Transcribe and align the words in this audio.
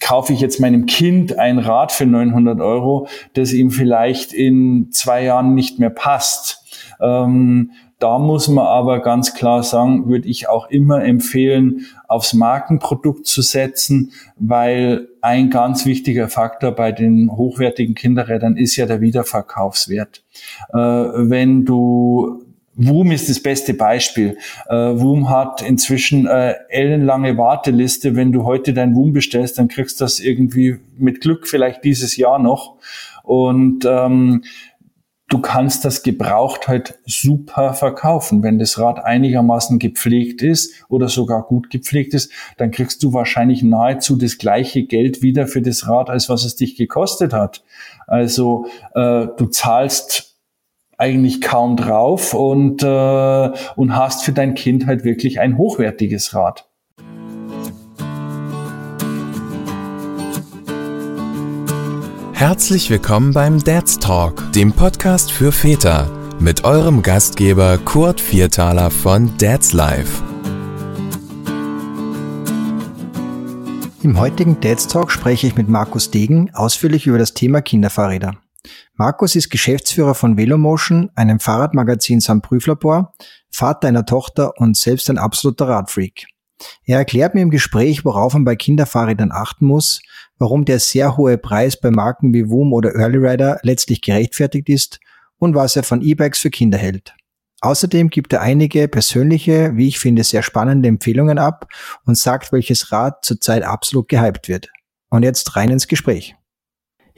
kaufe 0.00 0.32
ich 0.32 0.40
jetzt 0.40 0.60
meinem 0.60 0.86
Kind 0.86 1.38
ein 1.38 1.58
Rad 1.58 1.92
für 1.92 2.06
900 2.06 2.60
Euro, 2.60 3.06
das 3.34 3.52
ihm 3.52 3.70
vielleicht 3.70 4.32
in 4.32 4.88
zwei 4.90 5.22
Jahren 5.24 5.54
nicht 5.54 5.78
mehr 5.78 5.90
passt. 5.90 6.64
Ähm, 7.00 7.72
da 8.00 8.18
muss 8.18 8.48
man 8.48 8.66
aber 8.66 9.00
ganz 9.00 9.34
klar 9.34 9.62
sagen, 9.62 10.08
würde 10.08 10.26
ich 10.26 10.48
auch 10.48 10.70
immer 10.70 11.04
empfehlen, 11.04 11.86
aufs 12.08 12.32
Markenprodukt 12.32 13.26
zu 13.26 13.42
setzen, 13.42 14.12
weil 14.36 15.08
ein 15.20 15.50
ganz 15.50 15.84
wichtiger 15.84 16.28
Faktor 16.28 16.72
bei 16.72 16.92
den 16.92 17.30
hochwertigen 17.30 17.94
Kinderrädern 17.94 18.56
ist 18.56 18.76
ja 18.76 18.86
der 18.86 19.02
Wiederverkaufswert. 19.02 20.24
Äh, 20.72 20.78
wenn 20.78 21.66
du 21.66 22.42
Woom 22.82 23.12
ist 23.12 23.28
das 23.28 23.40
beste 23.40 23.74
Beispiel. 23.74 24.38
Äh, 24.66 24.74
Woom 24.74 25.28
hat 25.28 25.60
inzwischen 25.60 26.26
äh, 26.26 26.54
ellenlange 26.70 27.36
Warteliste. 27.36 28.16
Wenn 28.16 28.32
du 28.32 28.44
heute 28.44 28.72
dein 28.72 28.94
Woom 28.94 29.12
bestellst, 29.12 29.58
dann 29.58 29.68
kriegst 29.68 30.00
du 30.00 30.04
das 30.04 30.18
irgendwie 30.18 30.78
mit 30.96 31.20
Glück 31.20 31.46
vielleicht 31.46 31.84
dieses 31.84 32.16
Jahr 32.16 32.38
noch. 32.38 32.76
Und 33.22 33.84
ähm, 33.84 34.44
du 35.28 35.40
kannst 35.40 35.84
das 35.84 36.02
gebraucht 36.02 36.68
halt 36.68 36.98
super 37.04 37.74
verkaufen. 37.74 38.42
Wenn 38.42 38.58
das 38.58 38.78
Rad 38.78 39.04
einigermaßen 39.04 39.78
gepflegt 39.78 40.40
ist 40.40 40.72
oder 40.88 41.10
sogar 41.10 41.42
gut 41.42 41.68
gepflegt 41.68 42.14
ist, 42.14 42.32
dann 42.56 42.70
kriegst 42.70 43.02
du 43.02 43.12
wahrscheinlich 43.12 43.62
nahezu 43.62 44.16
das 44.16 44.38
gleiche 44.38 44.84
Geld 44.84 45.20
wieder 45.20 45.46
für 45.46 45.60
das 45.60 45.86
Rad, 45.86 46.08
als 46.08 46.30
was 46.30 46.46
es 46.46 46.56
dich 46.56 46.76
gekostet 46.76 47.34
hat. 47.34 47.62
Also 48.06 48.66
äh, 48.94 49.26
du 49.36 49.46
zahlst 49.50 50.29
eigentlich 51.00 51.40
kaum 51.40 51.76
drauf 51.76 52.34
und, 52.34 52.82
äh, 52.82 53.50
und 53.76 53.96
hast 53.96 54.22
für 54.22 54.32
dein 54.32 54.54
Kind 54.54 54.86
halt 54.86 55.02
wirklich 55.02 55.40
ein 55.40 55.56
hochwertiges 55.56 56.34
Rad. 56.34 56.66
Herzlich 62.34 62.90
willkommen 62.90 63.32
beim 63.32 63.62
Dad's 63.62 63.98
Talk, 63.98 64.52
dem 64.52 64.72
Podcast 64.72 65.32
für 65.32 65.52
Väter, 65.52 66.10
mit 66.38 66.64
eurem 66.64 67.02
Gastgeber 67.02 67.78
Kurt 67.78 68.20
Viertaler 68.20 68.90
von 68.90 69.30
Dad's 69.38 69.72
Life. 69.72 70.22
Im 74.02 74.18
heutigen 74.18 74.58
Dad's 74.60 74.86
Talk 74.86 75.10
spreche 75.10 75.46
ich 75.46 75.56
mit 75.56 75.68
Markus 75.68 76.10
Degen 76.10 76.50
ausführlich 76.54 77.06
über 77.06 77.18
das 77.18 77.34
Thema 77.34 77.60
Kinderfahrräder. 77.60 78.36
Markus 79.00 79.34
ist 79.34 79.48
Geschäftsführer 79.48 80.14
von 80.14 80.36
Velomotion, 80.36 81.08
einem 81.14 81.40
Fahrradmagazin 81.40 82.20
samt 82.20 82.42
Prüflabor, 82.42 83.14
Vater 83.50 83.88
einer 83.88 84.04
Tochter 84.04 84.52
und 84.58 84.76
selbst 84.76 85.08
ein 85.08 85.16
absoluter 85.16 85.68
Radfreak. 85.68 86.26
Er 86.84 86.98
erklärt 86.98 87.34
mir 87.34 87.40
im 87.40 87.48
Gespräch, 87.48 88.04
worauf 88.04 88.34
man 88.34 88.44
bei 88.44 88.56
Kinderfahrrädern 88.56 89.32
achten 89.32 89.64
muss, 89.64 90.02
warum 90.36 90.66
der 90.66 90.80
sehr 90.80 91.16
hohe 91.16 91.38
Preis 91.38 91.80
bei 91.80 91.90
Marken 91.90 92.34
wie 92.34 92.50
Woom 92.50 92.74
oder 92.74 92.94
Early 92.94 93.16
Rider 93.16 93.58
letztlich 93.62 94.02
gerechtfertigt 94.02 94.68
ist 94.68 95.00
und 95.38 95.54
was 95.54 95.76
er 95.76 95.82
von 95.82 96.02
E-Bikes 96.02 96.40
für 96.40 96.50
Kinder 96.50 96.76
hält. 96.76 97.14
Außerdem 97.62 98.10
gibt 98.10 98.34
er 98.34 98.42
einige 98.42 98.86
persönliche, 98.86 99.78
wie 99.78 99.88
ich 99.88 99.98
finde, 99.98 100.24
sehr 100.24 100.42
spannende 100.42 100.90
Empfehlungen 100.90 101.38
ab 101.38 101.68
und 102.04 102.18
sagt, 102.18 102.52
welches 102.52 102.92
Rad 102.92 103.24
zurzeit 103.24 103.62
absolut 103.62 104.10
gehypt 104.10 104.48
wird. 104.48 104.68
Und 105.08 105.22
jetzt 105.22 105.56
rein 105.56 105.70
ins 105.70 105.88
Gespräch. 105.88 106.36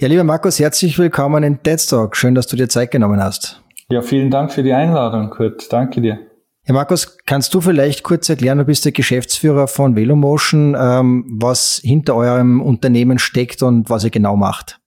Ja, 0.02 0.08
lieber 0.08 0.24
Markus, 0.24 0.58
herzlich 0.58 0.98
willkommen 0.98 1.44
in 1.44 1.60
Dead 1.64 1.78
Talk. 1.88 2.16
Schön, 2.16 2.34
dass 2.34 2.48
du 2.48 2.56
dir 2.56 2.68
Zeit 2.68 2.90
genommen 2.90 3.22
hast. 3.22 3.62
Ja, 3.88 4.02
vielen 4.02 4.32
Dank 4.32 4.50
für 4.50 4.64
die 4.64 4.72
Einladung, 4.72 5.30
Kurt. 5.30 5.72
Danke 5.72 6.00
dir. 6.00 6.18
Ja, 6.66 6.74
Markus, 6.74 7.18
kannst 7.24 7.54
du 7.54 7.60
vielleicht 7.60 8.02
kurz 8.02 8.28
erklären, 8.28 8.58
du 8.58 8.64
bist 8.64 8.84
der 8.84 8.90
Geschäftsführer 8.90 9.68
von 9.68 9.94
Velomotion, 9.94 10.76
ähm, 10.76 11.24
was 11.40 11.80
hinter 11.84 12.16
eurem 12.16 12.60
Unternehmen 12.60 13.20
steckt 13.20 13.62
und 13.62 13.90
was 13.90 14.02
ihr 14.02 14.10
genau 14.10 14.34
macht? 14.34 14.80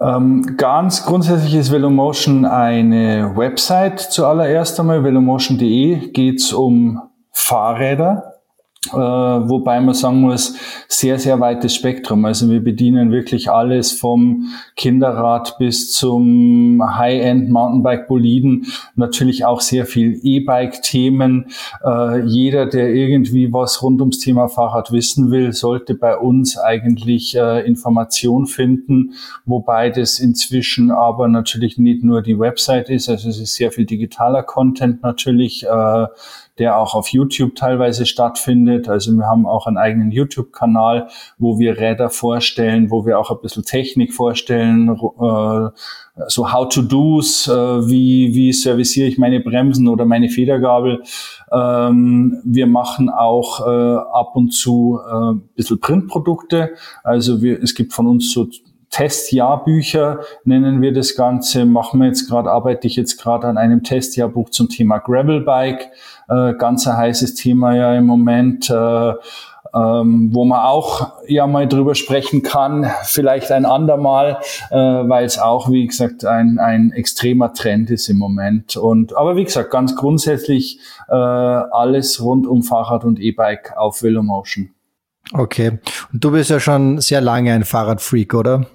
Ähm, 0.00 0.56
ganz 0.56 1.06
grundsätzlich 1.06 1.54
ist 1.54 1.70
Velomotion 1.70 2.46
eine 2.46 3.36
Website 3.36 4.00
zuallererst 4.00 4.80
einmal. 4.80 5.04
Velomotion.de 5.04 6.10
geht 6.10 6.40
es 6.40 6.52
um 6.52 7.00
Fahrräder, 7.30 8.35
äh, 8.92 8.96
wobei 8.96 9.80
man 9.80 9.94
sagen 9.94 10.20
muss, 10.20 10.54
sehr, 10.88 11.18
sehr 11.18 11.40
weites 11.40 11.74
Spektrum. 11.74 12.24
Also 12.24 12.50
wir 12.50 12.62
bedienen 12.62 13.12
wirklich 13.12 13.50
alles 13.50 13.92
vom 13.92 14.48
Kinderrad 14.76 15.58
bis 15.58 15.92
zum 15.92 16.82
High-End 16.82 17.50
Mountainbike-Boliden, 17.50 18.66
natürlich 18.94 19.44
auch 19.44 19.60
sehr 19.60 19.86
viel 19.86 20.20
E-Bike-Themen. 20.22 21.46
Äh, 21.84 22.20
jeder, 22.26 22.66
der 22.66 22.94
irgendwie 22.94 23.52
was 23.52 23.82
rund 23.82 24.00
ums 24.00 24.18
Thema 24.18 24.48
Fahrrad 24.48 24.92
wissen 24.92 25.30
will, 25.30 25.52
sollte 25.52 25.94
bei 25.94 26.16
uns 26.16 26.58
eigentlich 26.58 27.36
äh, 27.36 27.66
Information 27.66 28.46
finden, 28.46 29.14
wobei 29.44 29.90
das 29.90 30.18
inzwischen 30.18 30.90
aber 30.90 31.28
natürlich 31.28 31.78
nicht 31.78 32.02
nur 32.02 32.22
die 32.22 32.38
Website 32.38 32.88
ist, 32.88 33.08
also 33.08 33.28
es 33.28 33.38
ist 33.38 33.54
sehr 33.54 33.72
viel 33.72 33.86
digitaler 33.86 34.42
Content 34.42 35.02
natürlich, 35.02 35.64
äh, 35.64 36.06
der 36.58 36.78
auch 36.78 36.94
auf 36.94 37.08
YouTube 37.08 37.54
teilweise 37.54 38.06
stattfindet. 38.06 38.88
Also 38.88 39.12
wir 39.12 39.26
haben 39.26 39.46
auch 39.46 39.66
einen 39.66 39.76
eigenen 39.76 40.10
YouTube-Kanal, 40.10 41.08
wo 41.38 41.58
wir 41.58 41.78
Räder 41.78 42.10
vorstellen, 42.10 42.90
wo 42.90 43.04
wir 43.04 43.18
auch 43.18 43.30
ein 43.30 43.40
bisschen 43.42 43.64
Technik 43.64 44.12
vorstellen, 44.14 44.88
äh, 44.88 45.68
so 46.28 46.52
How-to-Dos, 46.52 47.48
äh, 47.48 47.52
wie, 47.52 48.34
wie 48.34 48.52
serviciere 48.52 49.08
ich 49.08 49.18
meine 49.18 49.40
Bremsen 49.40 49.86
oder 49.88 50.06
meine 50.06 50.30
Federgabel. 50.30 51.02
Ähm, 51.52 52.40
wir 52.44 52.66
machen 52.66 53.10
auch 53.10 53.66
äh, 53.66 53.96
ab 53.96 54.34
und 54.34 54.50
zu 54.50 54.98
äh, 55.06 55.32
ein 55.32 55.42
bisschen 55.54 55.78
Printprodukte. 55.78 56.70
Also 57.04 57.42
wir, 57.42 57.62
es 57.62 57.74
gibt 57.74 57.92
von 57.92 58.06
uns 58.06 58.32
so 58.32 58.48
Testjahrbücher 58.90 60.20
nennen 60.44 60.80
wir 60.80 60.92
das 60.92 61.14
Ganze. 61.14 61.64
Machen 61.66 62.00
wir 62.00 62.08
jetzt 62.08 62.28
gerade, 62.28 62.50
arbeite 62.50 62.86
ich 62.86 62.96
jetzt 62.96 63.20
gerade 63.20 63.46
an 63.46 63.58
einem 63.58 63.82
Testjahrbuch 63.82 64.50
zum 64.50 64.68
Thema 64.68 64.98
Gravelbike. 64.98 65.90
Äh, 66.28 66.54
ganz 66.54 66.86
ein 66.86 66.96
heißes 66.96 67.34
Thema 67.34 67.74
ja 67.74 67.94
im 67.94 68.06
Moment. 68.06 68.70
Äh, 68.70 69.12
ähm, 69.74 70.30
wo 70.32 70.44
man 70.44 70.60
auch 70.60 71.12
ja 71.26 71.46
mal 71.46 71.68
drüber 71.68 71.94
sprechen 71.94 72.42
kann, 72.42 72.90
vielleicht 73.02 73.52
ein 73.52 73.66
andermal, 73.66 74.38
äh, 74.70 74.76
weil 74.76 75.24
es 75.24 75.38
auch, 75.38 75.70
wie 75.70 75.86
gesagt, 75.86 76.24
ein, 76.24 76.58
ein 76.58 76.92
extremer 76.92 77.52
Trend 77.52 77.90
ist 77.90 78.08
im 78.08 78.16
Moment. 78.18 78.76
Und 78.76 79.16
aber 79.16 79.36
wie 79.36 79.44
gesagt, 79.44 79.70
ganz 79.70 79.94
grundsätzlich 79.94 80.80
äh, 81.08 81.14
alles 81.14 82.22
rund 82.22 82.46
um 82.46 82.62
Fahrrad 82.62 83.04
und 83.04 83.20
E-Bike 83.20 83.76
auf 83.76 84.02
Velomotion. 84.02 84.70
Okay. 85.32 85.78
Und 86.12 86.24
du 86.24 86.30
bist 86.30 86.50
ja 86.50 86.60
schon 86.60 87.00
sehr 87.00 87.20
lange 87.20 87.52
ein 87.52 87.64
Fahrradfreak, 87.64 88.32
oder? 88.34 88.66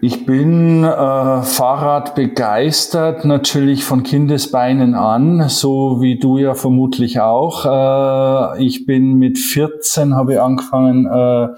Ich 0.00 0.26
bin 0.26 0.84
äh, 0.84 1.42
Fahrrad 1.42 2.14
begeistert, 2.14 3.24
natürlich 3.24 3.84
von 3.84 4.02
Kindesbeinen 4.02 4.94
an, 4.94 5.48
so 5.48 6.00
wie 6.00 6.18
du 6.18 6.38
ja 6.38 6.54
vermutlich 6.54 7.20
auch. 7.20 8.56
Äh, 8.56 8.64
ich 8.64 8.86
bin 8.86 9.14
mit 9.14 9.38
14 9.38 10.14
habe 10.14 10.34
ich 10.34 10.40
angefangen 10.40 11.06
äh, 11.06 11.48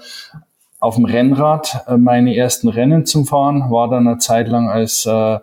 auf 0.79 0.95
dem 0.95 1.05
Rennrad 1.05 1.85
äh, 1.87 1.97
meine 1.97 2.35
ersten 2.35 2.69
Rennen 2.69 3.05
zu 3.05 3.23
fahren, 3.23 3.71
war 3.71 3.89
dann 3.89 4.07
eine 4.07 4.17
Zeit 4.17 4.47
lang 4.47 4.69
als 4.69 5.05
äh, 5.05 5.39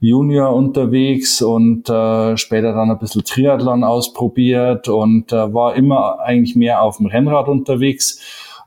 Junior 0.00 0.54
unterwegs 0.54 1.42
und 1.42 1.88
äh, 1.88 2.36
später 2.36 2.72
dann 2.72 2.90
ein 2.90 2.98
bisschen 2.98 3.24
Triathlon 3.24 3.84
ausprobiert 3.84 4.88
und 4.88 5.32
äh, 5.32 5.52
war 5.52 5.74
immer 5.74 6.20
eigentlich 6.20 6.54
mehr 6.56 6.82
auf 6.82 6.98
dem 6.98 7.06
Rennrad 7.06 7.48
unterwegs 7.48 8.20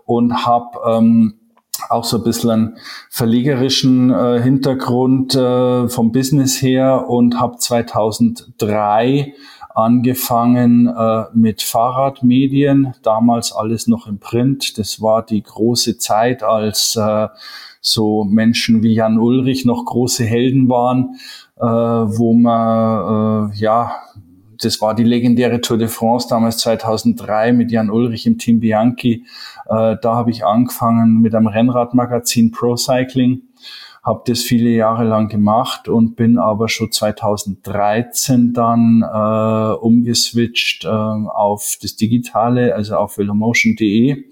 und 0.06 0.46
habe 0.46 0.80
ähm, 0.88 1.39
auch 1.90 2.04
so 2.04 2.18
ein 2.18 2.24
bisschen 2.24 2.50
einen 2.52 2.78
verlegerischen 3.10 4.12
äh, 4.12 4.42
Hintergrund 4.42 5.36
äh, 5.36 5.90
vom 5.90 6.12
Business 6.12 6.62
her 6.62 7.10
und 7.10 7.40
habe 7.40 7.58
2003 7.58 9.34
angefangen 9.74 10.88
äh, 10.88 11.24
mit 11.34 11.62
Fahrradmedien, 11.62 12.94
damals 13.02 13.52
alles 13.52 13.88
noch 13.88 14.08
im 14.08 14.20
Print. 14.20 14.78
Das 14.78 15.02
war 15.02 15.26
die 15.26 15.42
große 15.42 15.98
Zeit, 15.98 16.44
als 16.44 16.96
äh, 16.96 17.28
so 17.81 18.24
Menschen 18.24 18.84
wie 18.84 18.94
Jan 18.94 19.18
Ulrich 19.18 19.66
noch 19.66 19.86
große 19.86 20.25
Helden 20.25 20.69
waren, 20.69 21.16
äh, 21.58 21.63
wo 21.63 22.34
man 22.34 23.52
äh, 23.52 23.56
ja 23.58 23.92
das 24.62 24.82
war 24.82 24.94
die 24.94 25.04
legendäre 25.04 25.62
Tour 25.62 25.78
de 25.78 25.88
France 25.88 26.28
damals 26.30 26.58
2003 26.58 27.54
mit 27.54 27.72
Jan 27.72 27.90
Ulrich 27.90 28.28
im 28.28 28.38
Team 28.38 28.60
Bianchi. 28.60 29.26
Äh, 29.68 29.96
da 30.02 30.16
habe 30.16 30.32
ich 30.32 30.46
angefangen 30.46 31.22
mit 31.22 31.34
einem 31.34 31.48
Rennradmagazin 31.48 32.52
Pro 32.52 32.76
Cycling, 32.76 33.44
habe 34.04 34.24
das 34.28 34.42
viele 34.42 34.70
Jahre 34.70 35.06
lang 35.06 35.30
gemacht 35.30 35.88
und 35.88 36.16
bin 36.16 36.38
aber 36.38 36.68
schon 36.68 36.92
2013 36.92 38.54
dann 38.54 39.02
äh, 39.02 39.74
umgeswitcht 39.74 40.86
äh, 40.86 40.90
auf 40.90 41.78
das 41.82 41.96
Digitale, 41.96 42.76
also 42.76 42.98
auf 42.98 43.18
velomotion.de. 43.18 44.26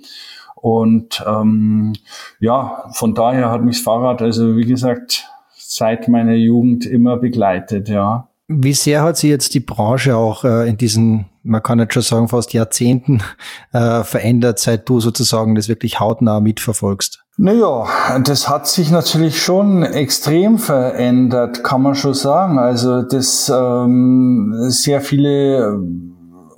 Und 0.56 1.24
ähm, 1.26 1.94
ja, 2.40 2.90
von 2.94 3.14
daher 3.14 3.52
hat 3.52 3.64
mich 3.64 3.78
das 3.78 3.84
Fahrrad, 3.84 4.22
also 4.22 4.58
wie 4.58 4.66
gesagt, 4.66 5.30
seit 5.56 6.08
meiner 6.08 6.34
Jugend 6.34 6.86
immer 6.86 7.18
begleitet, 7.18 7.90
ja. 7.90 8.27
Wie 8.50 8.74
sehr 8.74 9.04
hat 9.04 9.18
sich 9.18 9.30
jetzt 9.30 9.54
die 9.56 9.60
Branche 9.60 10.16
auch 10.16 10.46
äh, 10.46 10.70
in 10.70 10.78
diesen, 10.78 11.26
man 11.44 11.62
kann 11.62 11.80
jetzt 11.80 11.94
schon 11.94 12.04
sagen, 12.04 12.30
fast 12.30 12.54
Jahrzehnten 12.54 13.22
äh, 13.74 14.04
verändert, 14.04 14.60
seit 14.60 14.88
du 14.88 15.02
sozusagen 15.02 15.56
das 15.56 15.68
wirklich 15.68 16.00
hautnah 16.00 16.40
mitverfolgst? 16.40 17.24
Naja, 17.40 17.86
das 18.24 18.50
hat 18.50 18.68
sich 18.68 18.90
natürlich 18.90 19.42
schon 19.44 19.84
extrem 19.84 20.58
verändert, 20.58 21.64
kann 21.64 21.84
man 21.84 21.94
schon 21.94 22.16
sagen. 22.16 22.58
Also 22.58 23.04
das 23.04 23.52
ähm, 23.54 24.56
sehr 24.70 25.02
viele 25.02 25.80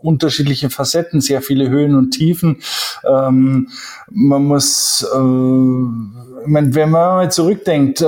unterschiedliche 0.01 0.69
Facetten, 0.69 1.21
sehr 1.21 1.41
viele 1.41 1.69
Höhen 1.69 1.95
und 1.95 2.11
Tiefen. 2.11 2.61
Ähm, 3.03 3.67
man 4.09 4.43
muss, 4.45 5.03
äh, 5.03 6.41
ich 6.43 6.47
meine, 6.47 6.73
wenn 6.75 6.91
man 6.91 7.15
mal 7.15 7.31
zurückdenkt, 7.31 8.01
äh, 8.01 8.05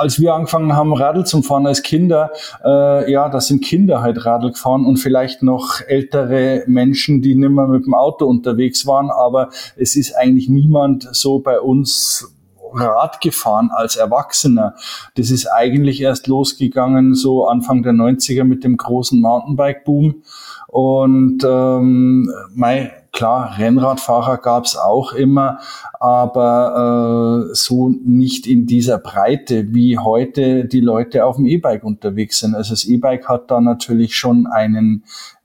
als 0.00 0.18
wir 0.18 0.34
angefangen 0.34 0.74
haben, 0.74 0.94
Radl 0.94 1.24
zu 1.24 1.42
fahren 1.42 1.66
als 1.66 1.82
Kinder, 1.82 2.30
äh, 2.64 3.12
ja, 3.12 3.28
da 3.28 3.40
sind 3.40 3.62
Kinder 3.62 4.00
halt 4.00 4.24
Radl 4.24 4.52
gefahren 4.52 4.86
und 4.86 4.96
vielleicht 4.96 5.42
noch 5.42 5.80
ältere 5.86 6.64
Menschen, 6.66 7.20
die 7.20 7.34
nimmer 7.34 7.68
mit 7.68 7.84
dem 7.84 7.94
Auto 7.94 8.26
unterwegs 8.26 8.86
waren, 8.86 9.10
aber 9.10 9.50
es 9.76 9.96
ist 9.96 10.14
eigentlich 10.14 10.48
niemand 10.48 11.08
so 11.12 11.40
bei 11.40 11.60
uns 11.60 12.34
Rad 12.72 13.20
gefahren 13.20 13.70
als 13.72 13.96
Erwachsener. 13.96 14.74
Das 15.16 15.30
ist 15.30 15.46
eigentlich 15.46 16.00
erst 16.00 16.26
losgegangen 16.28 17.14
so 17.14 17.46
Anfang 17.46 17.82
der 17.82 17.92
90er 17.92 18.44
mit 18.44 18.64
dem 18.64 18.76
großen 18.76 19.20
Mountainbike-Boom. 19.20 20.22
Und 20.70 21.42
ähm, 21.44 22.32
mein, 22.54 22.92
klar, 23.12 23.58
Rennradfahrer 23.58 24.38
gab's 24.38 24.76
auch 24.76 25.12
immer, 25.12 25.58
aber 25.98 27.48
äh, 27.50 27.54
so 27.54 27.88
nicht 28.04 28.46
in 28.46 28.66
dieser 28.66 28.98
Breite, 28.98 29.74
wie 29.74 29.98
heute 29.98 30.66
die 30.66 30.80
Leute 30.80 31.24
auf 31.24 31.36
dem 31.36 31.46
E-Bike 31.46 31.82
unterwegs 31.82 32.38
sind. 32.38 32.54
Also 32.54 32.70
das 32.74 32.84
E-Bike 32.84 33.28
hat 33.28 33.50
da 33.50 33.60
natürlich 33.60 34.16
schon 34.16 34.46
einen 34.46 35.02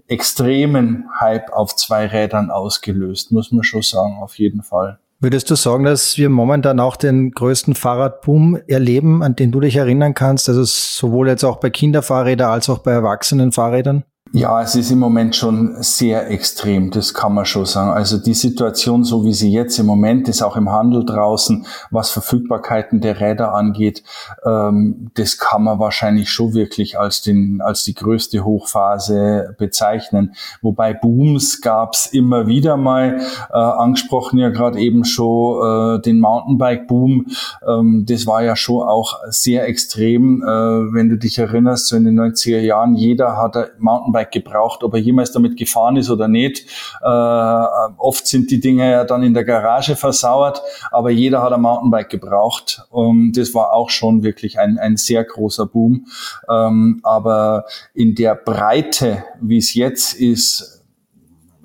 extremen 0.08 1.06
Hype 1.20 1.52
auf 1.52 1.76
zwei 1.76 2.06
Rädern 2.06 2.52
ausgelöst, 2.52 3.32
muss 3.32 3.52
man 3.52 3.64
schon 3.64 3.82
sagen, 3.82 4.18
auf 4.22 4.38
jeden 4.38 4.62
Fall. 4.62 5.00
Würdest 5.20 5.50
du 5.50 5.56
sagen, 5.56 5.86
dass 5.86 6.20
wir 6.20 6.30
momentan 6.30 6.80
auch 6.80 6.98
den 6.98 7.32
größten 7.32 7.74
Fahrradboom 7.74 8.60
erleben, 8.68 9.24
an 9.24 9.36
den 9.36 9.52
du 9.52 9.60
dich 9.60 9.76
erinnern 9.76 10.14
kannst? 10.14 10.50
Also 10.50 10.64
sowohl 10.66 11.30
jetzt 11.30 11.44
auch 11.44 11.58
bei 11.58 11.72
Kinderfahrrädern 11.72 12.52
als 12.52 12.70
auch 12.70 12.80
bei 12.80 12.92
erwachsenen 12.92 13.52
Fahrrädern? 13.52 14.04
Ja, 14.36 14.62
es 14.62 14.76
ist 14.76 14.92
im 14.92 15.00
Moment 15.00 15.34
schon 15.34 15.82
sehr 15.82 16.30
extrem, 16.30 16.92
das 16.92 17.14
kann 17.14 17.34
man 17.34 17.46
schon 17.46 17.66
sagen. 17.66 17.92
Also 17.92 18.18
die 18.18 18.34
Situation, 18.34 19.06
so 19.06 19.24
wie 19.24 19.32
sie 19.32 19.50
jetzt 19.50 19.80
im 19.80 19.86
Moment 19.86 20.28
ist, 20.28 20.42
auch 20.42 20.58
im 20.58 20.70
Handel 20.70 21.06
draußen, 21.06 21.66
was 21.90 22.10
Verfügbarkeiten 22.10 23.00
der 23.00 23.22
Räder 23.22 23.54
angeht, 23.54 24.04
ähm, 24.46 25.10
das 25.14 25.38
kann 25.38 25.64
man 25.64 25.80
wahrscheinlich 25.80 26.32
schon 26.32 26.54
wirklich 26.54 27.00
als, 27.00 27.22
den, 27.22 27.62
als 27.62 27.86
die 27.86 27.94
größte 27.94 28.44
Hochphase 28.44 29.56
bezeichnen. 29.58 30.36
Wobei 30.62 30.94
Booms 30.94 31.62
gab's 31.62 32.06
immer 32.06 32.46
wieder 32.46 32.76
mal, 32.76 33.22
äh, 33.54 33.58
angesprochen 33.58 34.38
ja 34.38 34.50
gerade 34.50 34.80
eben 34.80 35.06
schon 35.06 36.00
äh, 36.00 36.02
den 36.02 36.20
Mountainbike-Boom. 36.20 37.28
Ähm, 37.66 38.06
das 38.06 38.28
war 38.28 38.44
ja 38.44 38.58
schon 38.58 38.86
auch 38.86 39.14
sehr 39.30 39.66
extrem, 39.66 40.44
äh, 40.44 40.46
wenn 40.46 41.08
du 41.08 41.18
dich 41.18 41.40
erinnerst, 41.40 41.88
so 41.88 41.96
in 41.96 42.04
den 42.04 42.20
90er 42.20 42.60
Jahren, 42.60 42.96
jeder 42.96 43.38
hatte 43.38 43.72
Mountainbike 43.80 44.25
Mountainbike 44.26 44.32
gebraucht, 44.32 44.84
ob 44.84 44.94
er 44.94 45.00
jemals 45.00 45.32
damit 45.32 45.58
gefahren 45.58 45.98
ist 45.98 46.10
oder 46.10 46.28
nicht. 46.28 46.66
Äh, 47.02 47.08
oft 47.08 48.28
sind 48.28 48.52
die 48.52 48.60
Dinge 48.60 48.92
ja 48.92 49.04
dann 49.04 49.24
in 49.24 49.34
der 49.34 49.44
Garage 49.44 49.96
versauert, 49.96 50.62
aber 50.92 51.10
jeder 51.10 51.42
hat 51.42 51.54
ein 51.54 51.62
Mountainbike 51.62 52.10
gebraucht. 52.10 52.84
Und 52.90 53.34
das 53.34 53.54
war 53.54 53.74
auch 53.74 53.90
schon 53.90 54.24
wirklich 54.24 54.60
ein, 54.60 54.78
ein 54.78 54.98
sehr 54.98 55.24
großer 55.24 55.66
Boom. 55.66 56.08
Ähm, 56.50 57.00
aber 57.04 57.66
in 57.94 58.16
der 58.16 58.36
Breite, 58.36 59.24
wie 59.42 59.58
es 59.58 59.74
jetzt 59.74 60.14
ist, 60.14 60.84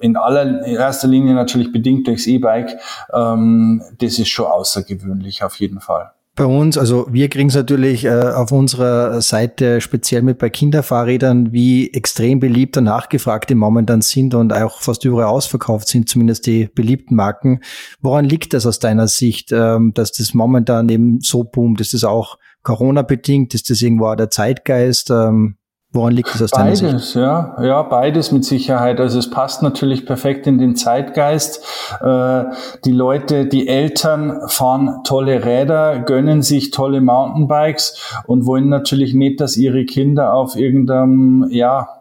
in 0.00 0.16
aller 0.16 0.64
in 0.64 0.76
erster 0.76 1.08
Linie 1.08 1.34
natürlich 1.34 1.72
bedingt 1.72 2.06
durchs 2.06 2.26
E-Bike, 2.26 2.78
ähm, 3.12 3.82
das 3.98 4.18
ist 4.18 4.28
schon 4.28 4.46
außergewöhnlich 4.46 5.44
auf 5.44 5.56
jeden 5.56 5.80
Fall 5.80 6.12
bei 6.40 6.46
uns, 6.46 6.78
also 6.78 7.06
wir 7.10 7.28
kriegen 7.28 7.50
es 7.50 7.54
natürlich 7.54 8.06
äh, 8.06 8.08
auf 8.08 8.50
unserer 8.50 9.20
Seite 9.20 9.82
speziell 9.82 10.22
mit 10.22 10.38
bei 10.38 10.48
Kinderfahrrädern, 10.48 11.52
wie 11.52 11.92
extrem 11.92 12.40
beliebt 12.40 12.78
und 12.78 12.84
nachgefragt 12.84 13.50
die 13.50 13.54
momentan 13.54 14.00
sind 14.00 14.32
und 14.32 14.50
auch 14.54 14.80
fast 14.80 15.04
überall 15.04 15.26
ausverkauft 15.26 15.88
sind, 15.88 16.08
zumindest 16.08 16.46
die 16.46 16.70
beliebten 16.74 17.14
Marken. 17.14 17.60
Woran 18.00 18.24
liegt 18.24 18.54
das 18.54 18.64
aus 18.64 18.78
deiner 18.78 19.06
Sicht, 19.06 19.52
ähm, 19.52 19.92
dass 19.92 20.12
das 20.12 20.32
momentan 20.32 20.88
eben 20.88 21.20
so 21.20 21.44
boomt? 21.44 21.78
Ist 21.82 21.92
das 21.92 22.04
auch 22.04 22.38
Corona-bedingt? 22.62 23.52
Ist 23.52 23.68
das 23.68 23.82
irgendwo 23.82 24.06
auch 24.06 24.16
der 24.16 24.30
Zeitgeist? 24.30 25.10
Ähm, 25.10 25.56
Woran 25.92 26.12
liegt 26.12 26.32
es 26.32 26.40
aus 26.40 26.52
deiner 26.52 26.76
Sicht? 26.76 26.88
Beides, 26.88 27.14
ja, 27.14 27.56
ja, 27.60 27.82
beides 27.82 28.30
mit 28.30 28.44
Sicherheit. 28.44 29.00
Also 29.00 29.18
es 29.18 29.28
passt 29.28 29.62
natürlich 29.62 30.06
perfekt 30.06 30.46
in 30.46 30.58
den 30.58 30.76
Zeitgeist. 30.76 31.64
Äh, 32.00 32.44
die 32.84 32.92
Leute, 32.92 33.46
die 33.46 33.66
Eltern 33.66 34.48
fahren 34.48 35.00
tolle 35.02 35.44
Räder, 35.44 35.98
gönnen 35.98 36.42
sich 36.42 36.70
tolle 36.70 37.00
Mountainbikes 37.00 38.14
und 38.26 38.46
wollen 38.46 38.68
natürlich 38.68 39.14
nicht, 39.14 39.40
dass 39.40 39.56
ihre 39.56 39.84
Kinder 39.84 40.34
auf 40.34 40.54
irgendeinem, 40.54 41.48
ja, 41.50 41.99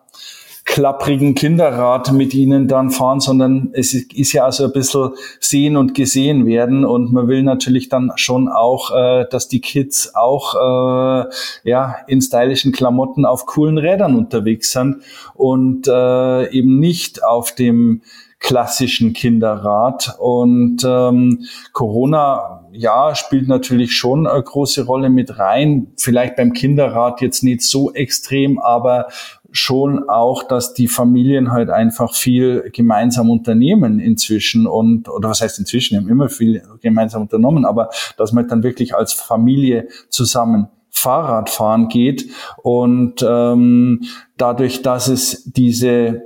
klapprigen 0.69 1.33
Kinderrad 1.33 2.11
mit 2.11 2.35
ihnen 2.35 2.67
dann 2.67 2.91
fahren, 2.91 3.19
sondern 3.19 3.71
es 3.73 3.91
ist 3.95 4.33
ja 4.33 4.45
also 4.45 4.65
ein 4.65 4.71
bisschen 4.71 5.09
sehen 5.39 5.75
und 5.75 5.95
gesehen 5.95 6.45
werden 6.45 6.85
und 6.85 7.11
man 7.11 7.27
will 7.27 7.41
natürlich 7.41 7.89
dann 7.89 8.11
schon 8.17 8.47
auch, 8.47 8.95
äh, 8.95 9.25
dass 9.31 9.47
die 9.47 9.61
Kids 9.61 10.13
auch 10.13 10.53
äh, 10.53 11.29
ja 11.63 11.95
in 12.05 12.21
stylischen 12.21 12.71
Klamotten 12.71 13.25
auf 13.25 13.47
coolen 13.47 13.79
Rädern 13.79 14.15
unterwegs 14.15 14.71
sind 14.71 14.97
und 15.33 15.87
äh, 15.87 16.51
eben 16.51 16.79
nicht 16.79 17.23
auf 17.23 17.55
dem 17.55 18.03
klassischen 18.39 19.13
Kinderrad. 19.13 20.15
Und 20.17 20.83
ähm, 20.85 21.45
Corona, 21.73 22.67
ja, 22.71 23.13
spielt 23.15 23.47
natürlich 23.47 23.93
schon 23.93 24.27
eine 24.27 24.41
große 24.41 24.85
Rolle 24.85 25.09
mit 25.09 25.37
rein. 25.37 25.87
Vielleicht 25.97 26.37
beim 26.37 26.53
Kinderrad 26.53 27.21
jetzt 27.21 27.43
nicht 27.43 27.63
so 27.63 27.91
extrem, 27.91 28.59
aber 28.59 29.07
schon 29.51 30.07
auch, 30.09 30.43
dass 30.43 30.73
die 30.73 30.87
Familien 30.87 31.51
halt 31.51 31.69
einfach 31.69 32.13
viel 32.13 32.69
gemeinsam 32.73 33.29
unternehmen 33.29 33.99
inzwischen 33.99 34.67
und, 34.67 35.09
oder 35.09 35.29
was 35.29 35.41
heißt 35.41 35.59
inzwischen, 35.59 35.97
haben 35.97 36.09
immer 36.09 36.29
viel 36.29 36.63
gemeinsam 36.81 37.23
unternommen, 37.23 37.65
aber 37.65 37.89
dass 38.17 38.31
man 38.31 38.47
dann 38.47 38.63
wirklich 38.63 38.95
als 38.95 39.13
Familie 39.13 39.87
zusammen 40.09 40.67
Fahrrad 40.91 41.49
fahren 41.49 41.87
geht 41.87 42.29
und 42.61 43.25
ähm, 43.27 44.01
dadurch, 44.37 44.81
dass 44.81 45.07
es 45.07 45.43
diese, 45.45 46.23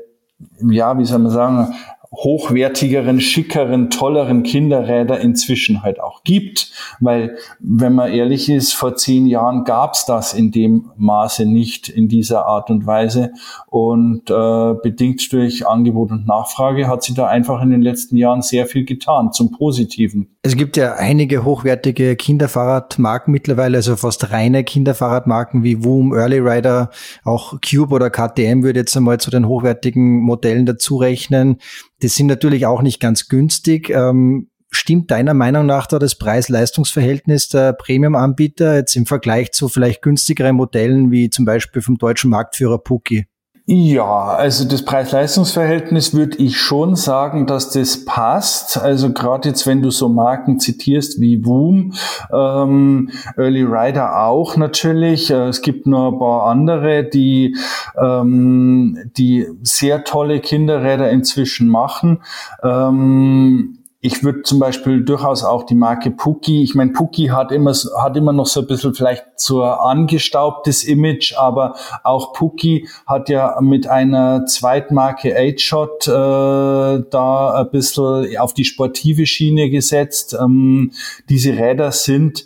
ja, 0.61 0.97
wie 0.97 1.05
soll 1.05 1.19
man 1.19 1.31
sagen, 1.31 1.75
hochwertigeren, 2.13 3.19
schickeren, 3.19 3.89
tolleren 3.89 4.43
Kinderräder 4.43 5.19
inzwischen 5.19 5.81
halt 5.81 5.99
auch 5.99 6.23
gibt. 6.23 6.71
Weil, 6.99 7.37
wenn 7.59 7.93
man 7.93 8.11
ehrlich 8.11 8.49
ist, 8.49 8.73
vor 8.73 8.95
zehn 8.95 9.25
Jahren 9.25 9.63
gab's 9.63 10.05
das 10.05 10.33
in 10.33 10.51
dem 10.51 10.91
Maße 10.95 11.45
nicht 11.45 11.89
in 11.89 12.07
dieser 12.07 12.45
Art 12.45 12.69
und 12.69 12.85
Weise. 12.85 13.31
Und 13.67 14.29
äh, 14.29 14.73
bedingt 14.81 15.33
durch 15.33 15.67
Angebot 15.67 16.11
und 16.11 16.27
Nachfrage 16.27 16.87
hat 16.87 17.03
sich 17.03 17.15
da 17.15 17.27
einfach 17.27 17.61
in 17.61 17.71
den 17.71 17.81
letzten 17.81 18.15
Jahren 18.15 18.41
sehr 18.41 18.67
viel 18.67 18.85
getan, 18.85 19.31
zum 19.31 19.51
Positiven. 19.51 20.35
Es 20.43 20.55
gibt 20.55 20.77
ja 20.77 20.95
einige 20.95 21.43
hochwertige 21.45 22.15
Kinderfahrradmarken 22.15 23.31
mittlerweile, 23.31 23.77
also 23.77 23.95
fast 23.95 24.31
reine 24.31 24.63
Kinderfahrradmarken 24.63 25.63
wie 25.63 25.83
Woom, 25.83 26.13
Early 26.13 26.39
Rider, 26.39 26.91
auch 27.23 27.59
Cube 27.61 27.95
oder 27.95 28.09
KTM 28.09 28.61
würde 28.61 28.81
jetzt 28.81 28.95
einmal 28.95 29.19
zu 29.19 29.31
den 29.31 29.47
hochwertigen 29.47 30.19
Modellen 30.19 30.65
dazu 30.65 30.97
rechnen. 30.97 31.57
Das 32.03 32.15
sind 32.15 32.27
natürlich 32.27 32.65
auch 32.65 32.81
nicht 32.81 32.99
ganz 32.99 33.29
günstig. 33.29 33.89
Ähm, 33.89 34.49
stimmt 34.71 35.09
deiner 35.09 35.33
Meinung 35.33 35.65
nach 35.65 35.87
da 35.87 35.99
das 35.99 36.15
Preis-Leistungs-Verhältnis 36.15 37.47
der 37.47 37.71
Premium-Anbieter 37.71 38.75
jetzt 38.75 38.97
im 38.97 39.05
Vergleich 39.05 39.53
zu 39.53 39.69
vielleicht 39.69 40.01
günstigeren 40.01 40.57
Modellen 40.57 41.11
wie 41.11 41.29
zum 41.29 41.45
Beispiel 41.45 41.81
vom 41.81 41.97
deutschen 41.97 42.29
Marktführer 42.29 42.77
Puki? 42.77 43.27
Ja, 43.65 44.25
also 44.25 44.67
das 44.67 44.83
Preis-Leistungs-Verhältnis 44.83 46.13
würde 46.13 46.35
ich 46.37 46.57
schon 46.57 46.97
sagen, 46.97 47.47
dass 47.47 47.69
das 47.69 48.03
passt. 48.03 48.77
Also 48.77 49.13
gerade 49.13 49.47
jetzt, 49.47 49.65
wenn 49.65 49.81
du 49.81 49.89
so 49.89 50.09
Marken 50.09 50.59
zitierst 50.59 51.21
wie 51.21 51.45
Woom, 51.45 51.93
ähm, 52.33 53.09
Early 53.37 53.63
Rider 53.63 54.19
auch 54.25 54.57
natürlich. 54.57 55.31
Äh, 55.31 55.47
es 55.47 55.61
gibt 55.61 55.87
noch 55.87 56.11
ein 56.11 56.19
paar 56.19 56.47
andere, 56.47 57.05
die, 57.05 57.55
ähm, 57.97 58.97
die 59.15 59.47
sehr 59.61 60.03
tolle 60.03 60.41
Kinderräder 60.41 61.09
inzwischen 61.09 61.69
machen. 61.69 62.19
Ähm, 62.63 63.77
ich 64.05 64.21
würde 64.21 64.41
zum 64.41 64.59
Beispiel 64.59 65.01
durchaus 65.05 65.45
auch 65.45 65.63
die 65.63 65.75
Marke 65.75 66.11
Puki, 66.11 66.61
ich 66.61 66.75
meine, 66.75 66.91
Puki 66.91 67.27
hat 67.27 67.53
immer, 67.53 67.71
hat 67.71 68.17
immer 68.17 68.33
noch 68.33 68.47
so 68.47 68.59
ein 68.59 68.67
bisschen 68.67 68.93
vielleicht 68.93 69.23
so 69.37 69.63
ein 69.63 69.71
angestaubtes 69.71 70.83
Image, 70.83 71.37
aber 71.37 71.75
auch 72.03 72.33
Puki 72.33 72.89
hat 73.07 73.29
ja 73.29 73.57
mit 73.61 73.87
einer 73.87 74.45
Zweitmarke 74.45 75.39
8-Shot 75.39 76.07
äh, 76.09 77.05
da 77.09 77.53
ein 77.53 77.71
bisschen 77.71 78.37
auf 78.37 78.53
die 78.53 78.65
sportive 78.65 79.25
Schiene 79.25 79.69
gesetzt. 79.69 80.35
Ähm, 80.37 80.91
diese 81.29 81.53
Räder 81.53 81.93
sind 81.93 82.45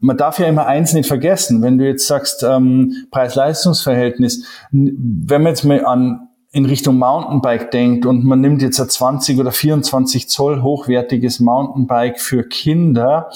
man 0.00 0.18
darf 0.18 0.38
ja 0.38 0.46
immer 0.46 0.66
eins 0.66 0.92
nicht 0.92 1.06
vergessen, 1.06 1.62
wenn 1.62 1.78
du 1.78 1.86
jetzt 1.86 2.06
sagst, 2.06 2.42
ähm, 2.42 3.06
Preis-Leistungs-Verhältnis, 3.10 4.44
wenn 4.70 5.42
man 5.42 5.52
jetzt 5.52 5.64
mal 5.64 5.82
an 5.86 6.28
in 6.54 6.66
Richtung 6.66 6.98
Mountainbike 6.98 7.72
denkt 7.72 8.06
und 8.06 8.24
man 8.24 8.40
nimmt 8.40 8.62
jetzt 8.62 8.80
ein 8.80 8.88
20 8.88 9.40
oder 9.40 9.50
24 9.50 10.28
Zoll 10.28 10.62
hochwertiges 10.62 11.40
Mountainbike 11.40 12.20
für 12.20 12.44
Kinder, 12.44 13.28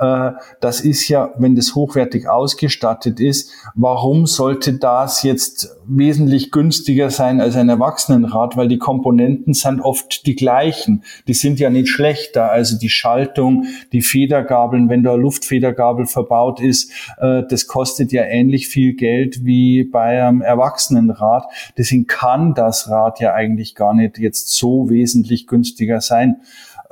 äh, 0.00 0.32
das 0.60 0.80
ist 0.80 1.08
ja, 1.08 1.32
wenn 1.38 1.54
das 1.54 1.76
hochwertig 1.76 2.28
ausgestattet 2.28 3.20
ist, 3.20 3.52
warum 3.76 4.26
sollte 4.26 4.72
das 4.72 5.22
jetzt 5.22 5.76
wesentlich 5.86 6.50
günstiger 6.50 7.10
sein 7.10 7.40
als 7.40 7.54
ein 7.54 7.68
Erwachsenenrad, 7.68 8.56
weil 8.56 8.66
die 8.66 8.78
Komponenten 8.78 9.54
sind 9.54 9.80
oft 9.80 10.26
die 10.26 10.34
gleichen. 10.34 11.04
Die 11.28 11.34
sind 11.34 11.60
ja 11.60 11.70
nicht 11.70 11.88
schlechter, 11.88 12.50
also 12.50 12.76
die 12.76 12.88
Schaltung, 12.88 13.66
die 13.92 14.02
Federgabeln, 14.02 14.88
wenn 14.88 15.04
da 15.04 15.14
Luftfedergabel 15.14 16.06
verbaut 16.06 16.60
ist, 16.60 16.90
äh, 17.18 17.42
das 17.48 17.68
kostet 17.68 18.10
ja 18.10 18.24
ähnlich 18.24 18.66
viel 18.66 18.94
Geld 18.94 19.44
wie 19.44 19.84
bei 19.84 20.22
einem 20.22 20.42
Erwachsenenrad. 20.42 21.44
Deswegen 21.78 22.06
kann 22.06 22.54
das 22.66 22.88
Rad 22.88 23.20
ja 23.20 23.34
eigentlich 23.34 23.74
gar 23.74 23.94
nicht 23.94 24.18
jetzt 24.18 24.52
so 24.52 24.90
wesentlich 24.90 25.46
günstiger 25.46 26.00
sein. 26.00 26.40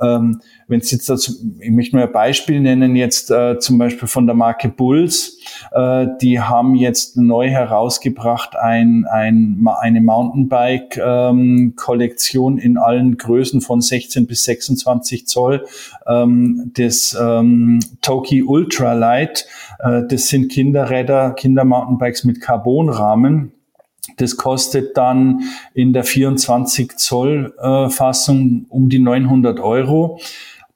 Ähm, 0.03 0.41
Wenn 0.67 0.79
jetzt 0.79 1.09
dazu, 1.09 1.33
ich 1.59 1.71
möchte 1.71 1.95
nur 1.95 2.05
ein 2.05 2.11
Beispiel 2.11 2.59
nennen, 2.59 2.95
jetzt 2.95 3.31
äh, 3.31 3.57
zum 3.59 3.77
Beispiel 3.77 4.07
von 4.07 4.25
der 4.25 4.35
Marke 4.35 4.69
Bulls, 4.69 5.37
äh, 5.71 6.07
die 6.21 6.39
haben 6.39 6.73
jetzt 6.75 7.15
neu 7.15 7.49
herausgebracht 7.49 8.55
ein, 8.55 9.05
ein, 9.09 9.65
eine 9.79 10.01
Mountainbike-Kollektion 10.01 12.57
ähm, 12.57 12.63
in 12.63 12.77
allen 12.77 13.17
Größen 13.17 13.61
von 13.61 13.79
16 13.81 14.27
bis 14.27 14.43
26 14.43 15.27
Zoll, 15.27 15.65
ähm, 16.07 16.71
das 16.75 17.17
ähm, 17.19 17.79
Toki 18.01 18.43
Ultralight, 18.43 19.47
äh, 19.79 20.01
das 20.09 20.27
sind 20.27 20.51
Kinderräder, 20.51 21.31
Kindermountainbikes 21.31 22.25
mit 22.25 22.41
Carbonrahmen 22.41 23.52
das 24.17 24.37
kostet 24.37 24.97
dann 24.97 25.41
in 25.73 25.93
der 25.93 26.03
24 26.03 26.97
Zoll 26.97 27.53
äh, 27.59 27.89
Fassung 27.89 28.65
um 28.69 28.89
die 28.89 28.99
900 28.99 29.59
Euro. 29.59 30.19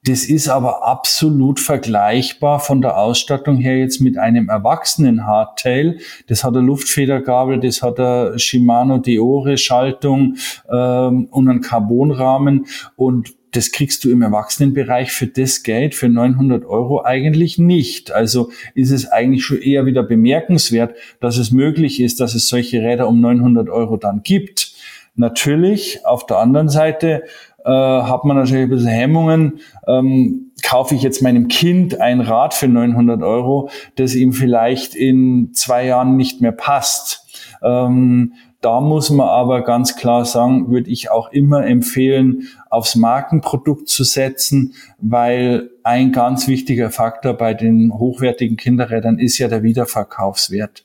Das 0.04 0.24
ist 0.24 0.48
aber 0.48 0.86
absolut 0.86 1.60
vergleichbar 1.60 2.60
von 2.60 2.80
der 2.80 2.96
Ausstattung 2.98 3.58
her 3.58 3.78
jetzt 3.78 4.00
mit 4.00 4.16
einem 4.16 4.48
erwachsenen 4.48 5.26
Hardtail. 5.26 5.98
Das 6.28 6.44
hat 6.44 6.56
eine 6.56 6.64
Luftfedergabel, 6.64 7.58
das 7.60 7.82
hat 7.82 7.98
eine 7.98 8.38
Shimano 8.38 8.98
Deore 8.98 9.58
Schaltung 9.58 10.36
ähm, 10.70 11.26
und 11.30 11.48
einen 11.48 11.60
Carbonrahmen 11.60 12.66
und 12.96 13.37
das 13.58 13.72
kriegst 13.72 14.04
du 14.04 14.10
im 14.10 14.22
Erwachsenenbereich 14.22 15.10
für 15.10 15.26
das 15.26 15.64
Geld, 15.64 15.96
für 15.96 16.08
900 16.08 16.64
Euro 16.64 17.02
eigentlich 17.02 17.58
nicht. 17.58 18.12
Also 18.12 18.50
ist 18.76 18.92
es 18.92 19.10
eigentlich 19.10 19.44
schon 19.44 19.60
eher 19.60 19.84
wieder 19.84 20.04
bemerkenswert, 20.04 20.94
dass 21.18 21.38
es 21.38 21.50
möglich 21.50 22.00
ist, 22.00 22.20
dass 22.20 22.36
es 22.36 22.46
solche 22.46 22.80
Räder 22.82 23.08
um 23.08 23.20
900 23.20 23.68
Euro 23.68 23.96
dann 23.96 24.22
gibt. 24.22 24.74
Natürlich, 25.16 26.06
auf 26.06 26.24
der 26.24 26.38
anderen 26.38 26.68
Seite 26.68 27.24
äh, 27.64 27.68
hat 27.68 28.24
man 28.24 28.36
natürlich 28.36 28.62
ein 28.62 28.70
bisschen 28.70 28.86
Hemmungen. 28.86 29.58
Ähm, 29.88 30.52
kaufe 30.62 30.94
ich 30.94 31.02
jetzt 31.02 31.20
meinem 31.20 31.48
Kind 31.48 32.00
ein 32.00 32.20
Rad 32.20 32.54
für 32.54 32.68
900 32.68 33.24
Euro, 33.24 33.70
das 33.96 34.14
ihm 34.14 34.32
vielleicht 34.32 34.94
in 34.94 35.50
zwei 35.52 35.84
Jahren 35.84 36.16
nicht 36.16 36.40
mehr 36.40 36.52
passt. 36.52 37.26
Ähm, 37.60 38.34
da 38.60 38.80
muss 38.80 39.10
man 39.10 39.28
aber 39.28 39.62
ganz 39.62 39.96
klar 39.96 40.24
sagen, 40.24 40.68
würde 40.68 40.90
ich 40.90 41.12
auch 41.12 41.30
immer 41.30 41.64
empfehlen, 41.64 42.48
aufs 42.70 42.96
Markenprodukt 42.96 43.88
zu 43.88 44.04
setzen, 44.04 44.74
weil 44.98 45.70
ein 45.82 46.12
ganz 46.12 46.48
wichtiger 46.48 46.90
Faktor 46.90 47.34
bei 47.34 47.54
den 47.54 47.92
hochwertigen 47.94 48.56
Kinderrädern 48.56 49.18
ist 49.18 49.38
ja 49.38 49.48
der 49.48 49.62
Wiederverkaufswert. 49.62 50.84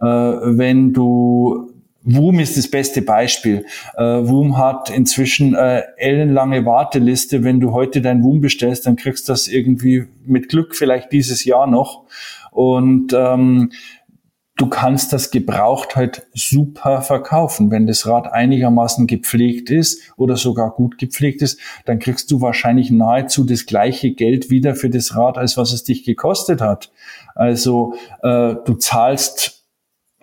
Äh, 0.00 0.04
wenn 0.04 0.92
du 0.92 1.70
Woom 2.06 2.38
ist 2.38 2.58
das 2.58 2.68
beste 2.68 3.00
Beispiel. 3.00 3.64
Äh, 3.96 4.02
Woom 4.02 4.58
hat 4.58 4.90
inzwischen 4.90 5.54
äh, 5.54 5.84
ellenlange 5.96 6.66
Warteliste. 6.66 7.44
Wenn 7.44 7.60
du 7.60 7.72
heute 7.72 8.02
dein 8.02 8.22
Woom 8.22 8.42
bestellst, 8.42 8.86
dann 8.86 8.96
kriegst 8.96 9.26
du 9.26 9.32
das 9.32 9.48
irgendwie 9.48 10.04
mit 10.26 10.50
Glück 10.50 10.76
vielleicht 10.76 11.12
dieses 11.12 11.46
Jahr 11.46 11.66
noch. 11.66 12.04
Und 12.50 13.14
ähm, 13.14 13.72
du 14.56 14.68
kannst 14.68 15.12
das 15.12 15.30
gebraucht 15.30 15.96
halt 15.96 16.26
super 16.32 17.02
verkaufen. 17.02 17.70
Wenn 17.70 17.86
das 17.86 18.06
Rad 18.06 18.32
einigermaßen 18.32 19.06
gepflegt 19.06 19.70
ist 19.70 20.00
oder 20.16 20.36
sogar 20.36 20.70
gut 20.70 20.98
gepflegt 20.98 21.42
ist, 21.42 21.58
dann 21.86 21.98
kriegst 21.98 22.30
du 22.30 22.40
wahrscheinlich 22.40 22.90
nahezu 22.90 23.44
das 23.44 23.66
gleiche 23.66 24.12
Geld 24.12 24.50
wieder 24.50 24.74
für 24.74 24.90
das 24.90 25.16
Rad, 25.16 25.38
als 25.38 25.56
was 25.56 25.72
es 25.72 25.84
dich 25.84 26.04
gekostet 26.04 26.60
hat. 26.60 26.92
Also 27.34 27.94
äh, 28.22 28.54
du 28.64 28.74
zahlst 28.74 29.63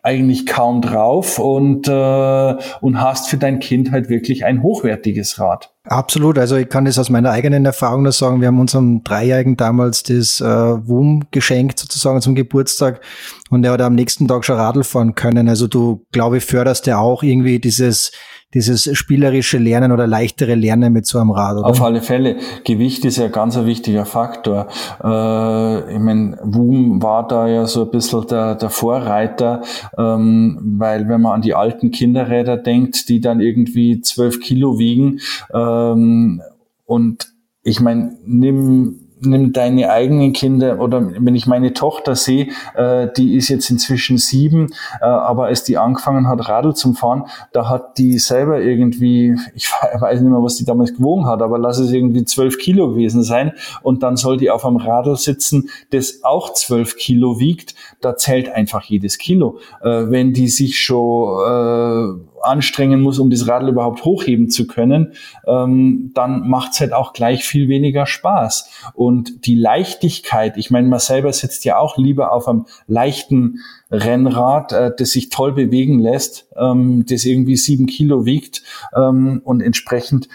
eigentlich 0.03 0.47
kaum 0.47 0.81
drauf 0.81 1.37
und, 1.37 1.87
äh, 1.87 2.55
und 2.81 3.01
hast 3.01 3.29
für 3.29 3.37
dein 3.37 3.59
Kind 3.59 3.91
halt 3.91 4.09
wirklich 4.09 4.45
ein 4.45 4.63
hochwertiges 4.63 5.39
Rad. 5.39 5.73
Absolut, 5.83 6.37
also 6.37 6.55
ich 6.55 6.69
kann 6.69 6.85
das 6.85 6.99
aus 6.99 7.09
meiner 7.09 7.31
eigenen 7.31 7.65
Erfahrung 7.65 8.03
nur 8.03 8.11
sagen, 8.11 8.39
wir 8.41 8.47
haben 8.47 8.59
unserem 8.59 9.03
Dreijährigen 9.03 9.57
damals 9.57 10.03
das 10.03 10.41
äh, 10.41 10.45
WUM 10.45 11.25
geschenkt 11.31 11.79
sozusagen 11.79 12.21
zum 12.21 12.35
Geburtstag 12.35 13.01
und 13.49 13.63
er 13.63 13.71
hat 13.73 13.81
am 13.81 13.95
nächsten 13.95 14.27
Tag 14.27 14.45
schon 14.45 14.57
Radl 14.57 14.83
fahren 14.83 15.15
können. 15.15 15.49
Also 15.49 15.67
du, 15.67 16.05
glaube 16.11 16.37
ich, 16.37 16.45
förderst 16.45 16.87
ja 16.87 16.99
auch 16.99 17.23
irgendwie 17.23 17.59
dieses 17.59 18.11
dieses 18.53 18.89
spielerische 18.97 19.57
Lernen 19.57 19.91
oder 19.91 20.07
leichtere 20.07 20.55
Lernen 20.55 20.93
mit 20.93 21.05
so 21.05 21.19
einem 21.19 21.31
Rad, 21.31 21.57
oder? 21.57 21.67
Auf 21.67 21.81
alle 21.81 22.01
Fälle. 22.01 22.37
Gewicht 22.63 23.05
ist 23.05 23.17
ja 23.17 23.27
ganz 23.27 23.57
ein 23.57 23.65
wichtiger 23.65 24.05
Faktor. 24.05 24.67
Äh, 25.03 25.93
ich 25.93 25.99
meine, 25.99 26.37
WUM 26.43 27.01
war 27.01 27.27
da 27.27 27.47
ja 27.47 27.65
so 27.65 27.83
ein 27.83 27.91
bisschen 27.91 28.27
der, 28.27 28.55
der 28.55 28.69
Vorreiter, 28.69 29.61
ähm, 29.97 30.59
weil 30.77 31.07
wenn 31.07 31.21
man 31.21 31.33
an 31.33 31.41
die 31.41 31.53
alten 31.53 31.91
Kinderräder 31.91 32.57
denkt, 32.57 33.09
die 33.09 33.21
dann 33.21 33.39
irgendwie 33.39 34.01
zwölf 34.01 34.39
Kilo 34.39 34.77
wiegen 34.77 35.19
ähm, 35.53 36.41
und 36.85 37.31
ich 37.63 37.79
meine, 37.79 38.17
nimm 38.25 39.00
nimm 39.21 39.53
deine 39.53 39.89
eigenen 39.89 40.33
Kinder 40.33 40.79
oder 40.79 41.11
wenn 41.19 41.35
ich 41.35 41.47
meine 41.47 41.73
Tochter 41.73 42.15
sehe, 42.15 42.49
äh, 42.75 43.07
die 43.15 43.35
ist 43.35 43.49
jetzt 43.49 43.69
inzwischen 43.69 44.17
sieben, 44.17 44.67
äh, 45.01 45.05
aber 45.05 45.45
als 45.45 45.63
die 45.63 45.77
angefangen 45.77 46.27
hat, 46.27 46.49
Radl 46.49 46.73
zum 46.73 46.95
Fahren, 46.95 47.25
da 47.53 47.69
hat 47.69 47.97
die 47.97 48.19
selber 48.19 48.59
irgendwie, 48.59 49.35
ich 49.55 49.69
weiß 49.99 50.21
nicht 50.21 50.31
mehr, 50.31 50.43
was 50.43 50.55
die 50.55 50.65
damals 50.65 50.93
gewogen 50.93 51.25
hat, 51.25 51.41
aber 51.41 51.57
lass 51.57 51.79
es 51.79 51.91
irgendwie 51.91 52.25
zwölf 52.25 52.57
Kilo 52.57 52.89
gewesen 52.89 53.23
sein 53.23 53.53
und 53.83 54.03
dann 54.03 54.17
soll 54.17 54.37
die 54.37 54.49
auf 54.49 54.65
einem 54.65 54.77
Radl 54.77 55.15
sitzen, 55.15 55.69
das 55.91 56.23
auch 56.23 56.53
zwölf 56.53 56.95
Kilo 56.97 57.39
wiegt, 57.39 57.75
da 58.01 58.15
zählt 58.15 58.49
einfach 58.49 58.83
jedes 58.83 59.17
Kilo. 59.17 59.59
Äh, 59.81 60.09
wenn 60.09 60.33
die 60.33 60.47
sich 60.47 60.79
schon 60.79 62.21
äh, 62.21 62.30
anstrengen 62.43 63.01
muss, 63.01 63.19
um 63.19 63.29
das 63.29 63.47
Radl 63.47 63.69
überhaupt 63.69 64.03
hochheben 64.03 64.49
zu 64.49 64.67
können, 64.67 65.13
ähm, 65.47 66.11
dann 66.13 66.47
macht 66.47 66.73
es 66.73 66.79
halt 66.79 66.93
auch 66.93 67.13
gleich 67.13 67.43
viel 67.43 67.67
weniger 67.67 68.05
Spaß. 68.05 68.69
Und 68.93 69.45
die 69.45 69.55
Leichtigkeit, 69.55 70.57
ich 70.57 70.71
meine, 70.71 70.87
man 70.87 70.99
selber 70.99 71.33
sitzt 71.33 71.65
ja 71.65 71.77
auch 71.77 71.97
lieber 71.97 72.31
auf 72.31 72.47
einem 72.47 72.65
leichten 72.87 73.59
Rennrad, 73.91 74.71
äh, 74.73 74.91
das 74.97 75.11
sich 75.11 75.29
toll 75.29 75.53
bewegen 75.53 75.99
lässt, 75.99 76.47
ähm, 76.57 77.05
das 77.07 77.25
irgendwie 77.25 77.57
sieben 77.57 77.85
Kilo 77.85 78.25
wiegt 78.25 78.63
ähm, 78.95 79.41
und 79.43 79.61
entsprechend 79.61 80.29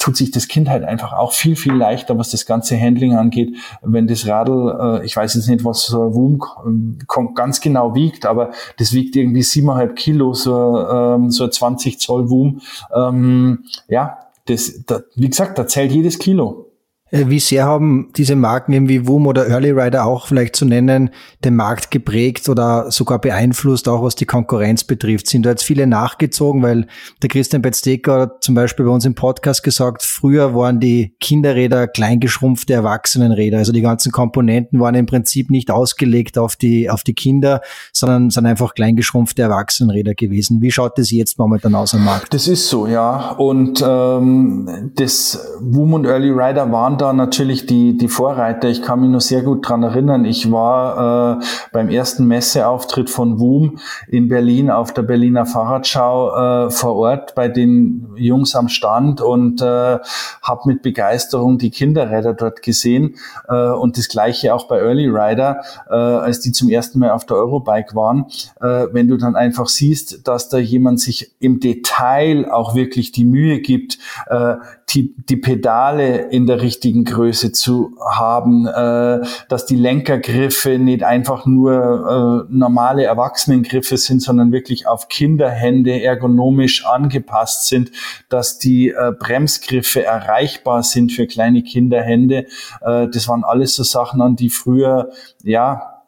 tut 0.00 0.16
sich 0.16 0.30
das 0.30 0.48
Kind 0.48 0.68
halt 0.68 0.82
einfach 0.82 1.12
auch 1.12 1.32
viel, 1.32 1.54
viel 1.54 1.74
leichter, 1.74 2.18
was 2.18 2.30
das 2.30 2.46
ganze 2.46 2.80
Handling 2.80 3.14
angeht, 3.14 3.54
wenn 3.82 4.08
das 4.08 4.26
Radl, 4.26 5.00
äh, 5.02 5.04
ich 5.04 5.14
weiß 5.14 5.34
jetzt 5.34 5.48
nicht, 5.48 5.64
was 5.64 5.86
so 5.86 6.08
ein 6.08 6.14
Wum 6.14 7.34
ganz 7.34 7.60
genau 7.60 7.94
wiegt, 7.94 8.24
aber 8.24 8.50
das 8.78 8.92
wiegt 8.92 9.14
irgendwie 9.14 9.42
siebeneinhalb 9.42 9.94
Kilo, 9.94 10.32
so, 10.32 10.78
ähm, 10.88 11.30
so 11.30 11.44
ein 11.44 11.52
20 11.52 12.00
Zoll 12.00 12.30
Wum. 12.30 12.62
Ähm, 12.94 13.64
ja, 13.88 14.18
das, 14.46 14.84
da, 14.86 15.00
wie 15.14 15.28
gesagt, 15.28 15.58
da 15.58 15.66
zählt 15.66 15.92
jedes 15.92 16.18
Kilo. 16.18 16.69
Äh, 17.10 17.24
wie 17.28 17.40
sehr 17.40 17.64
haben 17.64 18.10
diese 18.16 18.36
Marken 18.36 18.72
eben 18.72 18.88
wie 18.88 19.06
Woom 19.06 19.26
oder 19.26 19.48
Early 19.48 19.70
Rider 19.70 20.06
auch 20.06 20.26
vielleicht 20.26 20.56
zu 20.56 20.64
nennen, 20.64 21.10
den 21.44 21.56
Markt 21.56 21.90
geprägt 21.90 22.48
oder 22.48 22.90
sogar 22.90 23.20
beeinflusst, 23.20 23.88
auch 23.88 24.02
was 24.02 24.14
die 24.14 24.26
Konkurrenz 24.26 24.84
betrifft? 24.84 25.28
Sind 25.28 25.46
da 25.46 25.50
jetzt 25.50 25.64
viele 25.64 25.86
nachgezogen, 25.86 26.62
weil 26.62 26.86
der 27.22 27.28
Christian 27.28 27.62
Betzdecker 27.62 28.20
hat 28.20 28.44
zum 28.44 28.54
Beispiel 28.54 28.86
bei 28.86 28.92
uns 28.92 29.04
im 29.04 29.14
Podcast 29.14 29.62
gesagt, 29.62 30.02
früher 30.02 30.54
waren 30.54 30.80
die 30.80 31.14
Kinderräder 31.20 31.88
kleingeschrumpfte 31.88 32.72
Erwachsenenräder. 32.72 33.58
Also 33.58 33.72
die 33.72 33.82
ganzen 33.82 34.12
Komponenten 34.12 34.80
waren 34.80 34.94
im 34.94 35.06
Prinzip 35.06 35.50
nicht 35.50 35.70
ausgelegt 35.70 36.38
auf 36.38 36.56
die, 36.56 36.90
auf 36.90 37.02
die 37.02 37.14
Kinder, 37.14 37.60
sondern 37.92 38.30
sind 38.30 38.46
einfach 38.46 38.74
kleingeschrumpfte 38.74 39.42
Erwachsenenräder 39.42 40.14
gewesen. 40.14 40.60
Wie 40.60 40.70
schaut 40.70 40.98
das 40.98 41.10
jetzt 41.10 41.38
momentan 41.38 41.74
aus 41.74 41.94
am 41.94 42.04
Markt? 42.04 42.34
Das 42.34 42.46
ist 42.46 42.68
so, 42.68 42.86
ja. 42.86 43.32
Und 43.32 43.84
ähm, 43.86 44.92
das 44.94 45.38
Woom 45.60 45.94
und 45.94 46.04
Early 46.04 46.30
Rider 46.30 46.70
waren 46.70 46.99
da 47.00 47.12
natürlich 47.12 47.66
die, 47.66 47.96
die 47.96 48.08
Vorreiter. 48.08 48.68
Ich 48.68 48.82
kann 48.82 49.00
mich 49.00 49.10
nur 49.10 49.20
sehr 49.20 49.42
gut 49.42 49.68
dran 49.68 49.82
erinnern. 49.82 50.24
Ich 50.24 50.52
war 50.52 51.40
äh, 51.40 51.44
beim 51.72 51.88
ersten 51.88 52.26
Messeauftritt 52.26 53.08
von 53.08 53.40
WUM 53.40 53.78
in 54.08 54.28
Berlin 54.28 54.70
auf 54.70 54.92
der 54.92 55.02
Berliner 55.02 55.46
Fahrradschau 55.46 56.66
äh, 56.66 56.70
vor 56.70 56.96
Ort 56.96 57.34
bei 57.34 57.48
den 57.48 58.08
Jungs 58.16 58.54
am 58.54 58.68
Stand 58.68 59.20
und 59.20 59.62
äh, 59.62 59.98
habe 60.42 60.60
mit 60.66 60.82
Begeisterung 60.82 61.58
die 61.58 61.70
Kinderräder 61.70 62.34
dort 62.34 62.62
gesehen. 62.62 63.16
Äh, 63.48 63.70
und 63.70 63.96
das 63.96 64.08
gleiche 64.08 64.54
auch 64.54 64.68
bei 64.68 64.78
Early 64.78 65.08
Rider, 65.08 65.62
äh, 65.88 65.94
als 65.94 66.40
die 66.40 66.52
zum 66.52 66.68
ersten 66.68 66.98
Mal 66.98 67.10
auf 67.10 67.24
der 67.24 67.36
Eurobike 67.38 67.94
waren. 67.94 68.26
Äh, 68.60 68.88
wenn 68.92 69.08
du 69.08 69.16
dann 69.16 69.36
einfach 69.36 69.68
siehst, 69.68 70.26
dass 70.28 70.48
da 70.48 70.58
jemand 70.58 71.00
sich 71.00 71.32
im 71.40 71.60
Detail 71.60 72.50
auch 72.50 72.74
wirklich 72.74 73.12
die 73.12 73.24
Mühe 73.24 73.60
gibt, 73.60 73.98
äh, 74.28 74.56
die, 74.94 75.14
die 75.28 75.36
Pedale 75.36 76.30
in 76.30 76.46
der 76.46 76.62
richtigen 76.62 76.89
Größe 76.92 77.52
zu 77.52 77.96
haben, 78.10 78.66
äh, 78.66 79.20
dass 79.48 79.66
die 79.66 79.76
Lenkergriffe 79.76 80.78
nicht 80.78 81.02
einfach 81.02 81.46
nur 81.46 82.46
äh, 82.48 82.52
normale 82.52 83.04
Erwachsenengriffe 83.04 83.96
sind, 83.96 84.22
sondern 84.22 84.52
wirklich 84.52 84.86
auf 84.86 85.08
Kinderhände 85.08 86.02
ergonomisch 86.02 86.86
angepasst 86.86 87.68
sind, 87.68 87.90
dass 88.28 88.58
die 88.58 88.90
äh, 88.90 89.12
Bremsgriffe 89.18 90.04
erreichbar 90.04 90.82
sind 90.82 91.12
für 91.12 91.26
kleine 91.26 91.62
Kinderhände. 91.62 92.46
Äh, 92.80 93.08
das 93.08 93.28
waren 93.28 93.44
alles 93.44 93.74
so 93.74 93.82
Sachen, 93.82 94.20
an 94.20 94.36
die 94.36 94.50
früher 94.50 95.10
ja 95.42 96.02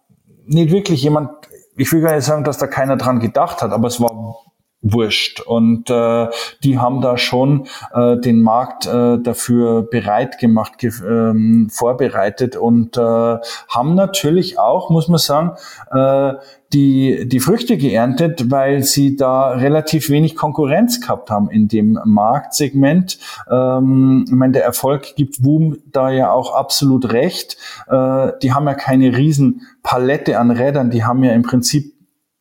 nicht 0.47 0.73
wirklich 0.73 1.03
jemand 1.03 1.31
ich 1.77 1.91
will 1.91 2.03
gar 2.03 2.15
nicht 2.15 2.25
sagen, 2.25 2.45
dass 2.45 2.59
da 2.59 2.67
keiner 2.67 2.97
dran 2.97 3.19
gedacht 3.19 3.63
hat, 3.63 3.73
aber 3.73 3.89
es 3.89 3.99
war 3.99 4.52
wurscht. 4.83 5.41
Und 5.41 5.89
äh, 5.89 6.27
die 6.63 6.79
haben 6.79 7.01
da 7.01 7.17
schon 7.17 7.67
äh, 7.95 8.17
den 8.19 8.43
Markt 8.43 8.87
äh, 8.87 9.19
dafür 9.19 9.83
bereit 9.83 10.39
gemacht, 10.39 10.79
ge 10.79 10.93
ähm, 11.09 11.69
vorbereitet 11.71 12.57
und 12.57 12.97
äh, 12.97 13.01
haben 13.01 13.95
natürlich 13.95 14.59
auch, 14.59 14.91
muss 14.91 15.09
man 15.09 15.19
sagen, 15.19 15.53
äh, 15.91 16.35
die, 16.73 17.29
die 17.29 17.41
Früchte 17.41 17.77
geerntet, 17.77 18.51
weil 18.51 18.83
sie 18.83 19.17
da 19.17 19.51
relativ 19.51 20.09
wenig 20.09 20.37
Konkurrenz 20.37 21.01
gehabt 21.01 21.31
haben 21.31 21.51
in 21.51 21.69
dem 21.69 21.99
Marktsegment. 22.05 23.19
Ähm, 23.51 24.25
ich 24.27 24.33
meine, 24.33 24.53
der 24.53 24.65
Erfolg 24.65 25.15
gibt 25.17 25.43
Boom 25.43 25.79
da 25.93 26.11
ja 26.11 26.33
auch 26.33 26.55
absolut 26.55 27.13
recht. 27.13 27.57
Äh, 27.89 28.33
die 28.43 28.53
haben 28.53 28.67
ja 28.67 28.75
keine 28.75 29.17
riesen 29.17 29.63
Palette 29.83 30.39
an 30.39 30.51
Rädern, 30.51 30.91
die 30.91 31.05
haben 31.05 31.23
ja 31.25 31.33
im 31.33 31.43
Prinzip 31.43 31.92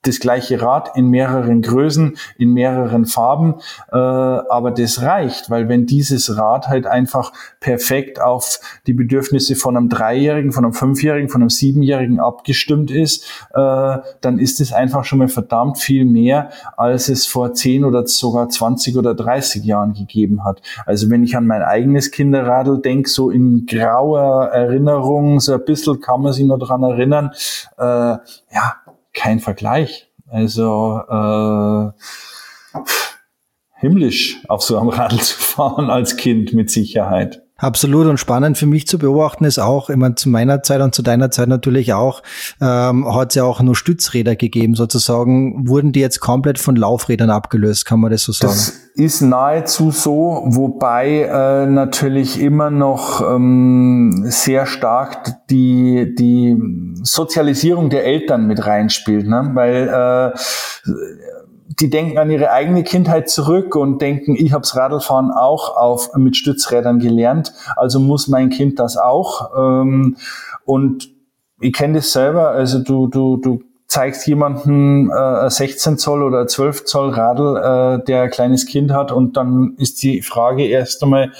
das 0.03 0.19
gleiche 0.19 0.61
Rad 0.61 0.95
in 0.95 1.09
mehreren 1.09 1.61
Größen, 1.61 2.17
in 2.37 2.53
mehreren 2.53 3.05
Farben, 3.05 3.55
äh, 3.91 3.95
aber 3.95 4.71
das 4.71 5.01
reicht, 5.01 5.49
weil 5.49 5.69
wenn 5.69 5.85
dieses 5.85 6.37
Rad 6.37 6.67
halt 6.67 6.87
einfach 6.87 7.31
perfekt 7.59 8.19
auf 8.19 8.59
die 8.87 8.93
Bedürfnisse 8.93 9.55
von 9.55 9.77
einem 9.77 9.89
Dreijährigen, 9.89 10.51
von 10.51 10.65
einem 10.65 10.73
Fünfjährigen, 10.73 11.29
von 11.29 11.41
einem 11.41 11.49
Siebenjährigen 11.49 12.19
abgestimmt 12.19 12.89
ist, 12.89 13.25
äh, 13.53 13.97
dann 14.21 14.39
ist 14.39 14.59
es 14.59 14.73
einfach 14.73 15.05
schon 15.05 15.19
mal 15.19 15.27
verdammt 15.27 15.77
viel 15.77 16.05
mehr, 16.05 16.49
als 16.77 17.09
es 17.09 17.27
vor 17.27 17.53
zehn 17.53 17.85
oder 17.85 18.07
sogar 18.07 18.49
20 18.49 18.97
oder 18.97 19.13
30 19.13 19.63
Jahren 19.63 19.93
gegeben 19.93 20.43
hat. 20.43 20.61
Also 20.85 21.09
wenn 21.09 21.23
ich 21.23 21.37
an 21.37 21.45
mein 21.45 21.61
eigenes 21.61 22.11
Kinderradl 22.11 22.81
denke, 22.81 23.09
so 23.09 23.29
in 23.29 23.65
grauer 23.67 24.47
Erinnerung, 24.47 25.39
so 25.39 25.53
ein 25.53 25.63
bisschen 25.63 25.99
kann 25.99 26.21
man 26.21 26.33
sich 26.33 26.45
noch 26.45 26.57
dran 26.57 26.83
erinnern, 26.83 27.31
äh, 27.77 27.83
ja, 28.53 28.80
kein 29.13 29.39
Vergleich. 29.39 30.09
Also 30.27 31.01
äh, 31.09 31.91
himmlisch 33.79 34.43
auf 34.47 34.61
so 34.61 34.79
einem 34.79 34.89
Radl 34.89 35.19
zu 35.19 35.37
fahren 35.37 35.89
als 35.89 36.17
Kind 36.17 36.53
mit 36.53 36.71
Sicherheit. 36.71 37.40
Absolut 37.61 38.07
und 38.07 38.17
spannend 38.17 38.57
für 38.57 38.65
mich 38.65 38.87
zu 38.87 38.97
beobachten 38.97 39.45
ist 39.45 39.59
auch, 39.59 39.91
immer 39.91 40.15
zu 40.15 40.29
meiner 40.29 40.63
Zeit 40.63 40.81
und 40.81 40.95
zu 40.95 41.03
deiner 41.03 41.29
Zeit 41.29 41.47
natürlich 41.47 41.93
auch, 41.93 42.23
ähm, 42.59 43.13
hat 43.13 43.29
es 43.29 43.35
ja 43.35 43.43
auch 43.43 43.61
nur 43.61 43.75
Stützräder 43.75 44.35
gegeben 44.35 44.73
sozusagen. 44.73 45.67
Wurden 45.67 45.91
die 45.91 45.99
jetzt 45.99 46.19
komplett 46.21 46.57
von 46.57 46.75
Laufrädern 46.75 47.29
abgelöst, 47.29 47.85
kann 47.85 47.99
man 47.99 48.09
das 48.09 48.23
so 48.23 48.31
sagen? 48.31 48.51
Das 48.51 48.73
ist 48.95 49.21
nahezu 49.21 49.91
so, 49.91 50.41
wobei 50.47 51.21
äh, 51.21 51.67
natürlich 51.67 52.41
immer 52.41 52.71
noch 52.71 53.21
ähm, 53.21 54.23
sehr 54.25 54.65
stark 54.65 55.47
die, 55.51 56.15
die 56.17 56.57
Sozialisierung 57.03 57.91
der 57.91 58.05
Eltern 58.05 58.47
mit 58.47 58.65
reinspielt, 58.65 59.27
ne? 59.27 59.51
weil 59.53 59.87
äh, 59.87 60.37
die 61.79 61.89
denken 61.89 62.17
an 62.17 62.29
ihre 62.29 62.51
eigene 62.51 62.83
Kindheit 62.83 63.29
zurück 63.29 63.75
und 63.75 64.01
denken, 64.01 64.35
ich 64.35 64.53
habe 64.53 64.67
Radlfahren 64.71 65.31
auch 65.31 65.75
auf, 65.77 66.13
mit 66.15 66.35
Stützrädern 66.35 66.99
gelernt, 66.99 67.53
also 67.75 67.99
muss 67.99 68.27
mein 68.27 68.49
Kind 68.49 68.79
das 68.79 68.97
auch. 68.97 69.51
Ähm, 69.57 70.17
und 70.65 71.09
ich 71.59 71.73
kenne 71.73 71.95
das 71.95 72.11
selber, 72.11 72.49
also 72.49 72.79
du, 72.79 73.07
du, 73.07 73.37
du 73.37 73.61
zeigst 73.87 74.25
jemanden 74.27 75.11
äh, 75.11 75.49
16 75.49 75.97
Zoll 75.97 76.23
oder 76.23 76.47
12 76.47 76.85
Zoll 76.85 77.09
Radl, 77.11 77.57
äh, 77.57 78.03
der 78.05 78.23
ein 78.23 78.31
kleines 78.31 78.65
Kind 78.65 78.91
hat 78.91 79.11
und 79.11 79.37
dann 79.37 79.75
ist 79.77 80.01
die 80.03 80.21
Frage 80.21 80.65
erst 80.65 81.03
einmal, 81.03 81.31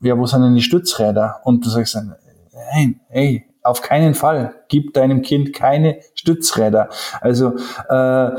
ja, 0.00 0.16
wo 0.18 0.26
sind 0.26 0.42
denn 0.42 0.54
die 0.54 0.62
Stützräder? 0.62 1.40
Und 1.44 1.64
du 1.64 1.68
sagst 1.68 1.94
dann, 1.94 2.14
nein, 2.72 3.00
ey, 3.10 3.46
auf 3.62 3.82
keinen 3.82 4.14
Fall. 4.14 4.54
Gib 4.68 4.94
deinem 4.94 5.22
Kind 5.22 5.52
keine 5.52 6.00
Stützräder. 6.14 6.88
Also 7.20 7.56
äh, 7.88 8.30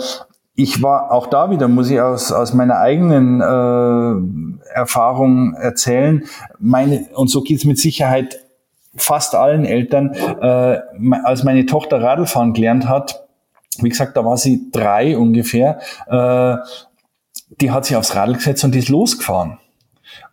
ich 0.62 0.82
war 0.82 1.12
auch 1.12 1.28
da 1.28 1.50
wieder, 1.50 1.68
muss 1.68 1.90
ich 1.90 2.00
aus, 2.00 2.32
aus 2.32 2.54
meiner 2.54 2.78
eigenen 2.78 3.42
äh, 3.42 4.74
Erfahrung 4.74 5.54
erzählen. 5.56 6.24
Meine, 6.60 7.08
und 7.14 7.30
so 7.30 7.42
geht's 7.42 7.66
mit 7.66 7.80
Sicherheit 7.80 8.40
fast 8.96 9.36
allen 9.36 9.66
Eltern. 9.66 10.14
Äh, 10.14 10.80
als 11.24 11.44
meine 11.44 11.66
Tochter 11.66 12.02
Radlfahren 12.02 12.54
gelernt 12.54 12.88
hat, 12.88 13.28
wie 13.80 13.90
gesagt, 13.90 14.18
da 14.18 14.26
war 14.26 14.38
sie 14.38 14.70
drei 14.72 15.18
ungefähr, 15.18 15.80
äh, 16.08 16.58
die 17.60 17.72
hat 17.72 17.86
sich 17.86 17.96
aufs 17.96 18.16
Radl 18.16 18.34
gesetzt 18.34 18.64
und 18.64 18.74
die 18.74 18.80
ist 18.80 18.90
losgefahren. 18.90 19.58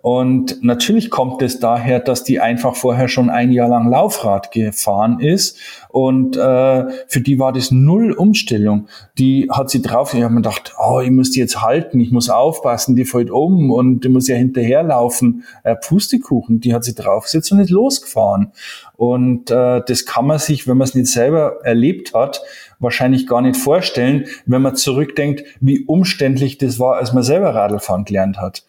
Und 0.01 0.63
natürlich 0.63 1.11
kommt 1.11 1.43
es 1.43 1.59
daher, 1.59 1.99
dass 1.99 2.23
die 2.23 2.41
einfach 2.41 2.77
vorher 2.77 3.09
schon 3.09 3.31
ein 3.31 3.51
Jahr 3.51 3.69
lang 3.69 3.91
Laufrad 3.91 4.53
gefahren 4.53 5.19
ist. 5.19 5.59
Und 5.89 6.37
äh, 6.37 6.85
für 7.09 7.21
die 7.21 7.39
war 7.39 7.53
das 7.53 7.73
null 7.73 8.13
Umstellung. 8.13 8.87
Die 9.19 9.49
hat 9.51 9.71
sie 9.71 9.83
drauf, 9.83 10.15
ich 10.15 10.23
habe 10.23 10.33
mir 10.33 10.43
gedacht, 10.43 10.75
oh, 10.79 11.01
ich 11.01 11.11
muss 11.11 11.33
die 11.33 11.41
jetzt 11.41 11.63
halten, 11.63 11.99
ich 11.99 12.13
muss 12.13 12.31
aufpassen, 12.31 12.95
die 12.95 13.05
fällt 13.05 13.31
um 13.31 13.73
und 13.73 14.05
die 14.05 14.09
muss 14.09 14.29
ja 14.29 14.37
hinterherlaufen. 14.37 15.45
Äh, 15.65 15.75
Pustekuchen, 15.75 16.61
die 16.61 16.75
hat 16.75 16.85
sie 16.85 16.95
draufgesetzt 16.95 17.51
und 17.51 17.59
ist 17.59 17.71
losgefahren. 17.71 18.53
Und 18.97 19.51
äh, 19.51 19.83
das 19.85 20.07
kann 20.07 20.27
man 20.27 20.39
sich, 20.39 20.69
wenn 20.69 20.77
man 20.77 20.87
es 20.87 20.95
nicht 20.95 21.09
selber 21.09 21.59
erlebt 21.65 22.15
hat, 22.15 22.43
wahrscheinlich 22.79 23.27
gar 23.27 23.41
nicht 23.41 23.57
vorstellen, 23.57 24.27
wenn 24.47 24.63
man 24.63 24.77
zurückdenkt, 24.77 25.43
wie 25.61 25.85
umständlich 25.85 26.59
das 26.59 26.79
war, 26.79 26.97
als 26.97 27.13
man 27.13 27.25
selber 27.25 27.55
Radlfahren 27.55 28.05
gelernt 28.05 28.39
hat. 28.39 28.65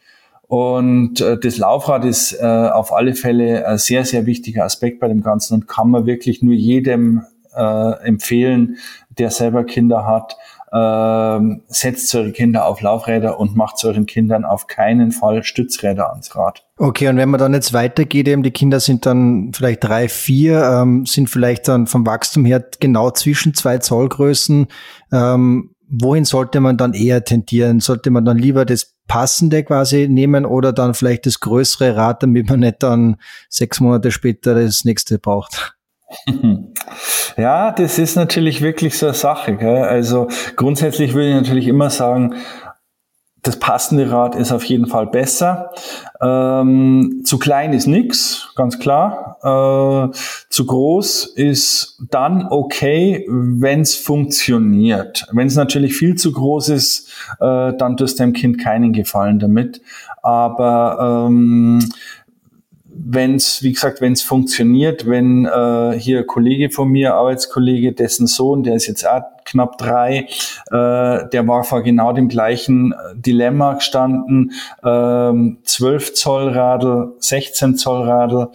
Und 0.50 1.22
äh, 1.22 1.38
das 1.38 1.58
Laufrad 1.58 2.04
ist 2.06 2.34
äh, 2.34 2.44
auf 2.44 2.92
alle 2.92 3.14
Fälle 3.14 3.68
ein 3.68 3.78
sehr, 3.78 4.04
sehr 4.04 4.26
wichtiger 4.26 4.66
Aspekt 4.66 5.00
bei 5.00 5.08
dem 5.08 5.22
Ganzen 5.22 5.54
und 5.54 5.68
kann 5.68 5.92
man 5.92 6.08
wirklich 6.08 6.42
nur 6.42 6.56
jedem 6.56 7.22
äh, 7.56 8.04
empfehlen, 8.04 8.78
der 9.10 9.30
selber 9.30 9.64
Kinder 9.64 10.08
hat. 10.08 10.38
Äh, 10.72 11.56
setzt 11.68 12.16
eure 12.16 12.32
Kinder 12.32 12.66
auf 12.66 12.82
Laufräder 12.82 13.40
und 13.40 13.56
macht 13.56 13.84
euren 13.86 14.08
Kindern 14.08 14.44
auf 14.44 14.66
keinen 14.66 15.12
Fall 15.12 15.44
Stützräder 15.44 16.10
ans 16.10 16.36
Rad. 16.36 16.66
Okay, 16.78 17.10
und 17.10 17.18
wenn 17.18 17.30
man 17.30 17.40
dann 17.40 17.54
jetzt 17.54 17.74
weitergeht, 17.74 18.28
eben 18.28 18.42
die 18.42 18.50
Kinder 18.50 18.80
sind 18.80 19.06
dann 19.06 19.52
vielleicht 19.54 19.84
drei, 19.84 20.10
vier, 20.10 20.64
ähm, 20.64 21.06
sind 21.06 21.30
vielleicht 21.30 21.68
dann 21.68 21.86
vom 21.86 22.08
Wachstum 22.08 22.44
her 22.44 22.66
genau 22.80 23.12
zwischen 23.12 23.54
zwei 23.54 23.78
Zollgrößen. 23.78 24.66
Ähm, 25.12 25.76
wohin 25.88 26.26
sollte 26.26 26.60
man 26.60 26.78
dann 26.78 26.94
eher 26.94 27.24
tendieren? 27.24 27.82
Sollte 27.82 28.10
man 28.10 28.26
dann 28.26 28.38
lieber 28.38 28.66
das 28.66 28.96
passende 29.10 29.64
quasi 29.64 30.08
nehmen 30.08 30.46
oder 30.46 30.72
dann 30.72 30.94
vielleicht 30.94 31.26
das 31.26 31.42
größere 31.42 31.98
Rad, 31.98 32.24
damit 32.24 32.50
man 32.50 32.62
nicht 32.62 32.82
dann 32.82 33.18
sechs 33.50 33.82
Monate 33.82 34.12
später 34.12 34.56
das 34.56 34.86
nächste 34.86 35.20
braucht? 35.20 35.76
Ja, 37.38 37.72
das 37.72 38.00
ist 38.00 38.16
natürlich 38.16 38.62
wirklich 38.62 38.98
so 38.98 39.06
eine 39.06 39.16
Sache. 39.16 39.56
Gell? 39.56 39.84
Also 39.84 40.28
grundsätzlich 40.58 41.14
würde 41.14 41.30
ich 41.30 41.36
natürlich 41.36 41.68
immer 41.68 41.90
sagen, 41.90 42.36
das 43.44 43.58
passende 43.58 44.12
Rad 44.12 44.36
ist 44.36 44.52
auf 44.52 44.64
jeden 44.66 44.88
Fall 44.88 45.08
besser. 45.08 45.72
Ähm, 46.22 47.22
zu 47.24 47.40
klein 47.40 47.74
ist 47.74 47.88
nix, 47.88 48.52
ganz 48.56 48.80
klar. 48.80 49.38
Äh, 49.42 50.16
zu 50.50 50.66
groß 50.66 51.26
ist 51.26 51.98
dann 52.10 52.48
okay, 52.50 53.26
wenn 53.30 53.82
es 53.82 53.96
funktioniert. 53.96 55.26
Wenn 55.32 55.48
es 55.48 55.56
natürlich 55.56 55.96
viel 55.96 56.16
zu 56.16 56.32
groß 56.32 56.70
ist, 56.70 57.10
äh, 57.40 57.74
dann 57.78 57.96
tust 57.98 58.20
dem 58.20 58.34
Kind 58.34 58.60
keinen 58.60 58.92
Gefallen 58.92 59.40
damit. 59.40 59.82
Aber 60.22 61.28
ähm, 61.28 61.90
wenn 63.02 63.36
es, 63.36 63.64
wie 63.64 63.74
gesagt, 63.74 64.02
wenn 64.02 64.14
es 64.14 64.22
funktioniert, 64.22 65.08
wenn 65.08 65.46
äh, 65.46 65.98
hier 65.98 66.26
Kollege 66.26 66.70
von 66.70 66.90
mir, 66.90 67.16
Arbeitskollege, 67.16 67.94
dessen 67.94 68.28
Sohn, 68.28 68.64
der 68.64 68.76
ist 68.76 68.88
jetzt 68.88 69.06
knapp 69.46 69.78
drei, 69.78 70.28
äh, 70.68 71.30
der 71.30 71.48
war 71.48 71.64
vor 71.64 71.82
genau 71.82 72.14
dem 72.14 72.28
gleichen 72.28 72.92
äh, 72.92 72.96
Dilemma 73.16 73.74
gestanden, 73.74 74.52
ähm, 74.84 75.60
12 75.64 76.14
Zoll 76.14 76.50
Radl, 76.50 77.14
16 77.20 77.76
Zoll 77.76 78.08
Radl, 78.08 78.50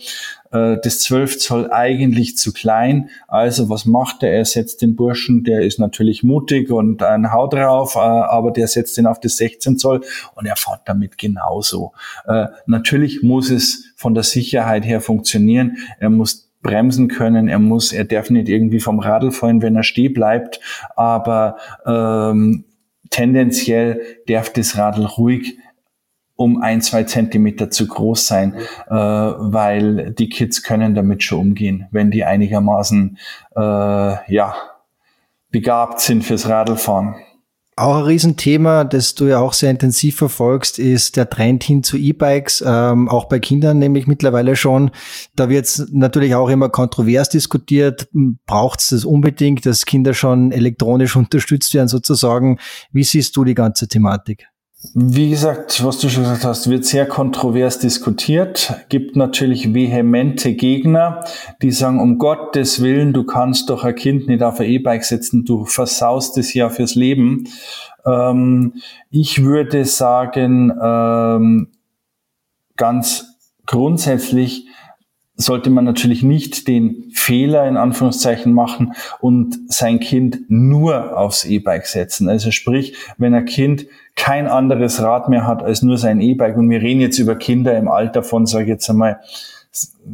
äh, 0.55 0.79
das 0.83 1.01
12 1.01 1.39
Zoll 1.39 1.71
eigentlich 1.73 2.37
zu 2.37 2.53
klein. 2.53 3.11
Also 3.27 3.69
was 3.69 3.85
macht 3.85 4.23
er? 4.23 4.33
Er 4.33 4.45
setzt 4.45 4.83
den 4.83 4.95
Burschen, 4.95 5.45
der 5.45 5.63
ist 5.63 5.79
natürlich 5.79 6.23
mutig 6.23 6.71
und 6.71 7.03
ein 7.03 7.33
Haut 7.33 7.55
drauf, 7.55 7.97
äh, 7.97 7.99
aber 7.99 8.53
der 8.53 8.69
setzt 8.69 8.97
ihn 8.97 9.07
auf 9.07 9.21
das 9.21 9.37
16 9.37 9.79
Zoll 9.79 10.03
und 10.35 10.47
er 10.47 10.57
fährt 10.57 10.83
damit 10.87 11.19
genauso. 11.19 11.93
Äh, 12.27 12.47
natürlich 12.67 13.23
muss 13.23 13.51
es 13.51 13.94
von 14.05 14.13
der 14.13 14.23
Sicherheit 14.23 14.85
her 14.85 15.01
funktionieren. 15.01 15.79
Er 15.99 16.11
muss 16.11 16.53
bremsen 16.63 17.09
können, 17.09 17.49
er 17.49 17.59
muss, 17.59 17.91
er 17.91 18.05
darf 18.05 18.29
nicht 18.29 18.51
irgendwie 18.51 18.81
vom 18.81 18.99
Radl 18.99 19.31
fallen, 19.31 19.63
wenn 19.63 19.77
er 19.77 19.83
stehen 19.83 20.13
bleibt, 20.13 20.61
aber 20.95 21.57
ähm, 21.87 22.65
tendenziell 23.09 24.03
darf 24.29 24.53
das 24.53 24.77
Radl 24.77 25.07
ruhig 25.07 25.57
um 26.37 26.61
ein, 26.61 26.83
zwei 26.83 27.05
Zentimeter 27.05 27.71
zu 27.71 27.87
groß 27.87 28.27
sein, 28.27 28.57
äh, 28.89 28.95
weil 28.95 30.13
die 30.13 30.29
Kids 30.29 30.63
können 30.63 30.95
damit 30.95 31.23
schon 31.23 31.39
umgehen, 31.39 31.87
wenn 31.91 32.11
die 32.11 32.25
einigermaßen 32.25 33.17
äh, 33.57 33.61
ja 33.61 34.55
begabt 35.51 36.01
sind 36.01 36.25
fürs 36.25 36.47
Radlfahren. 36.47 37.15
Auch 37.77 37.97
ein 37.97 38.03
Riesenthema, 38.05 38.85
das 38.85 39.17
du 39.17 39.25
ja 39.25 39.41
auch 39.41 39.53
sehr 39.53 39.71
intensiv 39.71 40.17
verfolgst, 40.17 40.79
ist 40.79 41.17
der 41.17 41.29
Trend 41.29 41.65
hin 41.65 41.83
zu 41.83 41.97
E-Bikes, 41.97 42.63
ähm, 42.65 43.09
auch 43.09 43.25
bei 43.25 43.41
Kindern 43.41 43.81
nämlich 43.81 44.07
mittlerweile 44.07 44.55
schon. 44.55 44.93
Da 45.35 45.49
wird 45.49 45.65
es 45.65 45.89
natürlich 45.91 46.37
auch 46.37 46.49
immer 46.49 46.69
kontrovers 46.69 47.31
diskutiert. 47.31 48.09
Braucht 48.47 48.79
es 48.79 48.91
das 48.91 49.05
unbedingt, 49.05 49.67
dass 49.67 49.87
Kinder 49.87 50.15
schon 50.15 50.53
elektronisch 50.53 51.17
unterstützt 51.17 51.75
werden 51.75 51.89
sozusagen? 51.89 52.61
Wie 52.93 53.03
siehst 53.03 53.37
du 53.37 53.43
die 53.43 53.55
ganze 53.55 53.89
Thematik? 53.89 54.47
Wie 54.93 55.31
gesagt, 55.31 55.83
was 55.83 55.99
du 55.99 56.11
schon 56.11 56.25
gesagt 56.25 56.45
hast, 56.45 56.69
wird 56.69 56.85
sehr 56.85 57.07
kontrovers 57.07 57.79
diskutiert. 57.79 58.75
Gibt 58.91 59.17
natürlich 59.17 59.73
vehemente 59.73 60.53
Gegner, 60.53 61.25
die 61.63 61.71
sagen, 61.71 62.01
um 62.01 62.19
Gottes 62.19 62.83
Willen, 62.83 63.15
du 63.15 63.25
kannst 63.25 63.71
doch 63.71 63.85
ein 63.85 63.95
Kind 63.95 64.29
nicht 64.29 64.43
auf 64.43 64.61
ein 64.61 64.67
E-Bike 64.69 65.05
setzen, 65.05 65.47
du 65.47 65.65
versaust 65.65 66.37
es 66.37 66.53
ja 66.53 66.69
fürs 66.69 66.97
Leben. 66.97 67.49
Ähm, 68.05 68.75
ich 69.11 69.43
würde 69.43 69.87
sagen, 69.87 70.73
ähm, 70.83 71.69
ganz 72.77 73.27
grundsätzlich 73.67 74.67
sollte 75.37 75.71
man 75.71 75.85
natürlich 75.85 76.23
nicht 76.23 76.69
den 76.69 77.11
Fehler 77.13 77.67
in 77.67 77.77
Anführungszeichen 77.77 78.53
machen 78.53 78.95
und 79.21 79.59
sein 79.69 79.99
Kind 79.99 80.43
nur 80.49 81.19
aufs 81.19 81.45
E-Bike 81.45 81.87
setzen. 81.87 82.29
Also 82.29 82.51
sprich, 82.51 82.97
wenn 83.19 83.35
ein 83.35 83.45
Kind 83.45 83.87
kein 84.15 84.47
anderes 84.47 85.03
Rad 85.03 85.29
mehr 85.29 85.47
hat 85.47 85.63
als 85.63 85.83
nur 85.83 85.99
sein 85.99 86.21
E-Bike 86.21 86.57
und 86.57 86.71
wir 86.71 86.81
reden 86.81 87.01
jetzt 87.01 87.19
über 87.19 87.35
Kinder 87.35 87.77
im 87.77 87.89
Alter 87.89 88.23
von, 88.23 88.47
sage 88.47 88.65
ich 88.65 88.71
jetzt 88.71 88.89
einmal, 88.89 89.21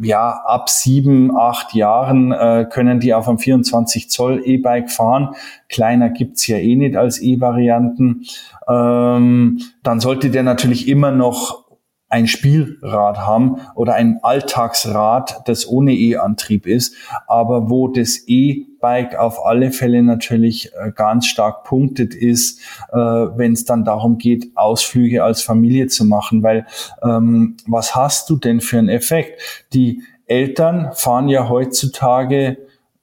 ja, 0.00 0.40
ab 0.46 0.70
sieben, 0.70 1.36
acht 1.36 1.74
Jahren 1.74 2.32
äh, 2.32 2.66
können 2.70 2.98
die 2.98 3.12
auf 3.12 3.28
einem 3.28 3.38
24 3.38 4.08
Zoll 4.08 4.42
E-Bike 4.42 4.90
fahren. 4.90 5.34
Kleiner 5.68 6.08
gibt's 6.08 6.46
ja 6.46 6.56
eh 6.56 6.76
nicht 6.76 6.96
als 6.96 7.20
E-Varianten. 7.20 8.24
Ähm, 8.66 9.60
dann 9.82 10.00
sollte 10.00 10.30
der 10.30 10.44
natürlich 10.44 10.88
immer 10.88 11.10
noch 11.10 11.69
ein 12.10 12.26
Spielrad 12.26 13.18
haben 13.18 13.60
oder 13.76 13.94
ein 13.94 14.18
Alltagsrad, 14.22 15.42
das 15.46 15.66
ohne 15.66 15.94
E-Antrieb 15.94 16.66
ist, 16.66 16.94
aber 17.28 17.70
wo 17.70 17.86
das 17.86 18.24
E-Bike 18.26 19.16
auf 19.16 19.46
alle 19.46 19.70
Fälle 19.70 20.02
natürlich 20.02 20.72
äh, 20.74 20.90
ganz 20.90 21.26
stark 21.26 21.62
punktet 21.64 22.14
ist, 22.14 22.60
äh, 22.92 22.96
wenn 22.96 23.52
es 23.52 23.64
dann 23.64 23.84
darum 23.84 24.18
geht, 24.18 24.50
Ausflüge 24.56 25.22
als 25.22 25.40
Familie 25.40 25.86
zu 25.86 26.04
machen, 26.04 26.42
weil 26.42 26.66
ähm, 27.02 27.56
was 27.66 27.94
hast 27.94 28.28
du 28.28 28.36
denn 28.36 28.60
für 28.60 28.78
einen 28.78 28.88
Effekt? 28.88 29.40
Die 29.72 30.02
Eltern 30.26 30.90
fahren 30.94 31.28
ja 31.28 31.48
heutzutage 31.48 32.58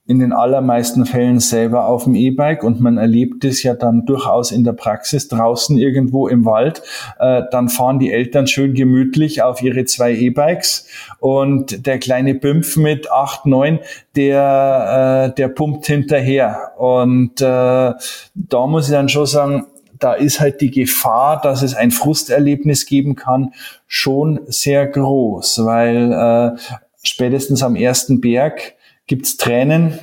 in 0.08 0.20
den 0.20 0.32
allermeisten 0.32 1.04
Fällen 1.04 1.38
selber 1.38 1.84
auf 1.84 2.04
dem 2.04 2.14
E-Bike 2.14 2.64
und 2.64 2.80
man 2.80 2.96
erlebt 2.96 3.44
es 3.44 3.62
ja 3.62 3.74
dann 3.74 4.06
durchaus 4.06 4.50
in 4.50 4.64
der 4.64 4.72
Praxis 4.72 5.28
draußen 5.28 5.76
irgendwo 5.76 6.28
im 6.28 6.46
Wald. 6.46 6.82
Äh, 7.18 7.42
dann 7.50 7.68
fahren 7.68 7.98
die 7.98 8.10
Eltern 8.10 8.46
schön 8.46 8.72
gemütlich 8.72 9.42
auf 9.42 9.62
ihre 9.62 9.84
zwei 9.84 10.14
E-Bikes 10.14 10.86
und 11.20 11.86
der 11.86 11.98
kleine 11.98 12.34
Bümpf 12.34 12.78
mit 12.78 13.12
acht 13.12 13.44
neun, 13.44 13.80
der, 14.16 15.28
äh, 15.28 15.34
der 15.34 15.48
pumpt 15.48 15.86
hinterher. 15.86 16.72
Und 16.78 17.42
äh, 17.42 17.92
da 18.34 18.66
muss 18.66 18.86
ich 18.86 18.92
dann 18.92 19.10
schon 19.10 19.26
sagen, 19.26 19.66
da 19.98 20.14
ist 20.14 20.40
halt 20.40 20.62
die 20.62 20.70
Gefahr, 20.70 21.38
dass 21.42 21.60
es 21.60 21.74
ein 21.74 21.90
Frusterlebnis 21.90 22.86
geben 22.86 23.14
kann, 23.14 23.52
schon 23.86 24.40
sehr 24.46 24.86
groß, 24.86 25.66
weil 25.66 26.12
äh, 26.12 26.58
spätestens 27.02 27.62
am 27.62 27.76
ersten 27.76 28.22
Berg 28.22 28.77
gibt's 29.08 29.36
Tränen 29.36 29.98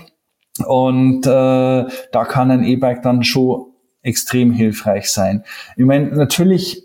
und 0.66 1.26
äh, 1.26 1.30
da 1.30 2.26
kann 2.28 2.52
ein 2.52 2.64
E-Bike 2.66 3.02
dann 3.02 3.24
schon 3.24 3.68
extrem 4.02 4.52
hilfreich 4.52 5.10
sein. 5.10 5.44
Ich 5.78 5.86
meine, 5.86 6.08
natürlich 6.08 6.84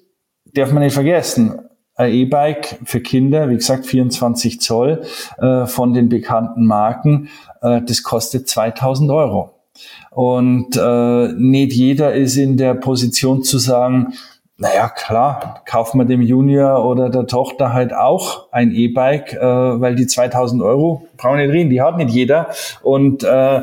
darf 0.54 0.72
man 0.72 0.82
nicht 0.82 0.94
vergessen, 0.94 1.60
ein 1.94 2.12
E-Bike 2.12 2.78
für 2.84 3.00
Kinder, 3.00 3.50
wie 3.50 3.56
gesagt 3.56 3.86
24 3.86 4.60
Zoll 4.60 5.02
äh, 5.38 5.66
von 5.66 5.92
den 5.92 6.08
bekannten 6.08 6.64
Marken, 6.64 7.28
äh, 7.60 7.82
das 7.82 8.02
kostet 8.02 8.48
2000 8.48 9.10
Euro. 9.10 9.54
Und 10.10 10.76
äh, 10.76 11.32
nicht 11.34 11.72
jeder 11.72 12.14
ist 12.14 12.36
in 12.36 12.56
der 12.56 12.74
Position 12.74 13.42
zu 13.42 13.58
sagen, 13.58 14.14
naja, 14.60 14.90
klar, 14.90 15.62
kauft 15.64 15.94
man 15.94 16.06
dem 16.06 16.20
Junior 16.20 16.84
oder 16.84 17.08
der 17.08 17.26
Tochter 17.26 17.72
halt 17.72 17.94
auch 17.94 18.52
ein 18.52 18.72
E-Bike, 18.72 19.32
äh, 19.32 19.40
weil 19.40 19.94
die 19.94 20.06
2000 20.06 20.62
Euro, 20.62 21.08
brauchen 21.16 21.38
nicht 21.38 21.50
reden, 21.50 21.70
die 21.70 21.80
hat 21.80 21.96
nicht 21.96 22.10
jeder. 22.10 22.50
Und 22.82 23.24
äh, 23.24 23.62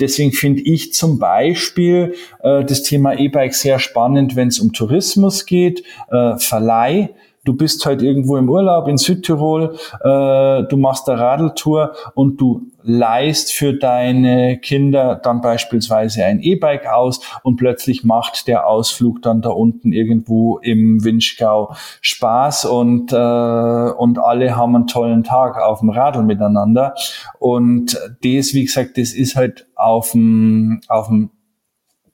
deswegen 0.00 0.32
finde 0.32 0.62
ich 0.62 0.94
zum 0.94 1.18
Beispiel 1.18 2.14
äh, 2.42 2.64
das 2.64 2.82
Thema 2.82 3.12
E-Bike 3.12 3.54
sehr 3.54 3.78
spannend, 3.78 4.36
wenn 4.36 4.48
es 4.48 4.58
um 4.58 4.72
Tourismus 4.72 5.44
geht, 5.44 5.84
äh, 6.10 6.38
Verleih 6.38 7.10
du 7.48 7.54
bist 7.54 7.86
halt 7.86 8.02
irgendwo 8.02 8.36
im 8.36 8.50
Urlaub 8.50 8.88
in 8.88 8.98
Südtirol, 8.98 9.74
äh, 10.02 10.62
du 10.68 10.76
machst 10.76 11.08
eine 11.08 11.18
Radeltour 11.18 11.94
und 12.14 12.38
du 12.38 12.66
leist 12.88 13.52
für 13.52 13.74
deine 13.74 14.58
Kinder 14.58 15.20
dann 15.22 15.42
beispielsweise 15.42 16.24
ein 16.24 16.40
E-Bike 16.40 16.86
aus 16.86 17.20
und 17.42 17.56
plötzlich 17.56 18.02
macht 18.02 18.48
der 18.48 18.66
Ausflug 18.66 19.20
dann 19.20 19.42
da 19.42 19.50
unten 19.50 19.92
irgendwo 19.92 20.56
im 20.56 21.04
Winschgau 21.04 21.74
Spaß 22.00 22.64
und, 22.64 23.12
äh, 23.12 23.16
und 23.16 24.18
alle 24.18 24.56
haben 24.56 24.74
einen 24.74 24.86
tollen 24.86 25.22
Tag 25.22 25.58
auf 25.60 25.80
dem 25.80 25.90
Radl 25.90 26.22
miteinander. 26.22 26.94
Und 27.38 27.92
das, 28.24 28.54
wie 28.54 28.64
gesagt, 28.64 28.96
das 28.96 29.12
ist 29.12 29.36
halt 29.36 29.66
auf 29.76 30.12
dem, 30.12 30.80
auf 30.88 31.08
dem 31.08 31.30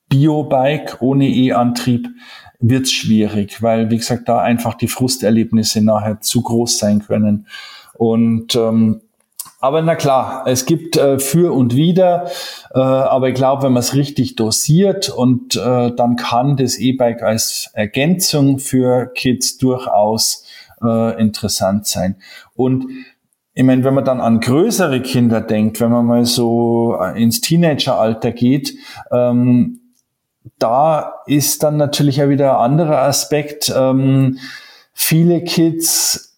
Biobike 0.08 0.96
ohne 1.00 1.28
E-Antrieb 1.28 2.08
wird 2.58 2.86
es 2.86 2.92
schwierig, 2.92 3.62
weil, 3.62 3.90
wie 3.90 3.98
gesagt, 3.98 4.28
da 4.28 4.40
einfach 4.40 4.74
die 4.74 4.88
Frusterlebnisse 4.88 5.84
nachher 5.84 6.20
zu 6.20 6.42
groß 6.42 6.78
sein 6.78 6.98
können. 6.98 7.46
Und 7.96 8.56
ähm, 8.56 9.02
aber 9.64 9.80
na 9.80 9.94
klar, 9.94 10.42
es 10.44 10.66
gibt 10.66 10.98
äh, 10.98 11.18
für 11.18 11.54
und 11.54 11.74
wider, 11.74 12.26
äh, 12.74 12.80
aber 12.80 13.30
ich 13.30 13.34
glaube, 13.34 13.62
wenn 13.62 13.72
man 13.72 13.80
es 13.80 13.94
richtig 13.94 14.36
dosiert 14.36 15.08
und 15.08 15.56
äh, 15.56 15.90
dann 15.90 16.16
kann 16.16 16.58
das 16.58 16.76
E-Bike 16.76 17.22
als 17.22 17.70
Ergänzung 17.72 18.58
für 18.58 19.06
Kids 19.14 19.56
durchaus 19.56 20.44
äh, 20.82 21.18
interessant 21.18 21.86
sein. 21.86 22.16
Und 22.54 22.88
ich 23.54 23.64
meine, 23.64 23.84
wenn 23.84 23.94
man 23.94 24.04
dann 24.04 24.20
an 24.20 24.40
größere 24.40 25.00
Kinder 25.00 25.40
denkt, 25.40 25.80
wenn 25.80 25.90
man 25.90 26.04
mal 26.04 26.26
so 26.26 26.98
äh, 27.00 27.22
ins 27.22 27.40
Teenageralter 27.40 28.32
geht, 28.32 28.74
ähm, 29.10 29.80
da 30.58 31.14
ist 31.24 31.62
dann 31.62 31.78
natürlich 31.78 32.16
ja 32.16 32.28
wieder 32.28 32.58
ein 32.58 32.72
anderer 32.72 32.98
Aspekt. 32.98 33.72
Ähm, 33.74 34.36
viele 34.92 35.42
Kids 35.42 36.33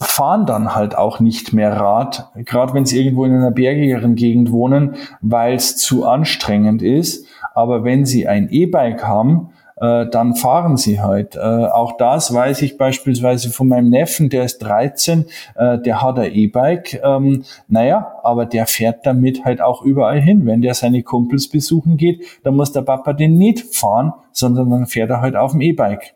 fahren 0.00 0.46
dann 0.46 0.74
halt 0.74 0.96
auch 0.96 1.20
nicht 1.20 1.52
mehr 1.52 1.72
Rad, 1.72 2.30
gerade 2.36 2.72
wenn 2.74 2.86
sie 2.86 3.02
irgendwo 3.02 3.24
in 3.24 3.34
einer 3.34 3.50
bergigeren 3.50 4.14
Gegend 4.14 4.52
wohnen, 4.52 4.94
weil 5.20 5.54
es 5.54 5.76
zu 5.76 6.06
anstrengend 6.06 6.82
ist. 6.82 7.26
Aber 7.54 7.82
wenn 7.82 8.06
sie 8.06 8.28
ein 8.28 8.48
E-Bike 8.50 9.04
haben, 9.04 9.50
äh, 9.80 10.06
dann 10.06 10.34
fahren 10.34 10.76
sie 10.76 11.00
halt. 11.00 11.36
Äh, 11.36 11.40
auch 11.40 11.96
das 11.96 12.32
weiß 12.32 12.62
ich 12.62 12.78
beispielsweise 12.78 13.50
von 13.50 13.68
meinem 13.68 13.90
Neffen, 13.90 14.28
der 14.28 14.44
ist 14.44 14.58
13, 14.58 15.26
äh, 15.56 15.78
der 15.78 16.02
hat 16.02 16.18
ein 16.18 16.32
E-Bike. 16.32 17.00
Ähm, 17.02 17.44
naja, 17.68 18.14
aber 18.22 18.46
der 18.46 18.66
fährt 18.66 19.06
damit 19.06 19.44
halt 19.44 19.60
auch 19.60 19.82
überall 19.82 20.20
hin. 20.20 20.46
Wenn 20.46 20.62
der 20.62 20.74
seine 20.74 21.02
Kumpels 21.02 21.48
besuchen 21.48 21.96
geht, 21.96 22.24
dann 22.44 22.56
muss 22.56 22.72
der 22.72 22.82
Papa 22.82 23.12
den 23.12 23.36
nicht 23.36 23.74
fahren, 23.74 24.12
sondern 24.32 24.70
dann 24.70 24.86
fährt 24.86 25.10
er 25.10 25.20
halt 25.20 25.36
auf 25.36 25.52
dem 25.52 25.60
E-Bike. 25.60 26.14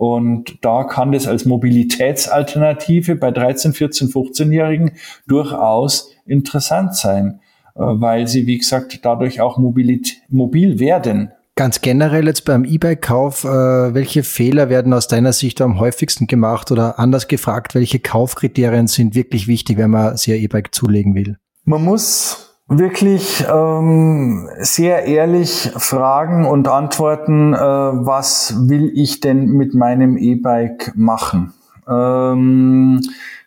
Und 0.00 0.64
da 0.64 0.84
kann 0.84 1.12
das 1.12 1.26
als 1.26 1.44
Mobilitätsalternative 1.44 3.16
bei 3.16 3.30
13, 3.30 3.74
14, 3.74 4.08
15-Jährigen 4.08 4.92
durchaus 5.26 6.10
interessant 6.24 6.96
sein, 6.96 7.40
äh, 7.74 7.80
weil 7.80 8.26
sie, 8.26 8.46
wie 8.46 8.56
gesagt, 8.56 9.00
dadurch 9.02 9.42
auch 9.42 9.58
mobil 9.58 10.78
werden 10.78 11.32
Ganz 11.54 11.82
generell 11.82 12.26
jetzt 12.26 12.46
beim 12.46 12.64
E-Bike-Kauf, 12.64 13.44
äh, 13.44 13.48
welche 13.92 14.22
Fehler 14.22 14.70
werden 14.70 14.94
aus 14.94 15.06
deiner 15.06 15.34
Sicht 15.34 15.60
am 15.60 15.78
häufigsten 15.78 16.26
gemacht 16.26 16.72
oder 16.72 16.98
anders 16.98 17.28
gefragt, 17.28 17.74
welche 17.74 17.98
Kaufkriterien 17.98 18.86
sind 18.86 19.14
wirklich 19.14 19.48
wichtig, 19.48 19.76
wenn 19.76 19.90
man 19.90 20.16
sich 20.16 20.32
ein 20.32 20.40
E-Bike 20.40 20.74
zulegen 20.74 21.14
will? 21.14 21.36
Man 21.64 21.84
muss 21.84 22.49
wirklich 22.70 23.44
ähm, 23.52 24.48
sehr 24.58 25.04
ehrlich 25.04 25.72
fragen 25.76 26.46
und 26.46 26.68
antworten, 26.68 27.52
äh, 27.52 27.58
was 27.58 28.68
will 28.68 28.92
ich 28.94 29.18
denn 29.18 29.46
mit 29.48 29.74
meinem 29.74 30.16
E-Bike 30.16 30.92
machen? 30.94 31.52
Ähm, 31.88 33.00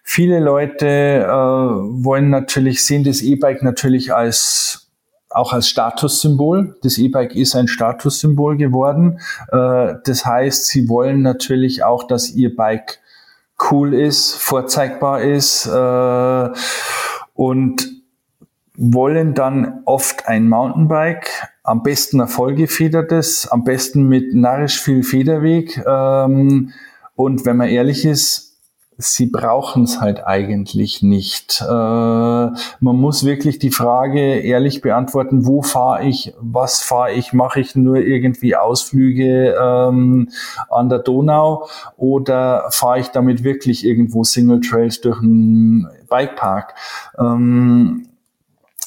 viele 0.03 0.41
Leute 0.41 1.23
äh, 1.23 1.27
wollen 1.29 2.29
natürlich, 2.29 2.85
sehen 2.85 3.05
das 3.05 3.21
E-Bike 3.21 3.63
natürlich 3.63 4.13
als 4.13 4.89
auch 5.29 5.53
als 5.53 5.67
Statussymbol. 5.67 6.77
Das 6.83 6.97
E-Bike 6.97 7.33
ist 7.33 7.55
ein 7.55 7.67
Statussymbol 7.67 8.57
geworden. 8.57 9.19
Äh, 9.51 9.95
das 10.03 10.25
heißt, 10.25 10.67
sie 10.67 10.89
wollen 10.89 11.21
natürlich 11.21 11.83
auch, 11.83 12.07
dass 12.07 12.29
ihr 12.29 12.55
Bike 12.55 12.99
cool 13.71 13.93
ist, 13.93 14.35
vorzeigbar 14.35 15.21
ist 15.21 15.65
äh, 15.65 16.49
und 17.33 17.92
wollen 18.75 19.33
dann 19.33 19.81
oft 19.85 20.27
ein 20.27 20.49
Mountainbike, 20.49 21.29
am 21.63 21.83
besten 21.83 22.21
ein 22.21 22.27
vollgefedertes, 22.27 23.47
am 23.47 23.63
besten 23.63 24.07
mit 24.07 24.33
narrisch 24.33 24.81
viel 24.81 25.03
Federweg. 25.03 25.83
Ähm, 25.85 26.71
und 27.15 27.45
wenn 27.45 27.57
man 27.57 27.69
ehrlich 27.69 28.05
ist, 28.05 28.53
sie 28.97 29.27
brauchen 29.27 29.83
es 29.83 30.01
halt 30.01 30.25
eigentlich 30.25 31.01
nicht. 31.01 31.61
Äh, 31.61 31.65
man 31.65 32.55
muss 32.79 33.25
wirklich 33.25 33.59
die 33.59 33.71
Frage 33.71 34.39
ehrlich 34.39 34.81
beantworten, 34.81 35.45
wo 35.45 35.61
fahre 35.61 36.05
ich, 36.05 36.33
was 36.39 36.81
fahre 36.81 37.13
ich, 37.13 37.33
mache 37.33 37.59
ich 37.59 37.75
nur 37.75 37.97
irgendwie 37.97 38.55
Ausflüge 38.55 39.55
ähm, 39.59 40.29
an 40.69 40.89
der 40.89 40.99
Donau 40.99 41.67
oder 41.97 42.67
fahre 42.71 42.99
ich 42.99 43.09
damit 43.09 43.43
wirklich 43.43 43.85
irgendwo 43.85 44.23
Single 44.23 44.61
Trails 44.61 45.01
durch 45.01 45.21
einen 45.21 45.87
Bikepark? 46.09 46.75
Ähm, 47.17 48.07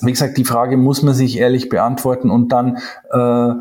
wie 0.03 0.13
gesagt, 0.13 0.37
die 0.37 0.45
Frage 0.45 0.77
muss 0.77 1.03
man 1.03 1.15
sich 1.15 1.39
ehrlich 1.39 1.69
beantworten 1.69 2.31
und 2.31 2.53
dann 2.53 2.79
äh, 3.11 3.55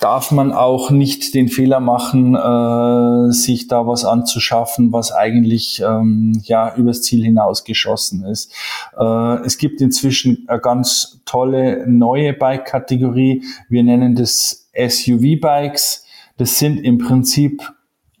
darf 0.00 0.30
man 0.32 0.52
auch 0.52 0.90
nicht 0.90 1.34
den 1.34 1.48
Fehler 1.48 1.80
machen, 1.80 2.34
äh, 2.34 3.32
sich 3.32 3.68
da 3.68 3.86
was 3.86 4.04
anzuschaffen, 4.04 4.92
was 4.92 5.12
eigentlich 5.12 5.82
ähm, 5.86 6.40
ja 6.44 6.74
übers 6.74 7.02
Ziel 7.02 7.24
hinaus 7.24 7.64
geschossen 7.64 8.24
ist. 8.24 8.52
Äh, 8.98 9.44
es 9.44 9.56
gibt 9.56 9.80
inzwischen 9.80 10.44
eine 10.48 10.60
ganz 10.60 11.20
tolle 11.24 11.86
neue 11.88 12.32
Bike-Kategorie. 12.32 13.44
Wir 13.68 13.82
nennen 13.82 14.14
das 14.14 14.68
SUV-Bikes. 14.74 16.04
Das 16.36 16.58
sind 16.58 16.78
im 16.78 16.98
Prinzip 16.98 17.62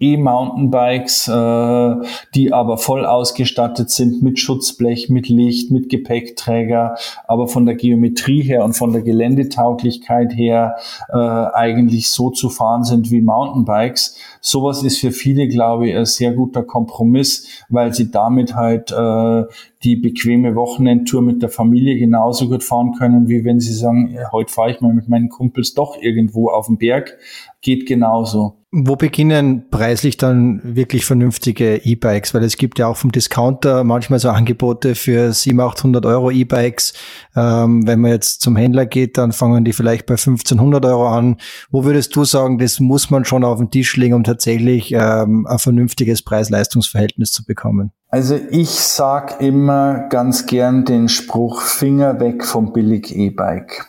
E-Mountainbikes, 0.00 1.28
äh, 1.28 2.06
die 2.34 2.52
aber 2.52 2.78
voll 2.78 3.04
ausgestattet 3.04 3.90
sind 3.90 4.22
mit 4.22 4.38
Schutzblech, 4.38 5.08
mit 5.08 5.28
Licht, 5.28 5.70
mit 5.70 5.88
Gepäckträger, 5.88 6.96
aber 7.26 7.48
von 7.48 7.66
der 7.66 7.74
Geometrie 7.74 8.42
her 8.42 8.64
und 8.64 8.74
von 8.74 8.92
der 8.92 9.02
Geländetauglichkeit 9.02 10.36
her 10.36 10.76
äh, 11.08 11.16
eigentlich 11.16 12.10
so 12.10 12.30
zu 12.30 12.48
fahren 12.48 12.84
sind 12.84 13.10
wie 13.10 13.20
Mountainbikes. 13.20 14.16
Sowas 14.40 14.82
ist 14.82 14.98
für 14.98 15.10
viele, 15.10 15.48
glaube 15.48 15.88
ich, 15.88 15.96
ein 15.96 16.06
sehr 16.06 16.32
guter 16.32 16.62
Kompromiss, 16.62 17.48
weil 17.68 17.92
sie 17.92 18.10
damit 18.10 18.54
halt 18.54 18.92
äh, 18.92 19.44
die 19.82 19.96
bequeme 19.96 20.54
Wochenendtour 20.54 21.22
mit 21.22 21.42
der 21.42 21.48
Familie 21.48 21.98
genauso 21.98 22.48
gut 22.48 22.64
fahren 22.64 22.92
können, 22.98 23.28
wie 23.28 23.44
wenn 23.44 23.60
sie 23.60 23.74
sagen, 23.74 24.16
heute 24.32 24.52
fahre 24.52 24.70
ich 24.72 24.80
mal 24.80 24.92
mit 24.92 25.08
meinen 25.08 25.28
Kumpels 25.28 25.74
doch 25.74 25.96
irgendwo 26.00 26.50
auf 26.50 26.66
den 26.66 26.78
Berg. 26.78 27.16
Geht 27.60 27.86
genauso. 27.86 28.57
Wo 28.70 28.96
beginnen 28.96 29.70
preislich 29.70 30.18
dann 30.18 30.60
wirklich 30.62 31.06
vernünftige 31.06 31.76
E-Bikes? 31.76 32.34
Weil 32.34 32.44
es 32.44 32.58
gibt 32.58 32.78
ja 32.78 32.86
auch 32.86 32.98
vom 32.98 33.10
Discounter 33.10 33.82
manchmal 33.82 34.18
so 34.18 34.28
Angebote 34.28 34.94
für 34.94 35.32
700, 35.32 35.78
800 35.78 36.06
Euro 36.06 36.30
E-Bikes. 36.30 36.92
Ähm, 37.34 37.86
wenn 37.86 38.00
man 38.00 38.10
jetzt 38.10 38.42
zum 38.42 38.56
Händler 38.56 38.84
geht, 38.84 39.16
dann 39.16 39.32
fangen 39.32 39.64
die 39.64 39.72
vielleicht 39.72 40.04
bei 40.04 40.14
1500 40.14 40.84
Euro 40.84 41.08
an. 41.08 41.38
Wo 41.70 41.84
würdest 41.84 42.14
du 42.14 42.26
sagen, 42.26 42.58
das 42.58 42.78
muss 42.78 43.08
man 43.08 43.24
schon 43.24 43.42
auf 43.42 43.56
den 43.56 43.70
Tisch 43.70 43.96
legen, 43.96 44.12
um 44.12 44.22
tatsächlich 44.22 44.92
ähm, 44.92 45.46
ein 45.48 45.58
vernünftiges 45.58 46.20
Preis-Leistungs-Verhältnis 46.20 47.32
zu 47.32 47.46
bekommen? 47.46 47.92
Also 48.10 48.38
ich 48.50 48.68
sag 48.68 49.40
immer 49.40 50.08
ganz 50.10 50.44
gern 50.44 50.84
den 50.84 51.08
Spruch 51.08 51.62
Finger 51.62 52.20
weg 52.20 52.44
vom 52.44 52.74
billig 52.74 53.16
E-Bike. 53.16 53.86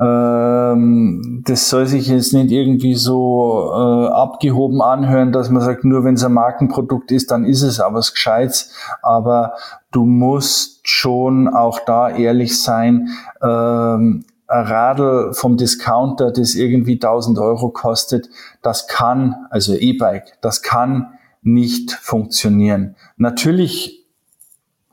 Ähm, 0.00 1.42
das 1.44 1.68
soll 1.68 1.86
sich 1.86 2.08
jetzt 2.08 2.32
nicht 2.32 2.50
irgendwie 2.50 2.94
so 2.94 3.70
äh, 3.72 4.08
abgehoben 4.08 4.80
anhören, 4.80 5.32
dass 5.32 5.50
man 5.50 5.62
sagt, 5.62 5.84
nur 5.84 6.04
wenn 6.04 6.14
es 6.14 6.24
ein 6.24 6.32
Markenprodukt 6.32 7.10
ist, 7.10 7.30
dann 7.30 7.44
ist 7.44 7.62
es 7.62 7.80
aber 7.80 7.98
was 7.98 8.12
Gescheites. 8.12 8.72
Aber 9.02 9.54
du 9.90 10.04
musst 10.04 10.88
schon 10.88 11.48
auch 11.48 11.80
da 11.84 12.10
ehrlich 12.10 12.62
sein. 12.62 13.08
Ähm, 13.42 14.24
ein 14.48 14.64
Radl 14.64 15.34
vom 15.34 15.56
Discounter, 15.56 16.30
das 16.30 16.54
irgendwie 16.54 16.94
1000 16.94 17.38
Euro 17.38 17.68
kostet, 17.68 18.30
das 18.62 18.86
kann, 18.86 19.34
also 19.50 19.74
E-Bike, 19.74 20.38
das 20.40 20.62
kann 20.62 21.12
nicht 21.42 21.92
funktionieren. 21.92 22.96
Natürlich 23.16 23.97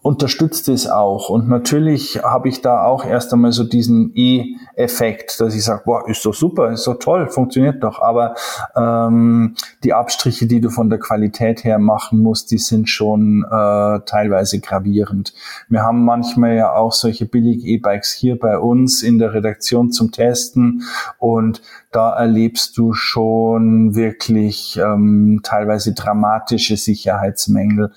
unterstützt 0.06 0.70
es 0.70 0.86
auch. 0.88 1.30
Und 1.30 1.50
natürlich 1.50 2.22
habe 2.24 2.48
ich 2.48 2.62
da 2.62 2.84
auch 2.84 3.04
erst 3.04 3.34
einmal 3.34 3.52
so 3.52 3.64
diesen 3.64 4.12
E-Effekt, 4.14 5.42
dass 5.42 5.56
ich 5.56 5.64
sage, 5.64 5.82
boah, 5.84 6.08
ist 6.08 6.24
doch 6.24 6.34
super, 6.36 6.70
ist 6.70 6.86
doch 6.86 7.00
toll, 7.00 7.28
funktioniert 7.28 7.84
doch. 7.84 8.00
Aber 8.00 8.36
ähm, 8.76 9.56
die 9.84 9.94
Abstriche, 9.94 10.46
die 10.46 10.62
du 10.62 10.70
von 10.70 10.92
der 10.92 11.00
Qualität 11.00 11.64
her 11.64 11.80
machen 11.80 12.22
musst, 12.22 12.52
die 12.52 12.60
sind 12.60 12.88
schon 12.88 13.46
äh, 13.46 14.00
teilweise 14.06 14.60
gravierend. 14.60 15.34
Wir 15.70 15.82
haben 15.82 16.06
manchmal 16.06 16.56
ja 16.56 16.76
auch 16.76 16.92
solche 16.92 17.26
Billig-E-Bikes 17.26 18.14
hier 18.14 18.38
bei 18.38 18.60
uns 18.60 19.02
in 19.02 19.18
der 19.18 19.34
Redaktion 19.34 19.92
zum 19.92 20.12
Testen 20.12 20.84
und 21.18 21.64
da 21.96 22.14
erlebst 22.14 22.78
du 22.78 22.92
schon 22.92 23.96
wirklich 23.96 24.78
ähm, 24.78 25.40
teilweise 25.44 25.94
dramatische 25.94 26.76
Sicherheitsmängel. 26.76 27.94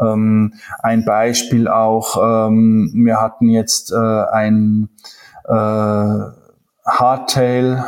Ähm, 0.00 0.54
ein 0.82 1.04
Beispiel 1.04 1.51
auch, 1.68 2.16
ähm, 2.48 2.90
wir 2.94 3.20
hatten 3.20 3.48
jetzt 3.48 3.92
äh, 3.92 3.96
ein 3.96 4.88
äh, 5.44 6.18
Hardtail 6.84 7.84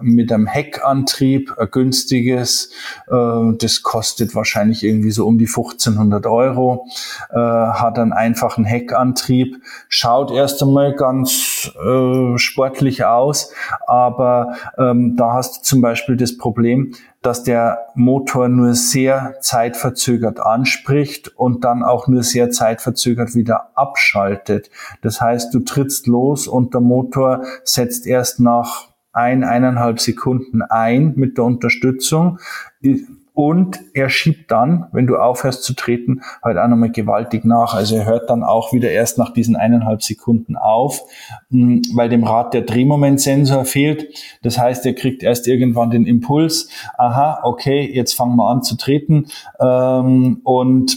mit 0.00 0.32
einem 0.32 0.46
Heckantrieb, 0.46 1.54
ein 1.58 1.70
günstiges, 1.70 2.70
äh, 3.08 3.56
das 3.58 3.82
kostet 3.82 4.34
wahrscheinlich 4.34 4.82
irgendwie 4.82 5.10
so 5.10 5.26
um 5.26 5.38
die 5.38 5.46
1500 5.46 6.26
Euro, 6.26 6.86
äh, 7.30 7.36
hat 7.36 7.98
einen 7.98 8.12
einfachen 8.12 8.64
Heckantrieb, 8.64 9.62
schaut 9.88 10.30
erst 10.30 10.62
einmal 10.62 10.94
ganz 10.94 11.70
äh, 11.84 12.38
sportlich 12.38 13.04
aus, 13.04 13.52
aber 13.86 14.56
ähm, 14.78 15.16
da 15.16 15.34
hast 15.34 15.58
du 15.58 15.62
zum 15.62 15.80
Beispiel 15.80 16.16
das 16.16 16.36
Problem, 16.36 16.94
dass 17.22 17.42
der 17.42 17.86
Motor 17.94 18.48
nur 18.48 18.74
sehr 18.74 19.36
zeitverzögert 19.40 20.40
anspricht 20.40 21.28
und 21.36 21.64
dann 21.64 21.82
auch 21.82 22.06
nur 22.06 22.22
sehr 22.22 22.50
zeitverzögert 22.50 23.34
wieder 23.34 23.70
abschaltet. 23.74 24.68
Das 25.00 25.22
heißt, 25.22 25.54
du 25.54 25.60
trittst 25.60 26.06
los 26.06 26.46
und 26.46 26.74
der 26.74 26.82
Motor 26.82 27.44
setzt 27.64 28.06
erst 28.06 28.40
nach 28.40 28.93
ein, 29.14 29.44
eineinhalb 29.44 30.00
Sekunden 30.00 30.62
ein 30.62 31.14
mit 31.16 31.38
der 31.38 31.44
Unterstützung. 31.44 32.38
Und 33.34 33.80
er 33.94 34.10
schiebt 34.10 34.52
dann, 34.52 34.86
wenn 34.92 35.08
du 35.08 35.16
aufhörst 35.16 35.64
zu 35.64 35.74
treten, 35.74 36.22
halt 36.42 36.56
auch 36.56 36.68
nochmal 36.68 36.92
gewaltig 36.92 37.44
nach. 37.44 37.74
Also 37.74 37.96
er 37.96 38.06
hört 38.06 38.30
dann 38.30 38.44
auch 38.44 38.72
wieder 38.72 38.90
erst 38.90 39.18
nach 39.18 39.32
diesen 39.32 39.56
eineinhalb 39.56 40.04
Sekunden 40.04 40.56
auf, 40.56 41.02
hm, 41.50 41.82
weil 41.94 42.08
dem 42.08 42.22
Rad 42.22 42.54
der 42.54 42.62
Drehmomentsensor 42.62 43.64
fehlt. 43.64 44.06
Das 44.42 44.56
heißt, 44.56 44.86
er 44.86 44.94
kriegt 44.94 45.24
erst 45.24 45.48
irgendwann 45.48 45.90
den 45.90 46.06
Impuls, 46.06 46.68
aha, 46.96 47.40
okay, 47.42 47.90
jetzt 47.92 48.14
fangen 48.14 48.36
wir 48.36 48.48
an 48.48 48.62
zu 48.62 48.76
treten. 48.76 49.26
Ähm, 49.60 50.40
und 50.44 50.96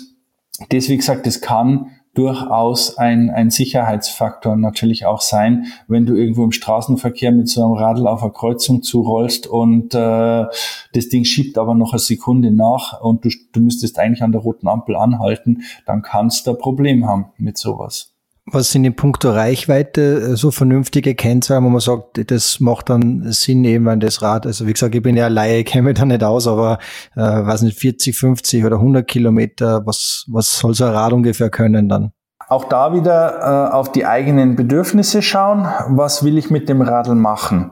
das, 0.69 0.89
wie 0.89 0.97
gesagt, 0.97 1.25
das 1.25 1.41
kann 1.41 1.96
durchaus 2.17 2.97
ein, 2.97 3.29
ein 3.29 3.51
Sicherheitsfaktor 3.51 4.55
natürlich 4.55 5.05
auch 5.05 5.21
sein, 5.21 5.67
wenn 5.87 6.05
du 6.05 6.15
irgendwo 6.15 6.43
im 6.43 6.51
Straßenverkehr 6.51 7.31
mit 7.31 7.47
so 7.47 7.63
einem 7.63 7.73
Radl 7.73 8.07
auf 8.07 8.23
einer 8.23 8.31
Kreuzung 8.31 8.81
zurollst 8.81 9.45
und 9.45 9.93
äh, 9.93 10.45
das 10.93 11.09
Ding 11.09 11.25
schiebt 11.25 11.57
aber 11.57 11.75
noch 11.75 11.93
eine 11.93 11.99
Sekunde 11.99 12.51
nach 12.51 12.99
und 13.01 13.23
du, 13.23 13.29
du 13.51 13.59
müsstest 13.59 13.99
eigentlich 13.99 14.23
an 14.23 14.31
der 14.31 14.41
roten 14.41 14.67
Ampel 14.67 14.95
anhalten, 14.95 15.61
dann 15.85 16.01
kannst 16.01 16.47
du 16.47 16.51
ein 16.51 16.57
Problem 16.57 17.07
haben 17.07 17.27
mit 17.37 17.57
sowas. 17.57 18.16
Was 18.49 18.71
sind 18.71 18.85
in 18.85 18.95
puncto 18.95 19.31
Reichweite 19.31 20.01
äh, 20.01 20.35
so 20.37 20.51
vernünftige 20.51 21.15
Kennzahlen, 21.15 21.65
wo 21.65 21.69
man 21.69 21.81
sagt, 21.81 22.31
das 22.31 22.61
macht 22.61 22.89
dann 22.89 23.31
Sinn 23.31 23.65
eben 23.65 23.89
an 23.89 23.99
das 23.99 24.21
Rad? 24.21 24.45
Also 24.45 24.65
wie 24.67 24.73
gesagt, 24.73 24.95
ich 24.95 25.01
bin 25.01 25.17
ja 25.17 25.27
Laie, 25.27 25.65
kenne 25.65 25.83
mich 25.83 25.97
da 25.97 26.05
nicht 26.05 26.23
aus, 26.23 26.47
aber 26.47 26.79
äh, 27.15 27.21
weiß 27.21 27.63
nicht, 27.63 27.77
40, 27.77 28.17
50 28.17 28.63
oder 28.63 28.77
100 28.77 29.05
Kilometer, 29.05 29.85
was, 29.85 30.25
was 30.29 30.57
soll 30.57 30.73
so 30.73 30.85
ein 30.85 30.91
Rad 30.91 31.11
ungefähr 31.11 31.49
können 31.49 31.89
dann? 31.89 32.13
Auch 32.47 32.63
da 32.69 32.93
wieder 32.93 33.39
äh, 33.69 33.73
auf 33.73 33.91
die 33.91 34.05
eigenen 34.05 34.55
Bedürfnisse 34.55 35.21
schauen. 35.21 35.67
Was 35.89 36.23
will 36.23 36.37
ich 36.37 36.49
mit 36.49 36.69
dem 36.69 36.81
Radl 36.81 37.15
machen? 37.15 37.71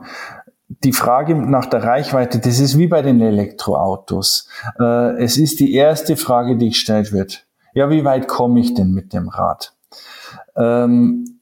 die 0.68 0.92
Frage 0.92 1.34
nach 1.36 1.66
der 1.66 1.84
Reichweite, 1.84 2.40
das 2.40 2.58
ist 2.58 2.76
wie 2.76 2.88
bei 2.88 3.02
den 3.02 3.20
Elektroautos. 3.20 4.48
Äh, 4.78 5.22
es 5.22 5.38
ist 5.38 5.60
die 5.60 5.72
erste 5.72 6.16
Frage, 6.16 6.56
die 6.56 6.70
gestellt 6.70 7.12
wird. 7.12 7.46
Ja, 7.74 7.88
wie 7.90 8.04
weit 8.04 8.26
komme 8.26 8.60
ich 8.60 8.74
denn 8.74 8.90
mit 8.90 9.12
dem 9.12 9.28
Rad? 9.28 9.75
Ähm, 10.56 11.36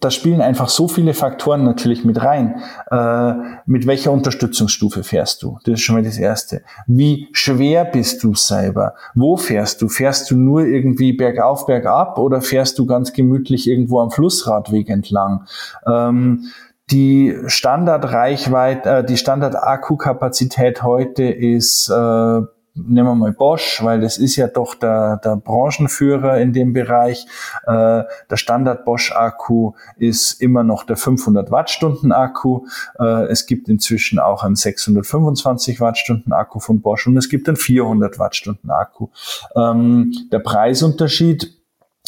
da 0.00 0.10
spielen 0.10 0.40
einfach 0.40 0.70
so 0.70 0.88
viele 0.88 1.12
Faktoren 1.12 1.62
natürlich 1.62 2.04
mit 2.04 2.22
rein. 2.22 2.62
Äh, 2.90 3.34
mit 3.66 3.86
welcher 3.86 4.10
Unterstützungsstufe 4.12 5.04
fährst 5.04 5.42
du? 5.42 5.58
Das 5.64 5.74
ist 5.74 5.82
schon 5.82 5.96
mal 5.96 6.02
das 6.02 6.16
Erste. 6.16 6.62
Wie 6.86 7.28
schwer 7.32 7.84
bist 7.84 8.24
du 8.24 8.34
selber? 8.34 8.94
Wo 9.14 9.36
fährst 9.36 9.82
du? 9.82 9.88
Fährst 9.88 10.30
du 10.30 10.36
nur 10.36 10.64
irgendwie 10.64 11.12
bergauf, 11.12 11.66
bergab 11.66 12.18
oder 12.18 12.40
fährst 12.40 12.78
du 12.78 12.86
ganz 12.86 13.12
gemütlich 13.12 13.68
irgendwo 13.68 14.00
am 14.00 14.10
Flussradweg 14.10 14.88
entlang? 14.88 15.44
Ähm, 15.86 16.46
die 16.90 17.36
Standardreichweite, 17.46 18.88
äh, 18.88 19.04
die 19.04 19.18
Standard-Akkukapazität 19.18 20.82
heute 20.82 21.24
ist 21.24 21.90
äh, 21.90 22.40
nehmen 22.86 23.08
wir 23.08 23.14
mal 23.14 23.32
Bosch, 23.32 23.82
weil 23.82 24.00
das 24.00 24.18
ist 24.18 24.36
ja 24.36 24.48
doch 24.48 24.74
der, 24.74 25.18
der 25.18 25.36
Branchenführer 25.36 26.38
in 26.38 26.52
dem 26.52 26.72
Bereich. 26.72 27.26
Äh, 27.66 28.02
der 28.30 28.36
Standard 28.36 28.84
Bosch 28.84 29.12
Akku 29.12 29.72
ist 29.96 30.40
immer 30.40 30.62
noch 30.62 30.84
der 30.84 30.96
500 30.96 31.50
Wattstunden 31.50 32.12
Akku. 32.12 32.66
Äh, 32.98 33.24
es 33.26 33.46
gibt 33.46 33.68
inzwischen 33.68 34.18
auch 34.18 34.42
einen 34.44 34.56
625 34.56 35.80
Wattstunden 35.80 36.32
Akku 36.32 36.60
von 36.60 36.80
Bosch 36.80 37.06
und 37.06 37.16
es 37.16 37.28
gibt 37.28 37.48
einen 37.48 37.56
400 37.56 38.18
Wattstunden 38.18 38.70
Akku. 38.70 39.08
Ähm, 39.56 40.12
der 40.32 40.40
Preisunterschied 40.40 41.60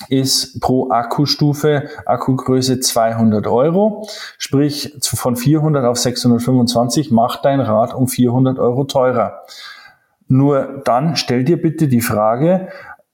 ist 0.08 0.60
pro 0.60 0.90
Akkustufe, 0.90 1.88
Akkugröße 2.06 2.80
200 2.80 3.46
Euro. 3.46 4.06
Sprich, 4.38 4.96
von 5.02 5.36
400 5.36 5.84
auf 5.84 5.98
625 5.98 7.10
macht 7.10 7.44
dein 7.44 7.60
Rad 7.60 7.94
um 7.94 8.08
400 8.08 8.58
Euro 8.58 8.84
teurer. 8.84 9.42
Nur 10.32 10.80
dann 10.86 11.14
stell 11.16 11.44
dir 11.44 11.60
bitte 11.60 11.88
die 11.88 12.00
Frage, 12.00 12.68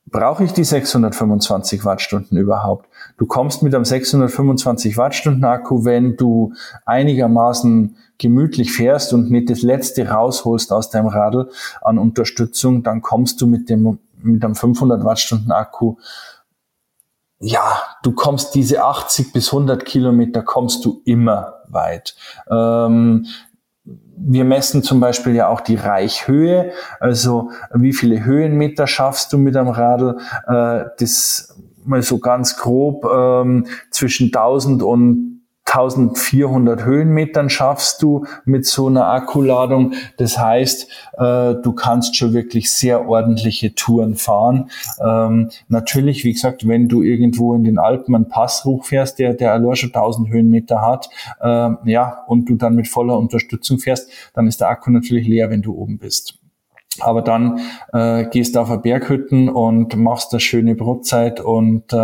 brauche 0.07 0.45
ich 0.45 0.53
die 0.53 0.63
625 0.63 1.85
Wattstunden 1.85 2.39
überhaupt? 2.39 2.89
Du 3.17 3.27
kommst 3.27 3.65
mit 3.65 3.75
einem 3.75 3.85
625 3.85 4.97
Wattstunden 4.97 5.45
Akku, 5.45 5.85
wenn 5.85 6.17
du 6.17 6.53
einigermaßen 6.87 7.97
gemütlich 8.19 8.71
fährst 8.71 9.13
und 9.13 9.33
nicht 9.33 9.51
das 9.51 9.63
letzte 9.63 10.09
rausholst 10.09 10.73
aus 10.73 10.91
deinem 10.91 11.09
Radl 11.09 11.51
an 11.81 11.99
Unterstützung, 11.99 12.85
dann 12.85 13.03
kommst 13.03 13.41
du 13.41 13.49
mit 13.49 13.69
dem 13.69 13.99
mit 14.23 14.45
einem 14.45 14.55
500 14.55 15.05
Wattstunden 15.05 15.51
Akku 15.51 15.97
ja, 17.41 17.83
du 18.03 18.13
kommst 18.13 18.55
diese 18.55 18.85
80 18.85 19.33
bis 19.33 19.53
100 19.53 19.85
Kilometer 19.85 20.43
kommst 20.43 20.85
du 20.85 21.03
immer 21.05 21.55
weit. 21.69 22.17
Ähm, 22.51 23.27
wir 24.17 24.45
messen 24.45 24.83
zum 24.83 25.01
Beispiel 25.01 25.35
ja 25.35 25.49
auch 25.49 25.61
die 25.61 25.77
Reichhöhe, 25.77 26.73
also 27.01 27.51
wie 27.73 27.93
viele 27.93 28.25
Höhenmeter 28.25 28.87
schaffst 28.87 29.33
du 29.33 29.39
mit 29.39 29.57
einem 29.57 29.69
Radl. 29.69 30.19
Äh, 30.47 30.91
das 30.99 31.57
mal 31.85 32.03
so 32.03 32.19
ganz 32.19 32.57
grob 32.57 33.05
ähm, 33.05 33.67
zwischen 33.91 34.27
1000 34.27 34.83
und 34.83 35.38
1400 35.69 36.85
Höhenmetern 36.85 37.51
schaffst 37.51 38.03
du 38.03 38.25
mit 38.45 38.65
so 38.67 38.87
einer 38.87 39.07
Akkuladung. 39.07 39.93
Das 40.17 40.39
heißt, 40.39 40.89
äh, 41.19 41.55
du 41.55 41.73
kannst 41.73 42.17
schon 42.17 42.33
wirklich 42.33 42.73
sehr 42.73 43.07
ordentliche 43.09 43.75
Touren 43.75 44.17
fahren. 44.17 44.71
Ähm, 45.05 45.51
natürlich, 45.69 46.25
wie 46.25 46.33
gesagt, 46.33 46.67
wenn 46.67 46.89
du 46.89 47.03
irgendwo 47.03 47.55
in 47.55 47.65
den 47.65 47.79
Alpen 47.79 48.15
einen 48.15 48.29
Pass 48.29 48.65
hochfährst, 48.65 49.19
der, 49.19 49.35
der 49.35 49.53
allein 49.53 49.77
schon 49.77 49.91
1000 49.91 50.31
Höhenmeter 50.31 50.81
hat, 50.81 51.11
äh, 51.41 51.71
ja, 51.85 52.25
und 52.27 52.49
du 52.49 52.57
dann 52.57 52.75
mit 52.75 52.89
voller 52.89 53.19
Unterstützung 53.19 53.79
fährst, 53.79 54.11
dann 54.35 54.47
ist 54.47 54.61
der 54.61 54.69
Akku 54.69 54.91
natürlich 54.91 55.29
leer, 55.29 55.51
wenn 55.51 55.63
du 55.63 55.75
oben 55.75 55.99
bist. 55.99 56.39
Aber 57.03 57.23
dann 57.23 57.61
äh, 57.93 58.25
gehst 58.27 58.55
du 58.55 58.61
auf 58.61 58.71
eine 58.71 58.81
Berghütten 58.81 59.49
und 59.49 59.97
machst 59.97 60.33
eine 60.33 60.41
schöne 60.41 60.75
Brotzeit 60.75 61.41
und 61.41 61.93
äh, 61.93 61.97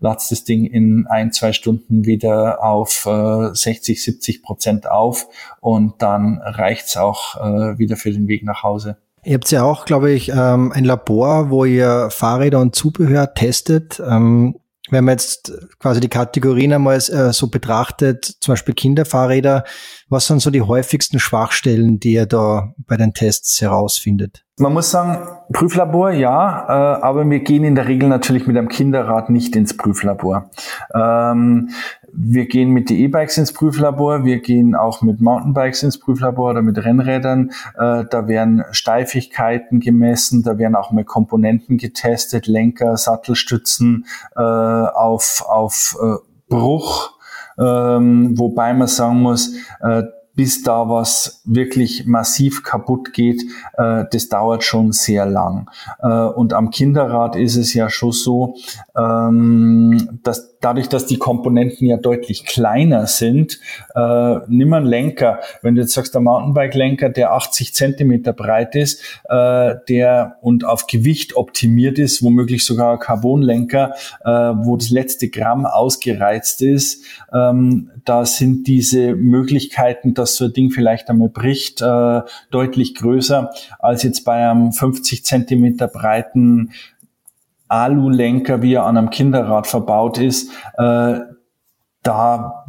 ladst 0.00 0.30
das 0.30 0.44
Ding 0.44 0.64
in 0.66 1.06
ein, 1.08 1.32
zwei 1.32 1.52
Stunden 1.52 2.06
wieder 2.06 2.62
auf 2.62 3.06
äh, 3.06 3.54
60, 3.54 4.02
70 4.02 4.42
Prozent 4.42 4.90
auf 4.90 5.26
und 5.60 5.94
dann 5.98 6.40
reicht's 6.42 6.96
auch 6.96 7.36
äh, 7.36 7.78
wieder 7.78 7.96
für 7.96 8.12
den 8.12 8.28
Weg 8.28 8.44
nach 8.44 8.62
Hause. 8.62 8.96
Ihr 9.22 9.34
habt 9.34 9.50
ja 9.50 9.64
auch, 9.64 9.84
glaube 9.84 10.10
ich, 10.10 10.30
ähm, 10.30 10.72
ein 10.72 10.84
Labor, 10.84 11.50
wo 11.50 11.66
ihr 11.66 12.08
Fahrräder 12.10 12.58
und 12.58 12.74
Zubehör 12.74 13.34
testet. 13.34 14.00
Ähm, 14.00 14.56
wenn 14.90 15.04
man 15.04 15.12
jetzt 15.12 15.52
quasi 15.78 16.00
die 16.00 16.08
Kategorien 16.08 16.72
einmal 16.72 16.96
äh, 16.96 17.32
so 17.32 17.48
betrachtet, 17.48 18.24
zum 18.40 18.52
Beispiel 18.52 18.74
Kinderfahrräder, 18.74 19.64
was 20.08 20.26
sind 20.26 20.40
so 20.40 20.50
die 20.50 20.62
häufigsten 20.62 21.18
Schwachstellen, 21.18 22.00
die 22.00 22.12
ihr 22.14 22.26
da 22.26 22.74
bei 22.86 22.96
den 22.96 23.14
Tests 23.14 23.60
herausfindet? 23.60 24.44
Man 24.58 24.74
muss 24.74 24.90
sagen, 24.90 25.26
Prüflabor 25.52 26.10
ja, 26.10 26.66
äh, 26.68 27.02
aber 27.02 27.28
wir 27.28 27.40
gehen 27.40 27.64
in 27.64 27.74
der 27.74 27.88
Regel 27.88 28.10
natürlich 28.10 28.46
mit 28.46 28.58
einem 28.58 28.68
Kinderrad 28.68 29.30
nicht 29.30 29.56
ins 29.56 29.74
Prüflabor. 29.74 30.50
Ähm, 30.94 31.70
wir 32.12 32.46
gehen 32.46 32.70
mit 32.70 32.90
den 32.90 32.96
E-Bikes 32.96 33.38
ins 33.38 33.52
Prüflabor, 33.52 34.24
wir 34.24 34.40
gehen 34.40 34.74
auch 34.74 35.02
mit 35.02 35.20
Mountainbikes 35.20 35.82
ins 35.82 35.98
Prüflabor 35.98 36.50
oder 36.50 36.62
mit 36.62 36.78
Rennrädern. 36.78 37.50
Äh, 37.78 38.04
da 38.10 38.28
werden 38.28 38.64
Steifigkeiten 38.70 39.80
gemessen, 39.80 40.42
da 40.42 40.58
werden 40.58 40.76
auch 40.76 40.90
mal 40.90 41.04
Komponenten 41.04 41.78
getestet, 41.78 42.46
Lenker, 42.46 42.96
Sattelstützen 42.96 44.06
äh, 44.36 44.40
auf, 44.40 45.44
auf 45.46 45.96
äh, 46.02 46.16
Bruch 46.48 47.20
ähm, 47.58 48.38
wobei 48.38 48.72
man 48.72 48.88
sagen 48.88 49.20
muss, 49.20 49.54
bis 50.40 50.62
da 50.62 50.88
was 50.88 51.42
wirklich 51.44 52.06
massiv 52.06 52.62
kaputt 52.62 53.12
geht, 53.12 53.42
äh, 53.76 54.04
das 54.10 54.30
dauert 54.30 54.64
schon 54.64 54.90
sehr 54.92 55.26
lang. 55.26 55.68
Äh, 56.02 56.08
und 56.08 56.54
am 56.54 56.70
Kinderrad 56.70 57.36
ist 57.36 57.56
es 57.56 57.74
ja 57.74 57.90
schon 57.90 58.12
so, 58.12 58.56
ähm, 58.96 60.18
dass 60.22 60.50
dadurch, 60.60 60.88
dass 60.88 61.06
die 61.06 61.18
Komponenten 61.18 61.86
ja 61.86 61.96
deutlich 61.96 62.44
kleiner 62.44 63.06
sind, 63.06 63.60
äh, 63.94 64.36
nimm 64.48 64.72
einen 64.72 64.86
Lenker. 64.86 65.40
Wenn 65.62 65.74
du 65.74 65.82
jetzt 65.82 65.94
sagst, 65.94 66.14
der 66.14 66.20
Mountainbike-Lenker, 66.20 67.08
der 67.08 67.32
80 67.32 67.74
Zentimeter 67.74 68.32
breit 68.32 68.74
ist, 68.74 69.02
äh, 69.28 69.74
der 69.88 70.36
und 70.42 70.64
auf 70.64 70.86
Gewicht 70.86 71.36
optimiert 71.36 71.98
ist, 71.98 72.22
womöglich 72.22 72.64
sogar 72.64 72.92
ein 72.92 72.98
Carbonlenker, 72.98 73.94
äh, 74.24 74.30
wo 74.30 74.76
das 74.76 74.90
letzte 74.90 75.28
Gramm 75.28 75.66
ausgereizt 75.66 76.62
ist, 76.62 77.04
ähm, 77.32 77.90
da 78.04 78.24
sind 78.24 78.66
diese 78.66 79.14
Möglichkeiten, 79.14 80.14
dass 80.14 80.29
so 80.36 80.46
ein 80.46 80.52
Ding 80.52 80.70
vielleicht 80.70 81.08
einmal 81.08 81.28
bricht, 81.28 81.80
äh, 81.82 82.20
deutlich 82.50 82.94
größer 82.94 83.50
als 83.78 84.02
jetzt 84.02 84.24
bei 84.24 84.48
einem 84.48 84.72
50 84.72 85.24
Zentimeter 85.24 85.88
breiten 85.88 86.72
Alulenker, 87.68 88.62
wie 88.62 88.74
er 88.74 88.86
an 88.86 88.96
einem 88.96 89.10
Kinderrad 89.10 89.66
verbaut 89.66 90.18
ist, 90.18 90.50
äh, 90.76 91.20
da 92.02 92.64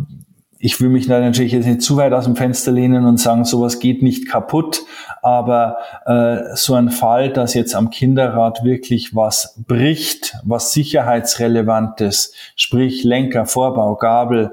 ich 0.63 0.79
will 0.79 0.89
mich 0.89 1.07
natürlich 1.07 1.53
jetzt 1.53 1.65
nicht 1.65 1.81
zu 1.81 1.97
weit 1.97 2.13
aus 2.13 2.25
dem 2.25 2.35
Fenster 2.35 2.71
lehnen 2.71 3.05
und 3.05 3.19
sagen, 3.19 3.45
sowas 3.45 3.79
geht 3.79 4.03
nicht 4.03 4.29
kaputt, 4.29 4.83
aber 5.23 5.77
äh, 6.05 6.55
so 6.55 6.75
ein 6.75 6.91
Fall, 6.91 7.33
dass 7.33 7.55
jetzt 7.55 7.73
am 7.73 7.89
Kinderrad 7.89 8.63
wirklich 8.63 9.15
was 9.15 9.59
bricht, 9.67 10.35
was 10.43 10.71
sicherheitsrelevantes, 10.71 12.33
sprich 12.55 13.03
Lenker, 13.03 13.47
Vorbau, 13.47 13.95
Gabel, 13.95 14.51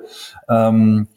ähm, 0.49 1.09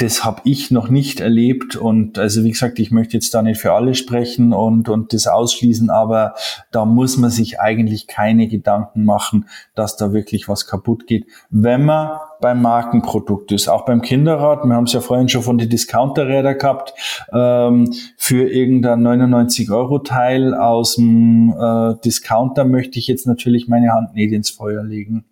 das 0.00 0.24
habe 0.24 0.40
ich 0.44 0.70
noch 0.70 0.88
nicht 0.88 1.20
erlebt 1.20 1.76
und 1.76 2.18
also 2.18 2.42
wie 2.42 2.50
gesagt, 2.50 2.78
ich 2.78 2.90
möchte 2.90 3.14
jetzt 3.14 3.34
da 3.34 3.42
nicht 3.42 3.60
für 3.60 3.74
alle 3.74 3.94
sprechen 3.94 4.54
und, 4.54 4.88
und 4.88 5.12
das 5.12 5.26
ausschließen, 5.26 5.90
aber 5.90 6.34
da 6.70 6.86
muss 6.86 7.18
man 7.18 7.28
sich 7.28 7.60
eigentlich 7.60 8.06
keine 8.06 8.48
Gedanken 8.48 9.04
machen, 9.04 9.46
dass 9.74 9.96
da 9.96 10.14
wirklich 10.14 10.48
was 10.48 10.66
kaputt 10.66 11.06
geht, 11.06 11.26
wenn 11.50 11.84
man 11.84 12.18
beim 12.40 12.62
Markenprodukt 12.62 13.52
ist. 13.52 13.68
Auch 13.68 13.84
beim 13.84 14.00
Kinderrad, 14.00 14.64
wir 14.64 14.74
haben 14.74 14.84
es 14.84 14.94
ja 14.94 15.00
vorhin 15.00 15.28
schon 15.28 15.42
von 15.42 15.58
den 15.58 15.68
Discounterräder 15.68 16.54
gehabt, 16.54 16.94
ähm, 17.32 17.92
für 18.16 18.48
irgendein 18.48 19.06
99-Euro-Teil 19.06 20.54
aus 20.54 20.96
dem 20.96 21.54
äh, 21.58 21.94
Discounter 22.02 22.64
möchte 22.64 22.98
ich 22.98 23.06
jetzt 23.06 23.26
natürlich 23.26 23.68
meine 23.68 23.92
Hand 23.92 24.14
nicht 24.14 24.32
ins 24.32 24.48
Feuer 24.48 24.82
legen. 24.82 25.26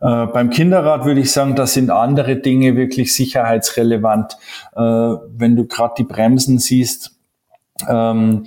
Äh, 0.00 0.26
beim 0.26 0.50
Kinderrad 0.50 1.04
würde 1.04 1.20
ich 1.20 1.30
sagen, 1.32 1.56
da 1.56 1.66
sind 1.66 1.90
andere 1.90 2.36
Dinge 2.36 2.76
wirklich 2.76 3.14
sicherheitsrelevant. 3.14 4.36
Äh, 4.74 4.80
wenn 4.80 5.56
du 5.56 5.66
gerade 5.66 5.94
die 5.98 6.04
Bremsen 6.04 6.58
siehst, 6.58 7.18
ähm, 7.88 8.46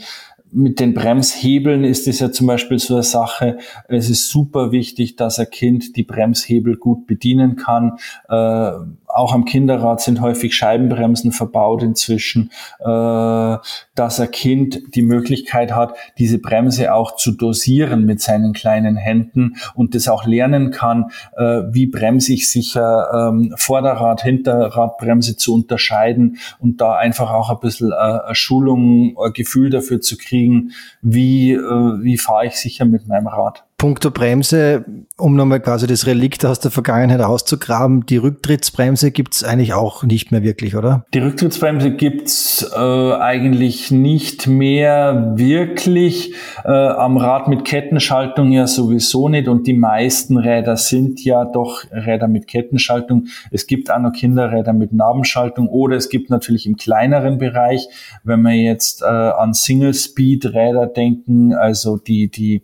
mit 0.54 0.80
den 0.80 0.94
Bremshebeln 0.94 1.84
ist 1.84 2.08
es 2.08 2.20
ja 2.20 2.32
zum 2.32 2.48
Beispiel 2.48 2.78
so 2.78 2.94
eine 2.94 3.04
Sache. 3.04 3.58
Es 3.88 4.10
ist 4.10 4.30
super 4.30 4.72
wichtig, 4.72 5.16
dass 5.16 5.39
ein 5.39 5.50
Kind 5.50 5.96
die 5.96 6.04
Bremshebel 6.04 6.78
gut 6.78 7.08
bedienen 7.08 7.56
kann. 7.56 7.98
Äh, 8.30 8.72
auch 9.13 9.34
am 9.34 9.45
Kinderrad 9.45 10.02
sind 10.02 10.21
häufig 10.21 10.56
Scheibenbremsen 10.56 11.32
verbaut 11.32 11.84
inzwischen, 11.84 12.52
äh, 12.80 13.58
dass 13.95 14.19
ein 14.19 14.32
Kind 14.32 14.82
die 14.95 15.02
Möglichkeit 15.02 15.74
hat, 15.74 15.95
diese 16.18 16.39
Bremse 16.39 16.93
auch 16.93 17.16
zu 17.16 17.32
dosieren 17.32 18.05
mit 18.05 18.22
seinen 18.22 18.53
kleinen 18.53 18.97
Händen 18.97 19.55
und 19.76 19.95
das 19.95 20.07
auch 20.07 20.26
lernen 20.26 20.72
kann, 20.72 21.11
äh, 21.38 21.61
wie 21.72 21.86
bremse 21.86 22.34
ich 22.34 22.49
sicher 22.49 23.30
ähm, 23.30 23.53
Vorderrad, 23.57 24.24
Hinterradbremse 24.24 25.38
zu 25.38 25.53
unterscheiden 25.53 26.38
und 26.59 26.82
da 26.82 26.95
einfach 26.95 27.32
auch 27.32 27.49
ein 27.49 27.59
bisschen 27.59 27.91
äh, 27.91 27.95
eine 27.95 28.36
Schulung, 28.36 29.16
ein 29.18 29.34
Gefühl 29.34 29.70
dafür 29.70 30.01
zu 30.01 30.18
kriegen, 30.18 30.72
wie, 31.01 31.51
äh, 31.53 31.59
wie 31.59 32.18
fahre 32.18 32.47
ich 32.47 32.55
sicher 32.55 32.86
mit 32.86 33.07
meinem 33.07 33.28
Rad. 33.28 33.64
Punkto 33.84 34.12
Bremse, 34.12 34.86
um 35.18 35.36
nochmal 35.36 35.60
quasi 35.60 35.88
das 35.88 36.08
Relikt 36.08 36.46
aus 36.46 36.62
der 36.62 36.72
Vergangenheit 36.72 37.20
auszugraben, 37.20 38.06
die 38.06 38.16
Rücktrittsbremse 38.16 39.12
gibt's 39.12 39.44
eigentlich 39.44 39.74
auch 39.74 40.04
nicht 40.04 40.32
mehr 40.32 40.42
wirklich, 40.42 40.78
oder? 40.78 41.06
Die 41.14 41.20
Rücktrittsbremse 41.20 41.92
gibt's 41.92 42.66
äh, 42.74 42.78
eigentlich 42.78 43.92
nicht 43.92 44.48
mehr 44.48 45.34
wirklich. 45.36 46.34
Äh, 46.64 46.72
am 46.72 47.18
Rad 47.18 47.50
mit 47.50 47.66
Kettenschaltung 47.66 48.54
ja 48.54 48.68
sowieso 48.68 49.28
nicht 49.28 49.50
und 49.50 49.68
die 49.68 49.74
meisten 49.74 50.38
Räder 50.38 50.78
sind 50.78 51.22
ja 51.26 51.44
doch 51.44 51.84
Räder 51.92 52.30
mit 52.30 52.48
Kettenschaltung. 52.48 53.26
Es 53.52 53.68
gibt 53.68 53.92
auch 53.92 54.00
noch 54.00 54.14
Kinderräder 54.14 54.72
mit 54.72 54.94
Nabenschaltung 54.94 55.68
oder 55.68 55.98
es 55.98 56.08
gibt 56.08 56.30
natürlich 56.30 56.68
im 56.68 56.78
kleineren 56.78 57.38
Bereich, 57.38 57.90
wenn 58.24 58.44
wir 58.44 58.54
jetzt 58.54 59.02
äh, 59.02 59.08
an 59.08 59.54
Single-Speed-Räder 59.54 60.88
denken, 60.88 61.54
also 61.54 61.98
die, 61.98 62.30
die 62.30 62.62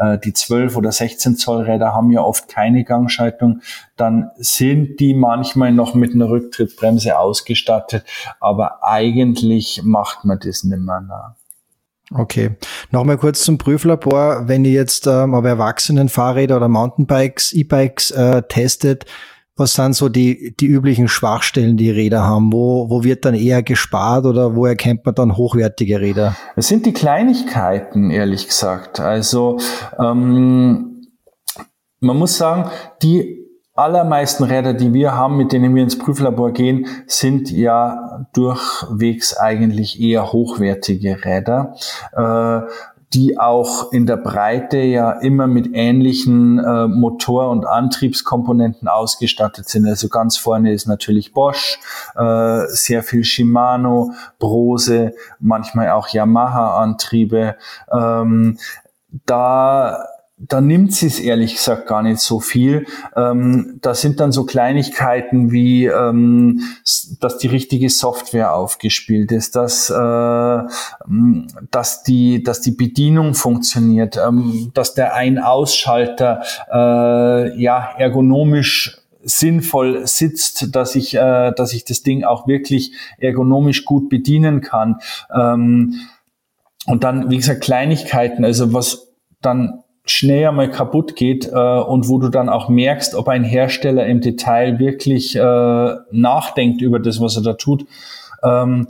äh, 0.00 0.18
die 0.18 0.32
12 0.32 0.76
oder 0.76 0.90
16 0.90 1.36
Zoll 1.36 1.62
Räder 1.62 1.94
haben 1.94 2.10
ja 2.10 2.22
oft 2.22 2.48
keine 2.48 2.84
Gangschaltung, 2.84 3.60
dann 3.96 4.30
sind 4.36 4.98
die 4.98 5.14
manchmal 5.14 5.72
noch 5.72 5.94
mit 5.94 6.14
einer 6.14 6.30
Rücktrittbremse 6.30 7.18
ausgestattet, 7.18 8.04
aber 8.40 8.82
eigentlich 8.82 9.82
macht 9.84 10.24
man 10.24 10.38
das 10.38 10.64
nicht 10.64 10.80
mehr. 10.80 11.00
Nach. 11.00 11.34
Okay. 12.12 12.56
Nochmal 12.90 13.18
kurz 13.18 13.44
zum 13.44 13.58
Prüflabor. 13.58 14.48
Wenn 14.48 14.64
ihr 14.64 14.72
jetzt 14.72 15.06
ähm, 15.06 15.34
auf 15.34 15.44
Erwachsenen 15.44 16.08
Fahrräder 16.08 16.56
oder 16.56 16.68
Mountainbikes, 16.68 17.52
E-Bikes 17.52 18.10
äh, 18.10 18.42
testet, 18.42 19.04
was 19.60 19.74
sind 19.74 19.94
so 19.94 20.08
die, 20.08 20.56
die 20.58 20.66
üblichen 20.66 21.06
Schwachstellen, 21.06 21.76
die 21.76 21.90
Räder 21.90 22.24
haben? 22.24 22.52
Wo, 22.52 22.88
wo 22.88 23.04
wird 23.04 23.24
dann 23.24 23.34
eher 23.34 23.62
gespart 23.62 24.24
oder 24.24 24.56
wo 24.56 24.66
erkennt 24.66 25.04
man 25.04 25.14
dann 25.14 25.36
hochwertige 25.36 26.00
Räder? 26.00 26.34
Es 26.56 26.66
sind 26.66 26.86
die 26.86 26.92
Kleinigkeiten, 26.92 28.10
ehrlich 28.10 28.48
gesagt. 28.48 28.98
Also 28.98 29.58
ähm, 29.98 31.06
man 32.00 32.16
muss 32.16 32.38
sagen, 32.38 32.70
die 33.02 33.38
allermeisten 33.74 34.44
Räder, 34.44 34.74
die 34.74 34.92
wir 34.92 35.14
haben, 35.14 35.36
mit 35.36 35.52
denen 35.52 35.74
wir 35.74 35.82
ins 35.82 35.98
Prüflabor 35.98 36.52
gehen, 36.52 36.86
sind 37.06 37.50
ja 37.50 38.26
durchwegs 38.32 39.36
eigentlich 39.36 40.00
eher 40.00 40.32
hochwertige 40.32 41.24
Räder. 41.24 41.74
Äh, 42.12 42.62
die 43.12 43.38
auch 43.38 43.92
in 43.92 44.06
der 44.06 44.16
Breite 44.16 44.78
ja 44.78 45.12
immer 45.12 45.48
mit 45.48 45.70
ähnlichen 45.72 46.58
äh, 46.58 46.86
Motor- 46.86 47.50
und 47.50 47.66
Antriebskomponenten 47.66 48.86
ausgestattet 48.86 49.68
sind. 49.68 49.86
Also 49.86 50.08
ganz 50.08 50.36
vorne 50.36 50.72
ist 50.72 50.86
natürlich 50.86 51.32
Bosch, 51.32 51.80
äh, 52.14 52.66
sehr 52.68 53.02
viel 53.02 53.24
Shimano, 53.24 54.12
Brose, 54.38 55.14
manchmal 55.40 55.90
auch 55.90 56.08
Yamaha-Antriebe. 56.08 57.56
Ähm, 57.92 58.58
da 59.26 60.04
da 60.48 60.60
nimmt 60.60 60.94
sie 60.94 61.06
es 61.06 61.20
ehrlich 61.20 61.54
gesagt 61.56 61.86
gar 61.86 62.02
nicht 62.02 62.20
so 62.20 62.40
viel. 62.40 62.86
Ähm, 63.14 63.78
da 63.82 63.94
sind 63.94 64.20
dann 64.20 64.32
so 64.32 64.44
Kleinigkeiten 64.44 65.52
wie, 65.52 65.84
ähm, 65.84 66.62
dass 67.20 67.36
die 67.38 67.48
richtige 67.48 67.90
Software 67.90 68.54
aufgespielt 68.54 69.32
ist, 69.32 69.54
dass, 69.54 69.90
äh, 69.90 70.58
dass, 71.70 72.02
die, 72.04 72.42
dass 72.42 72.62
die 72.62 72.70
Bedienung 72.70 73.34
funktioniert, 73.34 74.16
ähm, 74.16 74.70
dass 74.72 74.94
der 74.94 75.14
Ein-Ausschalter 75.14 76.42
äh, 76.72 77.60
ja 77.60 77.90
ergonomisch 77.98 78.96
sinnvoll 79.22 80.06
sitzt, 80.06 80.74
dass 80.74 80.94
ich, 80.94 81.14
äh, 81.14 81.52
dass 81.52 81.74
ich 81.74 81.84
das 81.84 82.02
Ding 82.02 82.24
auch 82.24 82.48
wirklich 82.48 82.92
ergonomisch 83.18 83.84
gut 83.84 84.08
bedienen 84.08 84.62
kann. 84.62 84.96
Ähm, 85.34 85.96
und 86.86 87.04
dann, 87.04 87.28
wie 87.28 87.36
gesagt, 87.36 87.60
Kleinigkeiten, 87.60 88.42
also 88.42 88.72
was 88.72 89.08
dann 89.42 89.82
schnell 90.10 90.48
einmal 90.48 90.70
kaputt 90.70 91.14
geht 91.14 91.46
äh, 91.46 91.78
und 91.80 92.08
wo 92.08 92.18
du 92.18 92.28
dann 92.28 92.48
auch 92.48 92.68
merkst, 92.68 93.14
ob 93.14 93.28
ein 93.28 93.44
Hersteller 93.44 94.06
im 94.06 94.20
Detail 94.20 94.78
wirklich 94.78 95.36
äh, 95.36 95.94
nachdenkt 96.10 96.82
über 96.82 96.98
das, 96.98 97.20
was 97.20 97.36
er 97.36 97.42
da 97.42 97.52
tut. 97.54 97.86
Ähm, 98.42 98.88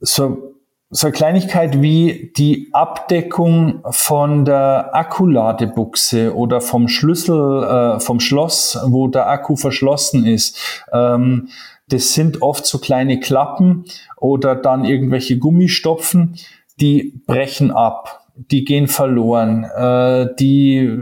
so, 0.00 0.54
so 0.88 1.06
eine 1.06 1.12
Kleinigkeit 1.12 1.82
wie 1.82 2.32
die 2.36 2.70
Abdeckung 2.72 3.84
von 3.90 4.46
der 4.46 4.94
Akkuladebuchse 4.94 6.34
oder 6.34 6.62
vom 6.62 6.88
Schlüssel, 6.88 7.62
äh, 7.62 8.00
vom 8.00 8.18
Schloss, 8.18 8.78
wo 8.86 9.08
der 9.08 9.28
Akku 9.28 9.56
verschlossen 9.56 10.24
ist. 10.26 10.84
Ähm, 10.90 11.48
das 11.88 12.14
sind 12.14 12.40
oft 12.40 12.64
so 12.64 12.78
kleine 12.78 13.20
Klappen 13.20 13.84
oder 14.16 14.54
dann 14.54 14.86
irgendwelche 14.86 15.38
Gummistopfen, 15.38 16.36
die 16.80 17.22
brechen 17.26 17.70
ab 17.72 18.19
die 18.48 18.64
gehen 18.64 18.88
verloren. 18.88 19.64
Äh, 19.64 20.34
die, 20.38 20.98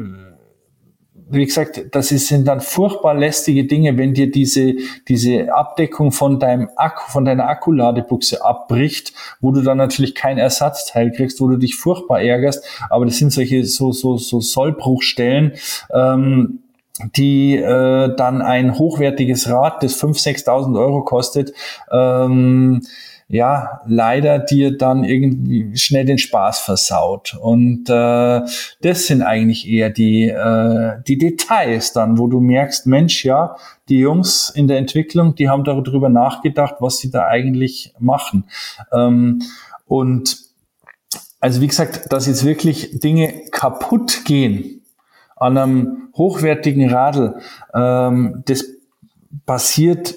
wie 1.30 1.45
gesagt, 1.45 1.82
das 1.93 2.09
sind 2.09 2.49
dann 2.49 2.61
furchtbar 2.61 3.14
lästige 3.14 3.66
Dinge, 3.66 3.97
wenn 3.99 4.14
dir 4.14 4.30
diese, 4.30 4.74
diese 5.09 5.55
Abdeckung 5.55 6.11
von 6.11 6.39
deinem 6.41 6.68
Akku, 6.76 7.11
von 7.11 7.24
deiner 7.24 7.49
Akkuladebuchse 7.49 8.45
abbricht, 8.45 9.12
wo 9.41 9.53
du 9.53 9.62
dann 9.62 9.78
natürlich 9.78 10.14
kein 10.14 10.39
Ersatzteil 10.39 11.12
kriegst, 11.12 11.41
wo 11.41 11.49
du 11.49 11.57
dich 11.57 11.76
furchtbar 11.76 12.20
ärgerst. 12.20 12.64
Aber 12.91 13.05
das 13.05 13.18
sind 13.18 13.32
solche 13.32 13.64
so, 13.64 13.93
so, 13.93 14.16
so 14.16 14.41
Sollbruchstellen, 14.41 15.53
ähm, 15.93 16.61
die 17.16 17.57
äh, 17.57 18.14
dann 18.16 18.43
ein 18.43 18.76
hochwertiges 18.76 19.49
Rad, 19.49 19.82
das 19.84 20.03
5.000, 20.03 20.45
6.000 20.45 20.80
Euro 20.80 21.05
kostet, 21.05 21.53
ähm, 21.93 22.80
ja, 23.31 23.83
leider 23.87 24.39
dir 24.39 24.76
dann 24.79 25.05
irgendwie 25.05 25.76
schnell 25.76 26.07
den 26.07 26.16
Spaß 26.16 26.61
versaut. 26.61 27.37
Und 27.39 27.91
äh, 27.91 28.41
das 28.81 29.07
sind 29.07 29.22
eigentlich 29.22 29.68
eher 29.68 29.91
die, 29.91 30.29
äh, 30.29 31.03
die 31.07 31.18
Details 31.18 31.93
dann, 31.93 32.16
wo 32.18 32.26
du 32.26 32.41
merkst, 32.41 32.87
Mensch, 32.87 33.26
ja, 33.26 33.57
die 33.91 33.99
Jungs 33.99 34.49
in 34.51 34.66
der 34.66 34.79
Entwicklung, 34.79 35.35
die 35.35 35.51
haben 35.51 35.62
darüber 35.62 36.09
nachgedacht, 36.09 36.76
was 36.81 36.99
sie 36.99 37.11
da 37.11 37.26
eigentlich 37.26 37.93
machen. 37.99 38.45
Ähm, 38.93 39.43
und 39.87 40.39
also 41.41 41.61
wie 41.61 41.68
gesagt, 41.68 42.11
dass 42.11 42.26
jetzt 42.26 42.47
wirklich 42.47 42.99
Dinge 42.99 43.43
kaputt 43.53 44.24
gehen 44.24 44.83
an 45.37 45.59
einem 45.59 46.09
hochwertigen 46.16 46.89
Radl, 46.91 47.37
ähm, 47.74 48.43
das 48.47 48.64
passiert 49.45 50.14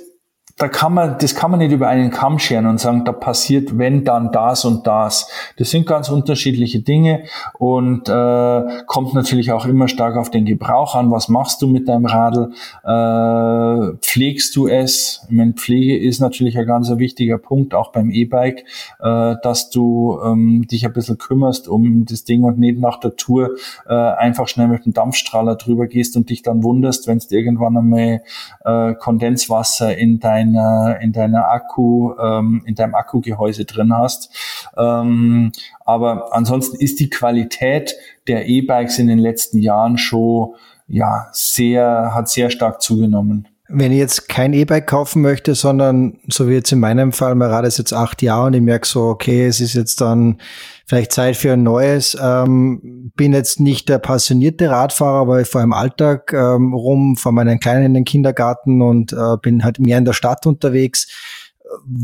da 0.62 0.68
kann 0.68 0.94
man, 0.94 1.16
das 1.20 1.34
kann 1.34 1.50
man 1.50 1.60
nicht 1.60 1.72
über 1.72 1.88
einen 1.88 2.12
Kamm 2.12 2.38
scheren 2.38 2.68
und 2.68 2.80
sagen, 2.80 3.04
da 3.04 3.14
passiert, 3.14 3.80
wenn 3.80 4.04
dann 4.04 4.32
das 4.32 4.64
und 4.64 4.86
das. 4.86 5.28
Das 5.58 5.72
sind 5.72 5.88
ganz 5.88 6.10
unterschiedliche 6.10 6.82
Dinge 6.82 7.24
und 7.58 8.08
äh, 8.08 8.84
kommt 8.86 9.16
natürlich 9.16 9.52
auch 9.52 9.66
immer 9.66 9.88
stark 9.88 10.18
auf 10.18 10.30
den 10.30 10.46
Gebrauch 10.46 10.94
an. 10.94 11.10
Was 11.10 11.30
machst 11.30 11.64
du 11.64 11.68
mit 11.68 11.88
deinem 11.88 12.06
Radl? 12.06 12.52
Äh, 12.84 13.98
pflegst 14.02 14.56
du 14.56 14.68
es? 14.68 15.26
Ich 15.30 15.36
meine, 15.36 15.54
Pflege 15.54 15.98
ist 15.98 16.20
natürlich 16.20 16.60
ein 16.60 16.68
ganz 16.68 16.92
wichtiger 16.96 17.40
Punkt, 17.40 17.74
auch 17.74 17.92
beim 17.92 18.12
E-Bike, 18.12 18.64
äh, 19.00 19.36
dass 19.42 19.72
du 19.72 20.20
ähm, 20.24 20.68
dich 20.68 20.86
ein 20.86 20.94
bisschen 20.94 21.18
kümmerst 21.18 21.70
um 21.70 22.06
das 22.06 22.24
Ding 22.24 22.44
und 22.44 22.60
nicht 22.60 22.80
nach 22.80 23.00
der 23.00 23.16
Tour 23.16 23.56
äh, 23.90 23.94
einfach 23.96 24.48
schnell 24.48 24.68
mit 24.68 24.86
dem 24.86 24.94
Dampfstrahler 24.94 25.56
drüber 25.56 25.88
gehst 25.88 26.16
und 26.18 26.30
dich 26.30 26.44
dann 26.44 26.62
wunderst, 26.62 27.08
wenn 27.08 27.18
du 27.18 27.36
irgendwann 27.36 27.78
einmal 27.78 28.22
äh, 28.64 28.94
Kondenswasser 28.94 29.98
in 29.98 30.20
dein 30.20 30.51
deiner, 30.54 31.00
in 31.02 31.12
deiner 31.12 31.50
Akku, 31.50 32.14
ähm, 32.20 32.64
in 32.66 32.76
deinem 32.76 32.96
Akkugehäuse 32.96 33.66
drin 33.66 33.96
hast. 33.96 34.34
Ähm, 34.78 35.52
aber 35.86 36.34
ansonsten 36.34 36.78
ist 36.78 37.00
die 37.00 37.10
Qualität 37.10 37.96
der 38.28 38.48
E-Bikes 38.48 39.00
in 39.00 39.08
den 39.08 39.20
letzten 39.20 39.60
Jahren 39.60 39.98
schon 39.98 40.56
ja 40.88 41.28
sehr, 41.32 42.14
hat 42.14 42.30
sehr 42.30 42.50
stark 42.50 42.82
zugenommen. 42.82 43.48
Wenn 43.74 43.92
ich 43.92 44.00
jetzt 44.00 44.28
kein 44.28 44.54
E-Bike 44.54 44.88
kaufen 44.88 45.22
möchte, 45.22 45.56
sondern 45.56 46.18
so 46.28 46.50
wie 46.50 46.54
jetzt 46.54 46.72
in 46.72 46.80
meinem 46.80 47.12
Fall, 47.12 47.36
mein 47.36 47.50
Rad 47.50 47.66
ist 47.66 47.78
jetzt 47.78 47.94
acht 47.94 48.22
Jahre 48.22 48.48
und 48.48 48.54
ich 48.54 48.62
merke 48.62 48.88
so, 48.88 49.04
okay, 49.04 49.48
es 49.48 49.62
ist 49.62 49.74
jetzt 49.74 50.02
dann 50.02 50.40
vielleicht 50.86 51.14
Zeit 51.14 51.38
für 51.38 51.54
ein 51.54 51.64
neues. 51.64 52.18
Ähm, 52.22 53.12
bin 53.16 53.32
jetzt 53.32 53.60
nicht 53.62 53.88
der 53.88 54.00
passionierte 54.00 54.70
Radfahrer, 54.70 55.22
aber 55.22 55.42
ich 55.42 55.48
fahre 55.48 55.64
im 55.64 55.74
Alltag 55.74 56.34
ähm, 56.34 56.74
rum, 56.74 57.16
fahre 57.16 57.34
meinen 57.34 57.60
Kleinen 57.60 57.86
in 57.86 57.94
den 57.94 58.04
Kindergarten 58.04 58.82
und 58.82 59.14
äh, 59.14 59.38
bin 59.42 59.64
halt 59.64 59.80
mehr 59.80 59.98
in 59.98 60.06
der 60.06 60.14
Stadt 60.14 60.46
unterwegs. 60.46 61.08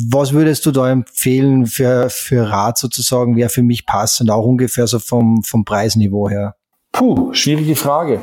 Was 0.10 0.32
würdest 0.32 0.66
du 0.66 0.72
da 0.72 0.90
empfehlen 0.90 1.66
für, 1.66 2.10
für 2.10 2.50
Rad 2.50 2.78
sozusagen, 2.78 3.36
wäre 3.36 3.50
für 3.50 3.64
mich 3.64 3.86
passend, 3.86 4.32
auch 4.32 4.46
ungefähr 4.46 4.88
so 4.88 5.00
vom, 5.00 5.44
vom 5.44 5.66
Preisniveau 5.66 6.30
her? 6.30 6.56
Puh, 6.94 7.34
schwierige 7.34 7.76
Frage. 7.76 8.22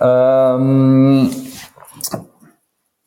Ähm 0.00 1.30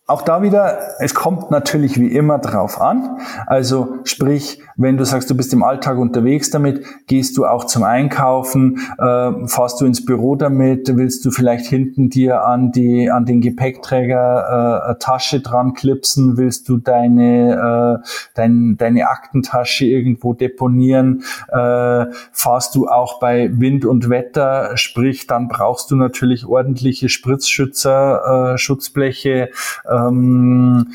auch 0.09 0.23
da 0.23 0.41
wieder, 0.41 0.79
es 0.99 1.13
kommt 1.13 1.51
natürlich 1.51 1.99
wie 1.99 2.07
immer 2.07 2.39
drauf 2.39 2.81
an. 2.81 3.19
Also 3.45 3.99
sprich, 4.05 4.59
wenn 4.75 4.97
du 4.97 5.05
sagst, 5.05 5.29
du 5.29 5.37
bist 5.37 5.53
im 5.53 5.61
Alltag 5.61 5.99
unterwegs 5.99 6.49
damit, 6.49 6.83
gehst 7.05 7.37
du 7.37 7.45
auch 7.45 7.65
zum 7.65 7.83
Einkaufen, 7.83 8.79
äh, 8.97 9.47
fahrst 9.47 9.79
du 9.79 9.85
ins 9.85 10.03
Büro 10.03 10.35
damit, 10.35 10.89
willst 10.95 11.23
du 11.25 11.31
vielleicht 11.31 11.67
hinten 11.67 12.09
dir 12.09 12.43
an 12.43 12.71
die 12.71 13.11
an 13.11 13.25
den 13.25 13.39
Gepäckträger 13.39 14.89
äh, 14.89 14.95
Tasche 14.99 15.41
dran 15.41 15.73
klipsen, 15.73 16.37
willst 16.37 16.67
du 16.69 16.77
deine 16.77 17.99
äh, 18.01 18.07
dein, 18.33 18.77
deine 18.77 19.09
Aktentasche 19.09 19.85
irgendwo 19.85 20.33
deponieren, 20.33 21.23
äh, 21.49 22.05
fahrst 22.31 22.73
du 22.73 22.87
auch 22.87 23.19
bei 23.19 23.51
Wind 23.53 23.85
und 23.85 24.09
Wetter, 24.09 24.75
sprich, 24.75 25.27
dann 25.27 25.49
brauchst 25.49 25.91
du 25.91 25.95
natürlich 25.95 26.47
ordentliche 26.47 27.09
Spritzschützer, 27.09 28.53
äh, 28.53 28.57
Schutzbleche. 28.57 29.49
Äh, 29.85 29.98
ähm, 30.07 30.87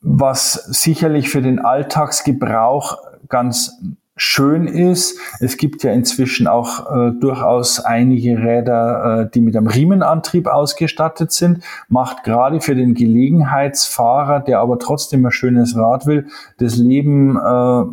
was 0.00 0.54
sicherlich 0.54 1.28
für 1.28 1.42
den 1.42 1.58
Alltagsgebrauch 1.58 2.98
ganz 3.28 3.78
schön 4.16 4.66
ist. 4.66 5.18
Es 5.40 5.56
gibt 5.56 5.82
ja 5.82 5.92
inzwischen 5.92 6.46
auch 6.46 6.94
äh, 6.94 7.12
durchaus 7.18 7.80
einige 7.80 8.38
Räder, 8.38 9.22
äh, 9.22 9.30
die 9.30 9.40
mit 9.40 9.56
einem 9.56 9.66
Riemenantrieb 9.66 10.46
ausgestattet 10.46 11.32
sind. 11.32 11.64
Macht 11.88 12.24
gerade 12.24 12.60
für 12.60 12.74
den 12.74 12.94
Gelegenheitsfahrer, 12.94 14.40
der 14.40 14.60
aber 14.60 14.78
trotzdem 14.78 15.24
ein 15.24 15.32
schönes 15.32 15.74
Rad 15.74 16.06
will, 16.06 16.26
das 16.58 16.76
Leben 16.76 17.36
äh, 17.36 17.84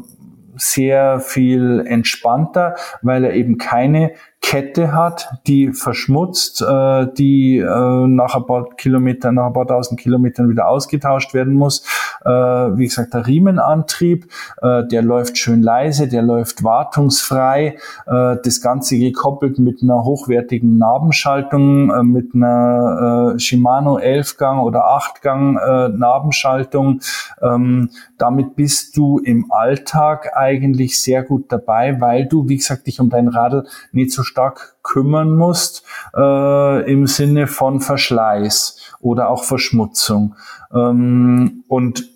sehr 0.57 1.19
viel 1.19 1.83
entspannter, 1.87 2.75
weil 3.01 3.23
er 3.23 3.33
eben 3.33 3.57
keine 3.57 4.11
Kette 4.41 4.93
hat, 4.93 5.29
die 5.47 5.73
verschmutzt, 5.73 6.61
äh, 6.61 7.07
die 7.17 7.57
äh, 7.57 8.07
nach 8.07 8.35
ein 8.35 8.45
paar 8.45 8.69
Kilometern, 8.75 9.35
nach 9.35 9.47
ein 9.47 9.53
paar 9.53 9.67
tausend 9.67 9.99
Kilometern 9.99 10.49
wieder 10.49 10.67
ausgetauscht 10.67 11.33
werden 11.33 11.53
muss. 11.53 11.85
Äh, 12.25 12.29
wie 12.29 12.85
gesagt, 12.85 13.13
der 13.13 13.27
Riemenantrieb, 13.27 14.31
äh, 14.61 14.85
der 14.87 15.01
läuft 15.01 15.37
schön 15.37 15.61
leise, 15.61 16.07
der 16.07 16.21
läuft 16.21 16.63
wartungsfrei. 16.63 17.77
Äh, 18.05 18.35
das 18.43 18.61
Ganze 18.61 18.97
gekoppelt 18.97 19.59
mit 19.59 19.81
einer 19.81 20.03
hochwertigen 20.03 20.77
Nabenschaltung, 20.77 21.91
äh, 21.91 22.03
mit 22.03 22.33
einer 22.33 23.33
äh, 23.35 23.39
Shimano 23.39 23.97
11-Gang 23.97 24.61
oder 24.61 24.85
8-Gang 24.85 25.57
äh, 25.57 25.89
Nabenschaltung. 25.89 27.01
Ähm, 27.41 27.89
damit 28.17 28.55
bist 28.55 28.97
du 28.97 29.19
im 29.19 29.51
Alltag 29.51 30.31
eigentlich 30.35 31.01
sehr 31.01 31.23
gut 31.23 31.51
dabei, 31.51 31.99
weil 32.01 32.25
du, 32.25 32.47
wie 32.47 32.57
gesagt, 32.57 32.87
dich 32.87 32.99
um 32.99 33.09
dein 33.09 33.27
Radl 33.27 33.65
nicht 33.91 34.11
so 34.11 34.23
stark 34.23 34.76
kümmern 34.87 35.35
musst 35.35 35.83
äh, 36.15 36.91
im 36.91 37.05
Sinne 37.07 37.47
von 37.47 37.81
Verschleiß 37.81 38.95
oder 38.99 39.29
auch 39.29 39.43
Verschmutzung. 39.43 40.35
Ähm, 40.73 41.63
und 41.67 42.09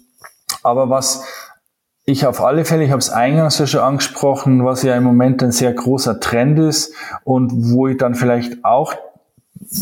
aber 0.63 0.89
was 0.89 1.26
ich 2.05 2.26
auf 2.26 2.41
alle 2.41 2.65
Fälle, 2.65 2.84
ich 2.84 2.91
habe 2.91 2.99
es 2.99 3.09
eingangs 3.09 3.59
ja 3.59 3.67
schon 3.67 3.82
angesprochen, 3.82 4.65
was 4.65 4.84
ja 4.84 4.95
im 4.95 5.03
Moment 5.03 5.43
ein 5.43 5.51
sehr 5.51 5.74
großer 5.74 6.19
Trend 6.19 6.59
ist 6.59 6.93
und 7.24 7.51
wo 7.72 7.88
ich 7.88 7.97
dann 7.97 8.15
vielleicht 8.15 8.65
auch 8.65 8.95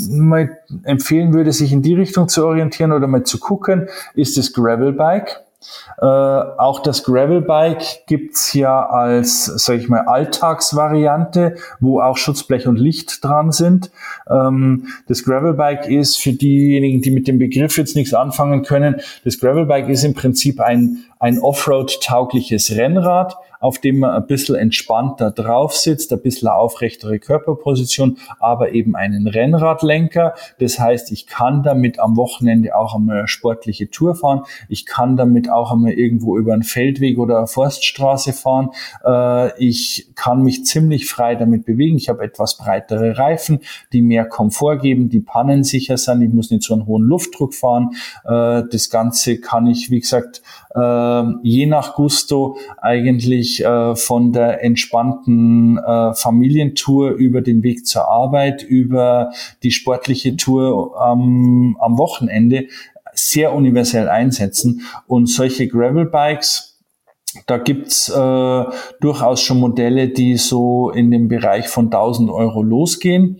mal 0.09 0.57
empfehlen 0.83 1.33
würde, 1.33 1.51
sich 1.53 1.71
in 1.71 1.81
die 1.81 1.95
Richtung 1.95 2.27
zu 2.27 2.45
orientieren 2.45 2.91
oder 2.91 3.07
mal 3.07 3.23
zu 3.23 3.39
gucken, 3.39 3.87
ist 4.13 4.37
das 4.37 4.53
Gravelbike. 4.53 5.41
Äh, 6.01 6.05
auch 6.05 6.79
das 6.79 7.03
Gravelbike 7.03 8.05
gibt's 8.07 8.53
ja 8.53 8.85
als, 8.87 9.45
sag 9.45 9.77
ich 9.77 9.89
mal, 9.89 10.01
Alltagsvariante, 10.01 11.55
wo 11.79 11.99
auch 12.01 12.17
Schutzblech 12.17 12.67
und 12.67 12.79
Licht 12.79 13.23
dran 13.23 13.51
sind. 13.51 13.91
Ähm, 14.29 14.87
das 15.07 15.23
Gravelbike 15.23 15.87
ist 15.87 16.17
für 16.17 16.31
diejenigen, 16.31 17.01
die 17.01 17.11
mit 17.11 17.27
dem 17.27 17.39
Begriff 17.39 17.77
jetzt 17.77 17.95
nichts 17.95 18.13
anfangen 18.13 18.63
können, 18.63 19.01
das 19.25 19.39
Gravelbike 19.39 19.89
ist 19.89 20.03
im 20.03 20.13
Prinzip 20.13 20.61
ein, 20.61 21.03
ein 21.19 21.39
Offroad-taugliches 21.39 22.77
Rennrad, 22.77 23.35
auf 23.59 23.79
dem 23.79 23.99
man 23.99 24.11
ein 24.11 24.25
bisschen 24.25 24.55
entspannter 24.55 25.31
drauf 25.31 25.75
sitzt, 25.75 26.13
ein 26.13 26.21
bisschen 26.21 26.47
aufrechtere 26.47 27.19
Körperposition, 27.19 28.17
aber 28.39 28.71
eben 28.71 28.95
einen 28.95 29.27
Rennradlenker. 29.27 30.33
Das 30.59 30.79
heißt, 30.79 31.11
ich 31.11 31.27
kann 31.27 31.61
damit 31.63 31.99
am 31.99 32.15
Wochenende 32.15 32.75
auch 32.75 32.95
einmal 32.95 33.19
eine 33.19 33.27
sportliche 33.27 33.89
Tour 33.89 34.15
fahren. 34.15 34.43
Ich 34.69 34.85
kann 34.85 35.17
damit 35.17 35.51
auch 35.51 35.71
einmal 35.71 35.91
irgendwo 35.91 36.37
über 36.37 36.53
einen 36.53 36.63
Feldweg 36.63 37.19
oder 37.19 37.37
eine 37.39 37.47
Forststraße 37.47 38.31
fahren. 38.31 38.69
Äh, 39.05 39.57
ich 39.63 40.11
kann 40.15 40.41
mich 40.43 40.65
ziemlich 40.65 41.09
frei 41.09 41.35
damit 41.35 41.65
bewegen. 41.65 41.97
Ich 41.97 42.07
habe 42.07 42.23
etwas 42.23 42.57
breitere 42.57 43.17
Reifen, 43.17 43.59
die 43.91 44.01
mehr 44.01 44.25
Komfort 44.25 44.77
geben, 44.77 45.09
die 45.09 45.19
pannensicher 45.19 45.97
sind. 45.97 46.21
Ich 46.21 46.33
muss 46.33 46.49
nicht 46.49 46.63
so 46.63 46.73
einen 46.73 46.85
hohen 46.85 47.03
Luftdruck 47.03 47.53
fahren. 47.53 47.91
Äh, 48.23 48.63
das 48.71 48.89
Ganze 48.89 49.39
kann 49.39 49.67
ich, 49.67 49.91
wie 49.91 49.99
gesagt, 49.99 50.41
äh, 50.75 51.23
je 51.43 51.65
nach 51.65 51.95
Gusto 51.95 52.57
eigentlich 52.77 53.48
äh, 53.59 53.95
von 53.95 54.31
der 54.31 54.63
entspannten 54.63 55.77
äh, 55.77 56.13
Familientour 56.13 57.11
über 57.11 57.41
den 57.41 57.63
Weg 57.63 57.85
zur 57.85 58.07
Arbeit, 58.07 58.63
über 58.63 59.31
die 59.63 59.71
sportliche 59.71 60.35
Tour 60.37 60.95
ähm, 61.03 61.77
am 61.79 61.97
Wochenende 61.97 62.67
sehr 63.13 63.53
universell 63.53 64.09
einsetzen. 64.09 64.81
Und 65.07 65.27
solche 65.27 65.67
Gravelbikes, 65.67 66.79
da 67.45 67.57
gibt's 67.57 68.09
äh, 68.09 68.63
durchaus 69.01 69.41
schon 69.41 69.59
Modelle, 69.59 70.09
die 70.09 70.37
so 70.37 70.89
in 70.89 71.11
dem 71.11 71.27
Bereich 71.27 71.67
von 71.67 71.85
1000 71.85 72.29
Euro 72.29 72.63
losgehen. 72.63 73.39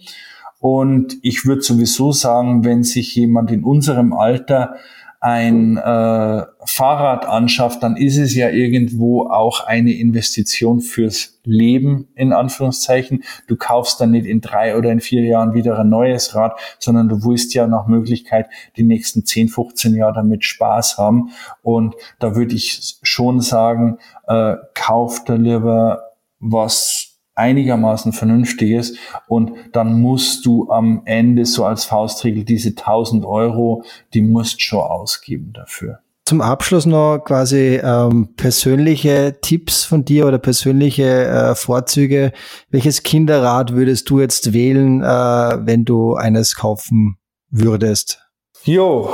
Und 0.59 1.17
ich 1.21 1.45
würde 1.45 1.61
sowieso 1.61 2.11
sagen, 2.11 2.65
wenn 2.65 2.83
sich 2.83 3.15
jemand 3.15 3.51
in 3.51 3.63
unserem 3.63 4.13
Alter 4.13 4.75
ein 5.21 5.75
äh, 5.75 6.45
Fahrrad 6.65 7.25
anschafft, 7.25 7.83
dann 7.83 7.97
ist 7.97 8.17
es 8.17 8.35
ja 8.35 8.49
irgendwo 8.49 9.25
auch 9.25 9.65
eine 9.65 9.91
Investition 9.91 10.79
fürs 10.79 11.39
Leben, 11.43 12.07
in 12.15 12.31
Anführungszeichen. 12.31 13.23
Du 13.47 13.57
kaufst 13.57 13.99
dann 13.99 14.11
nicht 14.11 14.25
in 14.25 14.39
drei 14.39 14.77
oder 14.77 14.91
in 14.91 15.01
vier 15.01 15.23
Jahren 15.23 15.53
wieder 15.53 15.77
ein 15.77 15.89
neues 15.89 16.35
Rad, 16.35 16.57
sondern 16.79 17.09
du 17.09 17.23
willst 17.25 17.53
ja 17.53 17.67
nach 17.67 17.87
Möglichkeit 17.87 18.47
die 18.77 18.83
nächsten 18.83 19.25
10, 19.25 19.49
15 19.49 19.95
Jahre 19.95 20.13
damit 20.13 20.45
Spaß 20.45 20.97
haben. 20.97 21.31
Und 21.61 21.95
da 22.19 22.35
würde 22.35 22.55
ich 22.55 22.97
schon 23.03 23.41
sagen, 23.41 23.97
äh, 24.27 24.55
kauf 24.73 25.25
da 25.25 25.33
lieber 25.33 26.03
was 26.39 27.08
einigermaßen 27.39 28.13
vernünftig 28.13 28.71
ist 28.71 28.97
und 29.27 29.53
dann 29.71 29.99
musst 30.01 30.45
du 30.45 30.69
am 30.69 31.01
Ende 31.05 31.45
so 31.45 31.65
als 31.65 31.85
Faustregel 31.85 32.43
diese 32.43 32.69
1000 32.69 33.25
Euro, 33.25 33.83
die 34.13 34.21
musst 34.21 34.61
schon 34.61 34.81
ausgeben 34.81 35.53
dafür. 35.53 35.99
Zum 36.25 36.41
Abschluss 36.41 36.85
noch 36.85 37.17
quasi 37.25 37.79
ähm, 37.83 38.35
persönliche 38.35 39.37
Tipps 39.41 39.83
von 39.85 40.05
dir 40.05 40.27
oder 40.27 40.37
persönliche 40.37 41.25
äh, 41.25 41.55
Vorzüge. 41.55 42.33
Welches 42.69 43.01
Kinderrad 43.01 43.73
würdest 43.73 44.07
du 44.11 44.19
jetzt 44.19 44.53
wählen, 44.53 45.01
äh, 45.01 45.05
wenn 45.05 45.85
du 45.85 46.13
eines 46.13 46.55
kaufen 46.55 47.17
würdest? 47.49 48.19
Jo, 48.63 49.09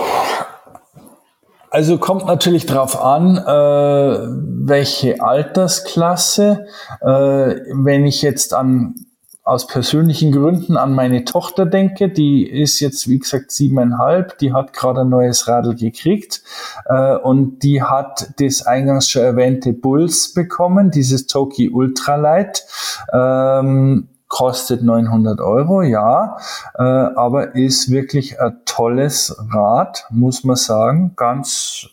also 1.76 1.98
kommt 1.98 2.26
natürlich 2.26 2.66
drauf 2.66 3.04
an, 3.04 3.36
äh, 3.36 4.28
welche 4.66 5.22
Altersklasse. 5.22 6.68
Äh, 7.02 7.06
wenn 7.06 8.06
ich 8.06 8.22
jetzt 8.22 8.54
an 8.54 8.96
aus 9.44 9.68
persönlichen 9.68 10.32
Gründen 10.32 10.78
an 10.78 10.94
meine 10.94 11.26
Tochter 11.26 11.66
denke, 11.66 12.08
die 12.08 12.50
ist 12.50 12.80
jetzt 12.80 13.10
wie 13.10 13.20
gesagt 13.20 13.52
siebeneinhalb, 13.52 14.38
die 14.38 14.54
hat 14.54 14.72
gerade 14.72 15.02
ein 15.02 15.10
neues 15.10 15.50
Radl 15.50 15.76
gekriegt 15.76 16.44
äh, 16.86 17.18
und 17.18 17.60
die 17.60 17.84
hat 17.84 18.30
das 18.40 18.66
eingangs 18.66 19.10
schon 19.10 19.24
erwähnte 19.24 19.74
Bulls 19.74 20.34
bekommen, 20.34 20.92
dieses 20.92 21.28
Toki 21.28 21.70
Ultralight. 21.70 22.64
Ähm, 23.12 24.08
kostet 24.36 24.84
900 24.84 25.40
Euro, 25.40 25.82
ja, 25.82 26.36
äh, 26.78 26.84
aber 26.84 27.56
ist 27.56 27.90
wirklich 27.90 28.42
ein 28.42 28.58
tolles 28.66 29.34
Rad, 29.54 30.08
muss 30.10 30.44
man 30.44 30.58
sagen. 30.58 31.14
Ganz 31.16 31.88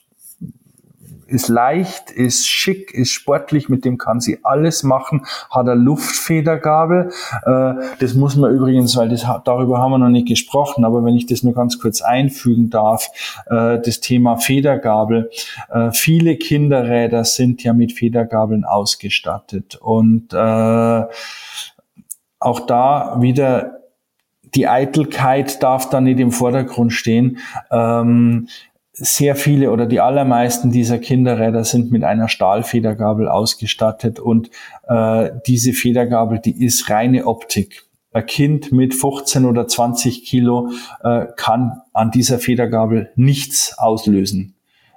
ist 1.28 1.48
leicht, 1.48 2.10
ist 2.10 2.48
schick, 2.48 2.92
ist 2.92 3.10
sportlich, 3.10 3.68
mit 3.68 3.84
dem 3.84 3.96
kann 3.96 4.20
sie 4.20 4.40
alles 4.42 4.82
machen, 4.82 5.24
hat 5.50 5.68
eine 5.68 5.74
Luftfedergabel. 5.74 7.12
Äh, 7.46 7.74
das 8.00 8.14
muss 8.14 8.34
man 8.34 8.52
übrigens, 8.52 8.96
weil 8.96 9.08
das, 9.08 9.24
darüber 9.44 9.78
haben 9.78 9.92
wir 9.92 9.98
noch 9.98 10.08
nicht 10.08 10.26
gesprochen, 10.26 10.84
aber 10.84 11.04
wenn 11.04 11.14
ich 11.14 11.26
das 11.26 11.44
nur 11.44 11.54
ganz 11.54 11.78
kurz 11.78 12.02
einfügen 12.02 12.70
darf, 12.70 13.08
äh, 13.46 13.78
das 13.78 14.00
Thema 14.00 14.36
Federgabel. 14.36 15.30
Äh, 15.70 15.92
viele 15.92 16.36
Kinderräder 16.36 17.24
sind 17.24 17.62
ja 17.62 17.72
mit 17.72 17.92
Federgabeln 17.92 18.64
ausgestattet 18.64 19.76
und 19.76 20.32
äh, 20.34 21.04
auch 22.42 22.60
da 22.66 23.16
wieder 23.20 23.78
die 24.54 24.68
Eitelkeit 24.68 25.62
darf 25.62 25.88
da 25.88 26.00
nicht 26.00 26.20
im 26.20 26.32
Vordergrund 26.32 26.92
stehen. 26.92 27.38
Ähm, 27.70 28.48
sehr 28.92 29.36
viele 29.36 29.70
oder 29.70 29.86
die 29.86 30.00
allermeisten 30.00 30.70
dieser 30.70 30.98
Kinderräder 30.98 31.64
sind 31.64 31.90
mit 31.90 32.04
einer 32.04 32.28
Stahlfedergabel 32.28 33.26
ausgestattet 33.28 34.20
und 34.20 34.50
äh, 34.86 35.30
diese 35.46 35.72
Federgabel, 35.72 36.40
die 36.40 36.62
ist 36.64 36.90
reine 36.90 37.26
Optik. 37.26 37.86
ein 38.12 38.26
Kind 38.26 38.70
mit 38.70 38.94
15 38.94 39.46
oder 39.46 39.66
20 39.66 40.24
Kilo 40.24 40.70
äh, 41.02 41.26
kann 41.36 41.80
an 41.94 42.10
dieser 42.10 42.38
Federgabel 42.38 43.10
nichts 43.16 43.78
auslösen. 43.78 44.54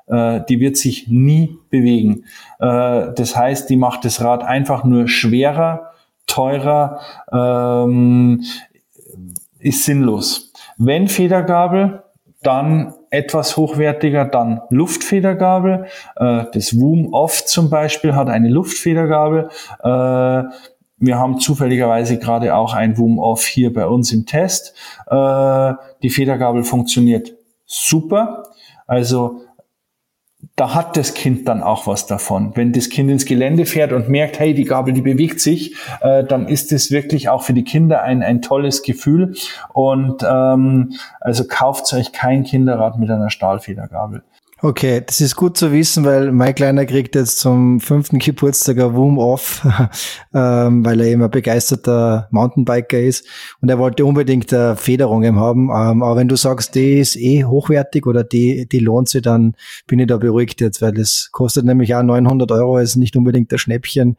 Äh, 0.08 0.42
die 0.50 0.60
wird 0.60 0.76
sich 0.76 1.08
nie 1.08 1.58
bewegen. 1.70 2.26
Äh, 2.60 3.14
das 3.16 3.38
heißt, 3.38 3.70
die 3.70 3.78
macht 3.78 4.04
das 4.04 4.22
Rad 4.22 4.44
einfach 4.44 4.84
nur 4.84 5.08
schwerer, 5.08 5.92
teurer, 6.28 7.00
ähm, 7.32 8.44
ist 9.60 9.86
sinnlos. 9.86 10.52
Wenn 10.78 11.08
Federgabel, 11.08 12.04
dann 12.46 12.94
etwas 13.10 13.58
hochwertiger, 13.58 14.26
dann 14.26 14.62
Luftfedergabel. 14.70 15.86
Äh, 16.18 16.44
das 16.54 16.80
Woom 16.80 17.14
Off 17.14 17.46
zum 17.46 17.70
Beispiel 17.70 18.14
hat 18.14 18.30
eine 18.30 18.50
Luftfedergabel. 18.50 19.50
Äh, 19.80 20.44
wir 20.98 21.20
haben 21.20 21.40
zufälligerweise 21.40 22.20
gerade 22.20 22.56
auch 22.56 22.74
ein 22.74 22.98
Woom 22.98 23.20
Off 23.20 23.46
hier 23.46 23.74
bei 23.74 23.88
uns 23.88 24.12
im 24.12 24.26
Test. 24.26 24.76
Äh, 25.08 25.74
die 26.04 26.10
Federgabel 26.10 26.64
funktioniert 26.64 27.34
super. 27.66 28.44
Also 28.86 29.42
da 30.56 30.74
hat 30.74 30.98
das 30.98 31.14
Kind 31.14 31.48
dann 31.48 31.64
auch 31.64 31.88
was 31.88 32.08
davon. 32.08 32.52
Wenn 32.56 32.72
das 32.72 32.90
Kind 32.90 33.10
ins 33.10 33.26
Gelände 33.26 33.66
fährt 33.66 33.94
und 33.94 34.10
merkt, 34.10 34.40
hey, 34.40 34.54
die 34.54 34.64
Gabel, 34.64 34.94
die 34.94 35.02
bewegt 35.02 35.40
sich, 35.40 35.76
äh, 36.02 36.24
dann 36.24 36.48
ist 36.48 36.72
es 36.72 36.92
wirklich 36.92 37.30
auch 37.30 37.44
für 37.44 37.54
die 37.54 37.64
Kinder 37.64 38.02
ein, 38.02 38.24
ein 38.24 38.42
tolles 38.42 38.84
Gefühl. 38.84 39.36
Und 39.74 40.24
ähm, 40.24 40.94
also 41.20 41.46
kauft 41.48 41.92
euch 41.94 42.12
kein 42.12 42.44
Kinderrad 42.44 42.98
mit 42.98 43.10
einer 43.10 43.30
Stahlfedergabel. 43.30 44.24
Okay, 44.66 45.04
das 45.06 45.22
ist 45.22 45.36
gut 45.36 45.58
zu 45.58 45.72
wissen, 45.72 46.06
weil 46.06 46.32
mein 46.32 46.56
Kleiner 46.56 46.88
kriegt 46.88 47.14
jetzt 47.14 47.38
zum 47.38 47.80
fünften 47.80 48.18
Geburtstag 48.18 48.80
ein 48.80 48.96
Woom 48.96 49.20
Off, 49.20 49.64
ähm, 50.34 50.84
weil 50.84 51.02
er 51.02 51.06
eben 51.06 51.22
ein 51.22 51.30
begeisterter 51.30 52.28
Mountainbiker 52.32 53.00
ist 53.00 53.28
und 53.62 53.70
er 53.70 53.78
wollte 53.78 54.04
unbedingt 54.06 54.52
eine 54.52 54.76
Federung 54.76 55.24
haben. 55.36 55.70
Ähm, 55.70 56.02
aber 56.02 56.16
wenn 56.16 56.28
du 56.28 56.36
sagst, 56.36 56.74
die 56.74 57.00
ist 57.00 57.16
eh 57.16 57.44
hochwertig 57.44 58.08
oder 58.08 58.24
die, 58.24 58.68
die 58.68 58.80
lohnt 58.80 59.08
sich, 59.08 59.22
dann 59.22 59.54
bin 59.86 60.00
ich 60.00 60.08
da 60.08 60.18
beruhigt 60.18 60.62
jetzt, 60.62 60.82
weil 60.82 60.94
das 60.94 61.30
kostet 61.32 61.64
nämlich 61.64 61.94
auch 61.94 62.02
900 62.02 62.52
Euro, 62.52 62.80
ist 62.80 62.96
nicht 62.96 63.16
unbedingt 63.16 63.54
ein 63.54 63.60
Schnäppchen 63.60 64.18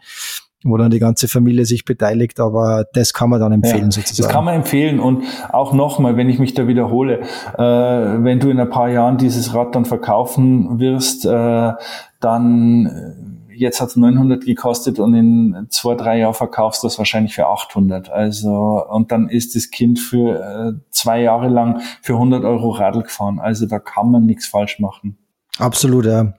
wo 0.69 0.77
dann 0.77 0.91
die 0.91 0.99
ganze 0.99 1.29
Familie 1.29 1.65
sich 1.65 1.85
beteiligt, 1.85 2.41
aber 2.41 2.85
das 2.93 3.13
kann 3.13 3.31
man 3.31 3.41
dann 3.41 3.53
empfehlen 3.53 3.85
ja, 3.85 3.91
sozusagen. 3.91 4.27
Das 4.27 4.29
kann 4.29 4.45
man 4.45 4.55
empfehlen 4.55 5.01
und 5.01 5.25
auch 5.51 5.73
nochmal, 5.73 6.17
wenn 6.17 6.29
ich 6.29 6.39
mich 6.39 6.55
da 6.55 6.67
wiederhole, 6.67 7.21
äh, 7.21 7.59
wenn 7.59 8.41
du 8.41 8.51
in 8.51 8.61
ein 8.61 8.71
paar 8.71 8.89
Jahren 8.89 9.19
dieses 9.19 9.55
Rad 9.55 9.75
dann 9.75 9.85
verkaufen 9.85 10.79
wirst, 10.81 11.25
äh, 11.25 11.73
dann 12.21 12.87
äh, 12.87 13.37
jetzt 13.57 13.81
hat 13.81 13.89
es 13.89 13.97
900 13.97 14.45
gekostet 14.45 14.99
und 14.99 15.15
in 15.15 15.67
zwei, 15.71 15.95
drei 15.95 16.19
Jahren 16.19 16.35
verkaufst 16.35 16.83
du 16.83 16.87
es 16.87 16.99
wahrscheinlich 16.99 17.35
für 17.35 17.47
800. 17.47 18.11
Also, 18.11 18.85
und 18.89 19.13
dann 19.13 19.29
ist 19.29 19.55
das 19.55 19.71
Kind 19.71 19.99
für 19.99 20.41
äh, 20.41 20.73
zwei 20.91 21.23
Jahre 21.23 21.49
lang 21.49 21.81
für 22.03 22.15
100 22.15 22.45
Euro 22.45 22.71
Radl 22.71 23.03
gefahren. 23.03 23.39
Also 23.39 23.67
da 23.67 23.79
kann 23.79 24.11
man 24.11 24.27
nichts 24.27 24.47
falsch 24.47 24.79
machen. 24.79 25.17
Absolut, 25.59 26.07
ja. 26.07 26.35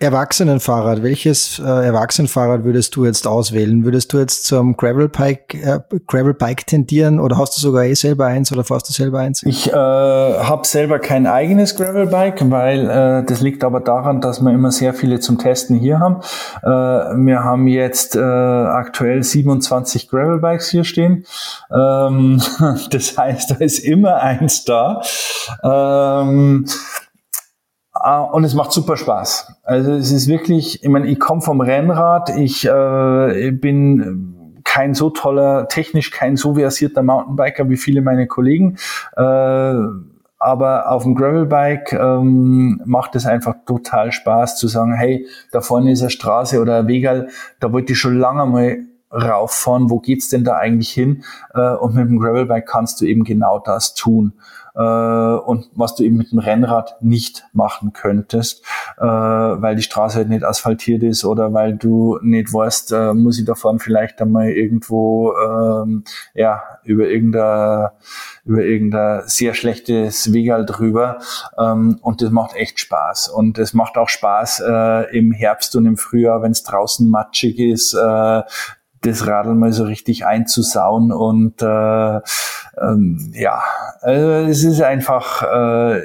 Erwachsenenfahrrad, 0.00 1.02
welches 1.02 1.58
äh, 1.58 1.62
Erwachsenenfahrrad 1.62 2.64
würdest 2.64 2.96
du 2.96 3.04
jetzt 3.04 3.26
auswählen? 3.26 3.84
Würdest 3.84 4.14
du 4.14 4.18
jetzt 4.18 4.46
zum 4.46 4.74
Gravelbike, 4.74 5.54
äh, 5.54 5.80
Gravelbike 6.06 6.66
tendieren 6.66 7.20
oder 7.20 7.36
hast 7.36 7.58
du 7.58 7.60
sogar 7.60 7.84
eh 7.84 7.92
selber 7.92 8.24
eins 8.24 8.50
oder 8.50 8.64
fährst 8.64 8.88
du 8.88 8.94
selber 8.94 9.18
eins? 9.18 9.42
Ich 9.42 9.70
äh, 9.70 9.74
habe 9.74 10.66
selber 10.66 11.00
kein 11.00 11.26
eigenes 11.26 11.76
Gravelbike, 11.76 12.50
weil 12.50 12.88
äh, 12.88 13.24
das 13.26 13.42
liegt 13.42 13.62
aber 13.62 13.80
daran, 13.80 14.22
dass 14.22 14.40
wir 14.40 14.50
immer 14.52 14.72
sehr 14.72 14.94
viele 14.94 15.20
zum 15.20 15.36
Testen 15.36 15.78
hier 15.78 15.98
haben. 15.98 16.22
Äh, 16.62 16.68
wir 16.68 17.44
haben 17.44 17.66
jetzt 17.66 18.16
äh, 18.16 18.20
aktuell 18.20 19.22
27 19.22 20.08
Gravelbikes 20.08 20.70
hier 20.70 20.84
stehen. 20.84 21.26
Ähm, 21.70 22.40
das 22.90 23.18
heißt, 23.18 23.50
da 23.50 23.56
ist 23.56 23.80
immer 23.80 24.14
eins 24.22 24.64
da. 24.64 25.02
Ähm, 25.62 26.64
und 28.32 28.44
es 28.44 28.54
macht 28.54 28.72
super 28.72 28.96
Spaß. 28.96 29.60
Also 29.64 29.92
es 29.92 30.12
ist 30.12 30.28
wirklich, 30.28 30.82
ich 30.82 30.88
meine, 30.88 31.06
ich 31.08 31.18
komme 31.18 31.40
vom 31.40 31.60
Rennrad, 31.60 32.30
ich, 32.36 32.64
äh, 32.66 33.50
bin 33.50 34.36
kein 34.64 34.94
so 34.94 35.10
toller, 35.10 35.66
technisch 35.66 36.12
kein 36.12 36.36
so 36.36 36.54
versierter 36.54 37.02
Mountainbiker 37.02 37.68
wie 37.68 37.76
viele 37.76 38.02
meiner 38.02 38.26
Kollegen. 38.26 38.76
Äh, 39.16 39.74
aber 40.42 40.90
auf 40.90 41.02
dem 41.02 41.14
Gravelbike 41.16 41.92
ähm, 41.92 42.80
macht 42.84 43.14
es 43.16 43.26
einfach 43.26 43.56
total 43.66 44.12
Spaß 44.12 44.56
zu 44.56 44.68
sagen, 44.68 44.94
hey, 44.94 45.26
da 45.52 45.60
vorne 45.60 45.92
ist 45.92 46.00
eine 46.00 46.10
Straße 46.10 46.60
oder 46.60 46.78
ein 46.78 46.88
Wegal, 46.88 47.28
da 47.58 47.72
wollte 47.72 47.92
ich 47.92 47.98
schon 47.98 48.18
lange 48.18 48.46
mal 48.46 48.78
rauffahren, 49.12 49.90
wo 49.90 49.98
geht's 49.98 50.28
denn 50.28 50.44
da 50.44 50.56
eigentlich 50.56 50.90
hin? 50.90 51.24
Äh, 51.52 51.74
und 51.74 51.94
mit 51.94 52.08
dem 52.08 52.18
Gravelbike 52.20 52.66
kannst 52.66 53.00
du 53.00 53.06
eben 53.06 53.24
genau 53.24 53.58
das 53.58 53.94
tun 53.94 54.34
äh, 54.80 54.82
und 54.82 55.68
was 55.74 55.94
du 55.94 56.04
eben 56.04 56.16
mit 56.16 56.32
dem 56.32 56.38
Rennrad 56.38 57.02
nicht 57.02 57.44
machen 57.52 57.92
könntest, 57.92 58.64
äh, 58.96 59.04
weil 59.04 59.76
die 59.76 59.82
Straße 59.82 60.16
halt 60.16 60.28
nicht 60.30 60.44
asphaltiert 60.44 61.02
ist 61.02 61.24
oder 61.24 61.52
weil 61.52 61.76
du 61.76 62.18
nicht 62.22 62.52
weißt, 62.52 62.92
äh, 62.92 63.14
muss 63.14 63.38
ich 63.38 63.44
da 63.44 63.54
fahren 63.54 63.78
vielleicht 63.78 64.20
einmal 64.22 64.48
irgendwo 64.48 65.34
ähm, 65.36 66.04
ja 66.34 66.62
über 66.84 67.08
irgendein 67.08 67.90
über 68.44 68.62
irgendein 68.62 69.22
sehr 69.26 69.54
schlechtes 69.54 70.32
Wegal 70.32 70.64
drüber. 70.64 71.18
Ähm, 71.58 71.98
und 72.00 72.22
das 72.22 72.30
macht 72.30 72.56
echt 72.56 72.80
Spaß. 72.80 73.28
Und 73.28 73.58
es 73.58 73.74
macht 73.74 73.96
auch 73.96 74.08
Spaß 74.08 74.62
äh, 74.66 75.16
im 75.16 75.32
Herbst 75.32 75.76
und 75.76 75.86
im 75.86 75.96
Frühjahr, 75.96 76.42
wenn 76.42 76.52
es 76.52 76.62
draußen 76.62 77.08
matschig 77.08 77.58
ist, 77.58 77.94
äh, 77.94 78.42
das 79.02 79.26
Radl 79.26 79.54
mal 79.54 79.72
so 79.72 79.84
richtig 79.84 80.26
einzusauen 80.26 81.12
und 81.12 81.62
äh, 81.62 82.20
ähm, 82.80 83.32
ja, 83.34 83.62
also 84.00 84.30
es 84.48 84.64
ist 84.64 84.82
einfach 84.82 85.42
äh, 85.42 86.00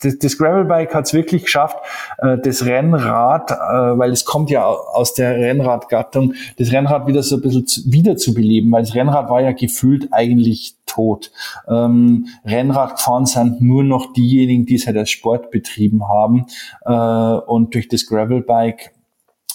das, 0.00 0.18
das 0.18 0.38
Gravelbike 0.38 0.94
hat 0.94 1.06
es 1.06 1.14
wirklich 1.14 1.44
geschafft, 1.44 1.76
äh, 2.18 2.38
das 2.38 2.64
Rennrad, 2.64 3.50
äh, 3.50 3.54
weil 3.54 4.10
es 4.10 4.24
kommt 4.24 4.50
ja 4.50 4.66
aus 4.66 5.14
der 5.14 5.36
Rennradgattung, 5.36 6.34
das 6.58 6.72
Rennrad 6.72 7.06
wieder 7.06 7.22
so 7.22 7.36
ein 7.36 7.42
bisschen 7.42 7.66
zu, 7.66 7.80
wieder 7.86 8.16
zu 8.16 8.34
beleben, 8.34 8.72
weil 8.72 8.82
das 8.82 8.94
Rennrad 8.94 9.28
war 9.30 9.42
ja 9.42 9.52
gefühlt 9.52 10.08
eigentlich 10.10 10.74
tot. 10.86 11.30
Ähm, 11.68 12.26
Rennrad 12.44 12.96
gefahren 12.96 13.26
sind 13.26 13.60
nur 13.60 13.84
noch 13.84 14.12
diejenigen, 14.12 14.66
die 14.66 14.76
es 14.76 14.86
halt 14.86 14.96
als 14.96 15.10
Sport 15.10 15.50
betrieben 15.50 16.08
haben. 16.08 16.46
Äh, 16.84 16.92
und 16.92 17.74
durch 17.74 17.88
das 17.88 18.06
Gravelbike 18.06 18.92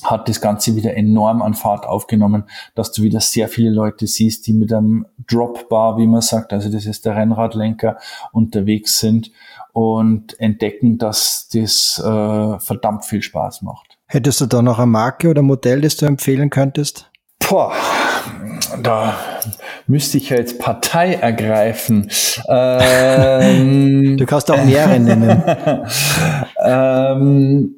hat 0.03 0.27
das 0.29 0.41
Ganze 0.41 0.75
wieder 0.75 0.95
enorm 0.95 1.41
an 1.41 1.53
Fahrt 1.53 1.85
aufgenommen, 1.85 2.45
dass 2.75 2.91
du 2.91 3.03
wieder 3.03 3.19
sehr 3.19 3.47
viele 3.47 3.69
Leute 3.69 4.07
siehst, 4.07 4.47
die 4.47 4.53
mit 4.53 4.73
einem 4.73 5.05
Dropbar, 5.27 5.97
wie 5.97 6.07
man 6.07 6.21
sagt, 6.21 6.53
also 6.53 6.71
das 6.71 6.85
ist 6.85 7.05
der 7.05 7.15
Rennradlenker, 7.15 7.97
unterwegs 8.31 8.99
sind 8.99 9.31
und 9.73 10.39
entdecken, 10.39 10.97
dass 10.97 11.49
das 11.51 12.01
äh, 12.03 12.59
verdammt 12.59 13.05
viel 13.05 13.21
Spaß 13.21 13.61
macht. 13.61 13.97
Hättest 14.07 14.41
du 14.41 14.45
da 14.45 14.61
noch 14.61 14.79
eine 14.79 14.87
Marke 14.87 15.29
oder 15.29 15.41
Modell, 15.41 15.81
das 15.81 15.97
du 15.97 16.05
empfehlen 16.05 16.49
könntest? 16.49 17.09
Boah, 17.39 17.73
da 18.81 19.15
müsste 19.87 20.17
ich 20.17 20.29
ja 20.29 20.37
jetzt 20.37 20.59
Partei 20.59 21.13
ergreifen. 21.13 22.09
Ähm, 22.47 24.17
du 24.17 24.25
kannst 24.25 24.51
auch 24.51 24.63
mehrere 24.63 24.99
nennen. 24.99 25.41
ähm, 26.63 27.75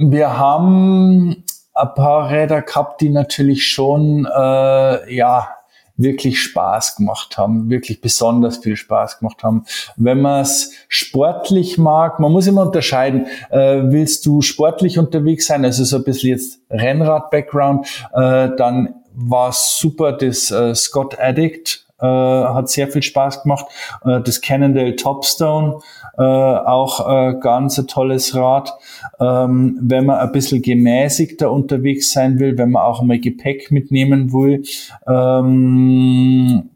wir 0.00 0.38
haben 0.38 1.44
ein 1.74 1.94
paar 1.94 2.30
Räder 2.30 2.62
gehabt, 2.62 3.00
die 3.00 3.10
natürlich 3.10 3.66
schon 3.66 4.26
äh, 4.26 5.14
ja 5.14 5.48
wirklich 5.96 6.40
Spaß 6.40 6.96
gemacht 6.96 7.36
haben, 7.36 7.68
wirklich 7.68 8.00
besonders 8.00 8.56
viel 8.58 8.76
Spaß 8.76 9.18
gemacht 9.18 9.42
haben. 9.42 9.66
Wenn 9.96 10.22
man 10.22 10.40
es 10.40 10.72
sportlich 10.88 11.76
mag, 11.76 12.18
man 12.20 12.32
muss 12.32 12.46
immer 12.46 12.62
unterscheiden, 12.62 13.26
äh, 13.50 13.82
willst 13.84 14.24
du 14.24 14.40
sportlich 14.40 14.98
unterwegs 14.98 15.46
sein, 15.46 15.62
also 15.64 15.84
so 15.84 15.96
ein 15.96 16.04
bisschen 16.04 16.30
jetzt 16.30 16.60
Rennrad-Background, 16.70 17.86
äh, 18.14 18.48
dann 18.56 18.94
war 19.12 19.52
super 19.52 20.12
das 20.12 20.50
äh, 20.50 20.74
Scott 20.74 21.18
Addict, 21.20 21.86
äh, 22.00 22.06
hat 22.06 22.70
sehr 22.70 22.88
viel 22.88 23.02
Spaß 23.02 23.42
gemacht. 23.42 23.66
Äh, 24.04 24.20
das 24.22 24.40
Cannondale 24.40 24.96
Topstone, 24.96 25.80
äh, 26.20 26.22
auch 26.22 27.08
äh, 27.08 27.34
ganz 27.40 27.78
ein 27.78 27.86
tolles 27.86 28.34
Rad. 28.34 28.74
Ähm, 29.18 29.78
wenn 29.80 30.04
man 30.04 30.18
ein 30.18 30.32
bisschen 30.32 30.60
gemäßigter 30.60 31.50
unterwegs 31.50 32.12
sein 32.12 32.38
will, 32.38 32.58
wenn 32.58 32.72
man 32.72 32.82
auch 32.82 33.02
mal 33.02 33.18
Gepäck 33.18 33.70
mitnehmen 33.70 34.30
will, 34.30 34.62
ähm, 35.08 36.68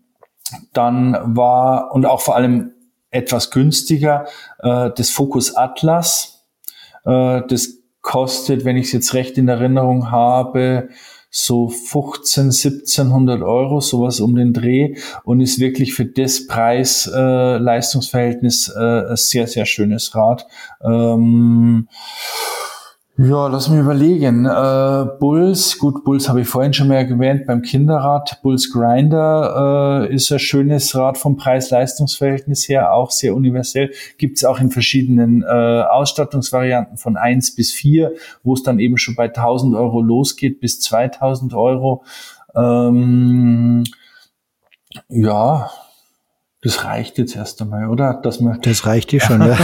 dann 0.72 1.18
war 1.36 1.92
und 1.92 2.06
auch 2.06 2.22
vor 2.22 2.36
allem 2.36 2.72
etwas 3.10 3.50
günstiger 3.50 4.24
äh, 4.60 4.90
das 4.96 5.10
Focus 5.10 5.54
Atlas. 5.54 6.46
Äh, 7.04 7.42
das 7.46 7.80
kostet, 8.00 8.64
wenn 8.64 8.78
ich 8.78 8.86
es 8.86 8.92
jetzt 8.92 9.12
recht 9.12 9.36
in 9.36 9.48
Erinnerung 9.48 10.10
habe, 10.10 10.88
so 11.36 11.68
15, 11.68 12.52
1700 12.52 13.42
Euro, 13.42 13.80
sowas 13.80 14.20
um 14.20 14.36
den 14.36 14.52
Dreh 14.52 14.94
und 15.24 15.40
ist 15.40 15.58
wirklich 15.58 15.92
für 15.92 16.06
das 16.06 16.46
Preis-Leistungsverhältnis 16.46 18.68
äh, 18.68 18.80
äh, 18.80 19.10
ein 19.10 19.16
sehr, 19.16 19.48
sehr 19.48 19.66
schönes 19.66 20.14
Rad. 20.14 20.46
Ähm, 20.80 21.88
Ja, 23.16 23.46
lass 23.46 23.68
mich 23.68 23.78
überlegen. 23.78 24.44
Äh, 24.44 25.06
Bulls, 25.20 25.78
gut, 25.78 26.02
Bulls 26.02 26.28
habe 26.28 26.40
ich 26.40 26.48
vorhin 26.48 26.72
schon 26.72 26.88
mal 26.88 26.96
erwähnt 26.96 27.46
beim 27.46 27.62
Kinderrad. 27.62 28.40
Bulls 28.42 28.72
Grinder 28.72 30.08
äh, 30.10 30.12
ist 30.12 30.32
ein 30.32 30.40
schönes 30.40 30.96
Rad 30.96 31.16
vom 31.16 31.36
Preis-Leistungs-Verhältnis 31.36 32.68
her, 32.68 32.92
auch 32.92 33.12
sehr 33.12 33.36
universell. 33.36 33.92
Gibt 34.18 34.38
es 34.38 34.44
auch 34.44 34.58
in 34.58 34.72
verschiedenen 34.72 35.44
äh, 35.44 35.46
Ausstattungsvarianten 35.46 36.96
von 36.96 37.16
eins 37.16 37.54
bis 37.54 37.70
vier, 37.70 38.14
wo 38.42 38.54
es 38.54 38.64
dann 38.64 38.80
eben 38.80 38.98
schon 38.98 39.14
bei 39.14 39.26
1000 39.26 39.76
Euro 39.76 40.00
losgeht 40.00 40.58
bis 40.58 40.80
2000 40.80 41.54
Euro. 41.54 42.02
Ähm, 42.56 43.84
ja, 45.08 45.70
das 46.64 46.84
reicht 46.84 47.18
jetzt 47.18 47.36
erst 47.36 47.60
einmal, 47.60 47.90
oder? 47.90 48.14
Dass 48.14 48.40
man 48.40 48.58
das 48.62 48.86
reicht 48.86 49.12
dir 49.12 49.20
schon, 49.20 49.42
ja. 49.42 49.56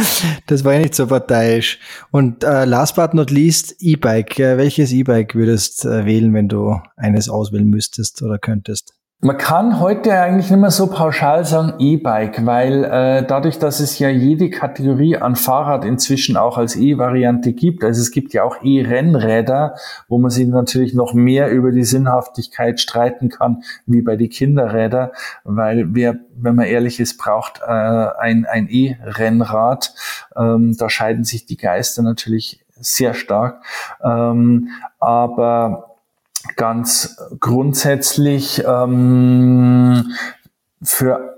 das 0.46 0.64
war 0.64 0.72
ja 0.72 0.78
nicht 0.78 0.94
so 0.94 1.06
parteiisch. 1.06 1.78
Und 2.10 2.44
äh, 2.44 2.64
last 2.64 2.96
but 2.96 3.12
not 3.12 3.30
least, 3.30 3.76
E-Bike. 3.78 4.38
Welches 4.38 4.90
E-Bike 4.90 5.34
würdest 5.34 5.84
äh, 5.84 6.06
wählen, 6.06 6.32
wenn 6.32 6.48
du 6.48 6.80
eines 6.96 7.28
auswählen 7.28 7.68
müsstest 7.68 8.22
oder 8.22 8.38
könntest? 8.38 8.95
Man 9.20 9.38
kann 9.38 9.80
heute 9.80 10.12
eigentlich 10.12 10.50
nicht 10.50 10.60
mehr 10.60 10.70
so 10.70 10.88
pauschal 10.88 11.46
sagen 11.46 11.72
E-Bike, 11.78 12.44
weil 12.44 12.84
äh, 12.84 13.26
dadurch, 13.26 13.58
dass 13.58 13.80
es 13.80 13.98
ja 13.98 14.10
jede 14.10 14.50
Kategorie 14.50 15.16
an 15.16 15.36
Fahrrad 15.36 15.86
inzwischen 15.86 16.36
auch 16.36 16.58
als 16.58 16.76
E-Variante 16.76 17.54
gibt, 17.54 17.82
also 17.82 18.02
es 18.02 18.10
gibt 18.10 18.34
ja 18.34 18.44
auch 18.44 18.62
E-Rennräder, 18.62 19.74
wo 20.08 20.18
man 20.18 20.30
sich 20.30 20.46
natürlich 20.46 20.92
noch 20.92 21.14
mehr 21.14 21.50
über 21.50 21.72
die 21.72 21.84
Sinnhaftigkeit 21.84 22.78
streiten 22.78 23.30
kann, 23.30 23.62
wie 23.86 24.02
bei 24.02 24.16
den 24.16 24.28
Kinderräder, 24.28 25.12
weil 25.44 25.94
wer, 25.94 26.16
wenn 26.36 26.54
man 26.54 26.66
ehrlich 26.66 27.00
ist, 27.00 27.16
braucht 27.16 27.62
äh, 27.66 27.70
ein, 27.70 28.44
ein 28.44 28.68
E-Rennrad. 28.68 29.94
Ähm, 30.36 30.76
da 30.76 30.90
scheiden 30.90 31.24
sich 31.24 31.46
die 31.46 31.56
Geister 31.56 32.02
natürlich 32.02 32.66
sehr 32.78 33.14
stark. 33.14 33.64
Ähm, 34.04 34.68
aber 35.00 35.95
ganz 36.54 37.16
grundsätzlich 37.40 38.62
ähm, 38.66 40.12
für 40.82 41.35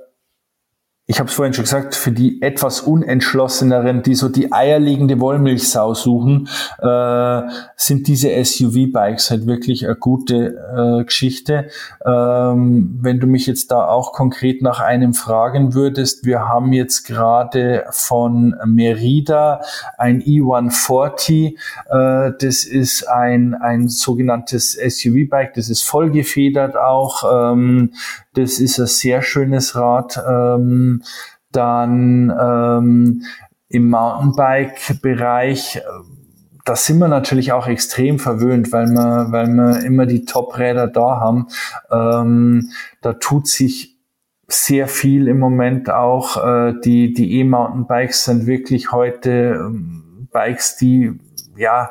ich 1.11 1.19
habe 1.21 1.31
es 1.31 1.35
vorhin 1.35 1.55
schon 1.55 1.65
gesagt, 1.65 1.95
für 1.95 2.13
die 2.13 2.43
etwas 2.43 2.83
unentschlosseneren, 2.83 4.03
die 4.03 4.15
so 4.15 4.29
die 4.29 4.53
eierlegende 4.53 5.19
Wollmilchsau 5.21 5.95
suchen, 5.95 6.51
äh, 6.83 7.43
sind 7.77 8.09
diese 8.09 8.29
SUV-Bikes 8.45 9.31
halt 9.31 9.47
wirklich 9.47 9.87
eine 9.87 9.97
gute 9.97 11.01
äh, 11.01 11.05
Geschichte. 11.05 11.71
Ähm, 12.05 12.99
wenn 13.01 13.21
du 13.21 13.27
mich 13.27 13.47
jetzt 13.47 13.71
da 13.71 13.87
auch 13.87 14.13
konkret 14.13 14.61
nach 14.61 14.81
einem 14.81 15.15
fragen 15.15 15.73
würdest, 15.73 16.27
wir 16.27 16.47
haben 16.47 16.75
jetzt 16.75 17.05
gerade 17.05 17.87
von 17.91 18.55
Merida 18.67 19.63
ein 19.97 20.21
E140. 20.21 21.55
Äh, 21.89 22.33
das 22.39 22.65
ist 22.65 23.09
ein, 23.09 23.55
ein 23.55 23.89
sogenanntes 23.89 24.75
SUV-Bike, 24.75 25.55
das 25.55 25.71
ist 25.71 25.85
vollgefedert 25.85 26.77
auch. 26.77 27.53
Ähm, 27.55 27.95
das 28.35 28.61
ist 28.61 28.79
ein 28.79 28.87
sehr 28.87 29.23
schönes 29.23 29.75
Rad. 29.75 30.23
Ähm, 30.29 30.98
dann 31.53 32.31
ähm, 32.41 33.23
im 33.69 33.91
Mountainbike-Bereich, 33.91 35.83
da 36.65 36.77
sind 36.77 36.99
wir 36.99 37.09
natürlich 37.09 37.53
auch 37.53 37.67
extrem 37.67 38.19
verwöhnt, 38.19 38.73
weil 38.73 38.89
wir, 38.89 39.27
weil 39.31 39.49
wir 39.49 39.85
immer 39.85 40.07
die 40.07 40.25
Top-Räder 40.25 40.87
da 40.87 41.21
haben. 41.21 41.49
Ähm, 41.91 42.71
da 43.01 43.15
tut 43.15 43.49
sich 43.49 43.99
sehr 44.47 44.89
viel 44.89 45.29
im 45.29 45.39
Moment 45.39 45.91
auch. 45.91 46.37
Äh, 46.45 46.75
die 46.85 47.13
die 47.15 47.39
E-Mountainbikes 47.41 48.25
sind 48.25 48.47
wirklich 48.47 48.93
heute 48.93 49.59
ähm, 49.61 50.29
Bikes, 50.33 50.77
die 50.77 51.19
ja 51.57 51.91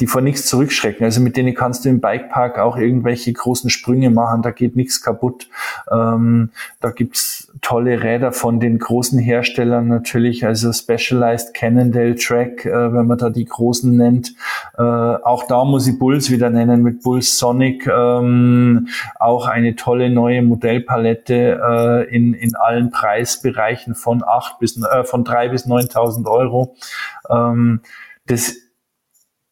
die 0.00 0.06
vor 0.06 0.22
nichts 0.22 0.46
zurückschrecken. 0.46 1.04
Also 1.04 1.20
mit 1.20 1.36
denen 1.36 1.54
kannst 1.54 1.84
du 1.84 1.90
im 1.90 2.00
Bikepark 2.00 2.58
auch 2.58 2.76
irgendwelche 2.76 3.32
großen 3.32 3.68
Sprünge 3.68 4.10
machen, 4.10 4.42
da 4.42 4.50
geht 4.50 4.74
nichts 4.74 5.02
kaputt. 5.02 5.48
Ähm, 5.92 6.50
da 6.80 6.90
gibt's 6.90 7.49
tolle 7.62 8.02
Räder 8.02 8.32
von 8.32 8.60
den 8.60 8.78
großen 8.78 9.18
Herstellern 9.18 9.88
natürlich, 9.88 10.46
also 10.46 10.72
Specialized 10.72 11.54
Cannondale 11.54 12.14
Track, 12.14 12.64
äh, 12.64 12.92
wenn 12.92 13.06
man 13.06 13.18
da 13.18 13.30
die 13.30 13.44
großen 13.44 13.96
nennt. 13.96 14.34
Äh, 14.78 14.82
auch 14.82 15.46
da 15.46 15.64
muss 15.64 15.86
ich 15.86 15.98
Bulls 15.98 16.30
wieder 16.30 16.50
nennen 16.50 16.82
mit 16.82 17.02
Bulls 17.02 17.38
Sonic. 17.38 17.86
Ähm, 17.86 18.88
auch 19.18 19.46
eine 19.46 19.76
tolle 19.76 20.10
neue 20.10 20.42
Modellpalette 20.42 21.60
äh, 21.62 22.14
in, 22.14 22.34
in 22.34 22.56
allen 22.56 22.90
Preisbereichen 22.90 23.94
von 23.94 24.22
acht 24.26 24.58
bis 24.58 24.82
äh, 24.82 25.04
von 25.04 25.24
drei 25.24 25.48
bis 25.48 25.66
neuntausend 25.66 26.26
Euro. 26.26 26.76
Ähm, 27.28 27.80
das 28.26 28.54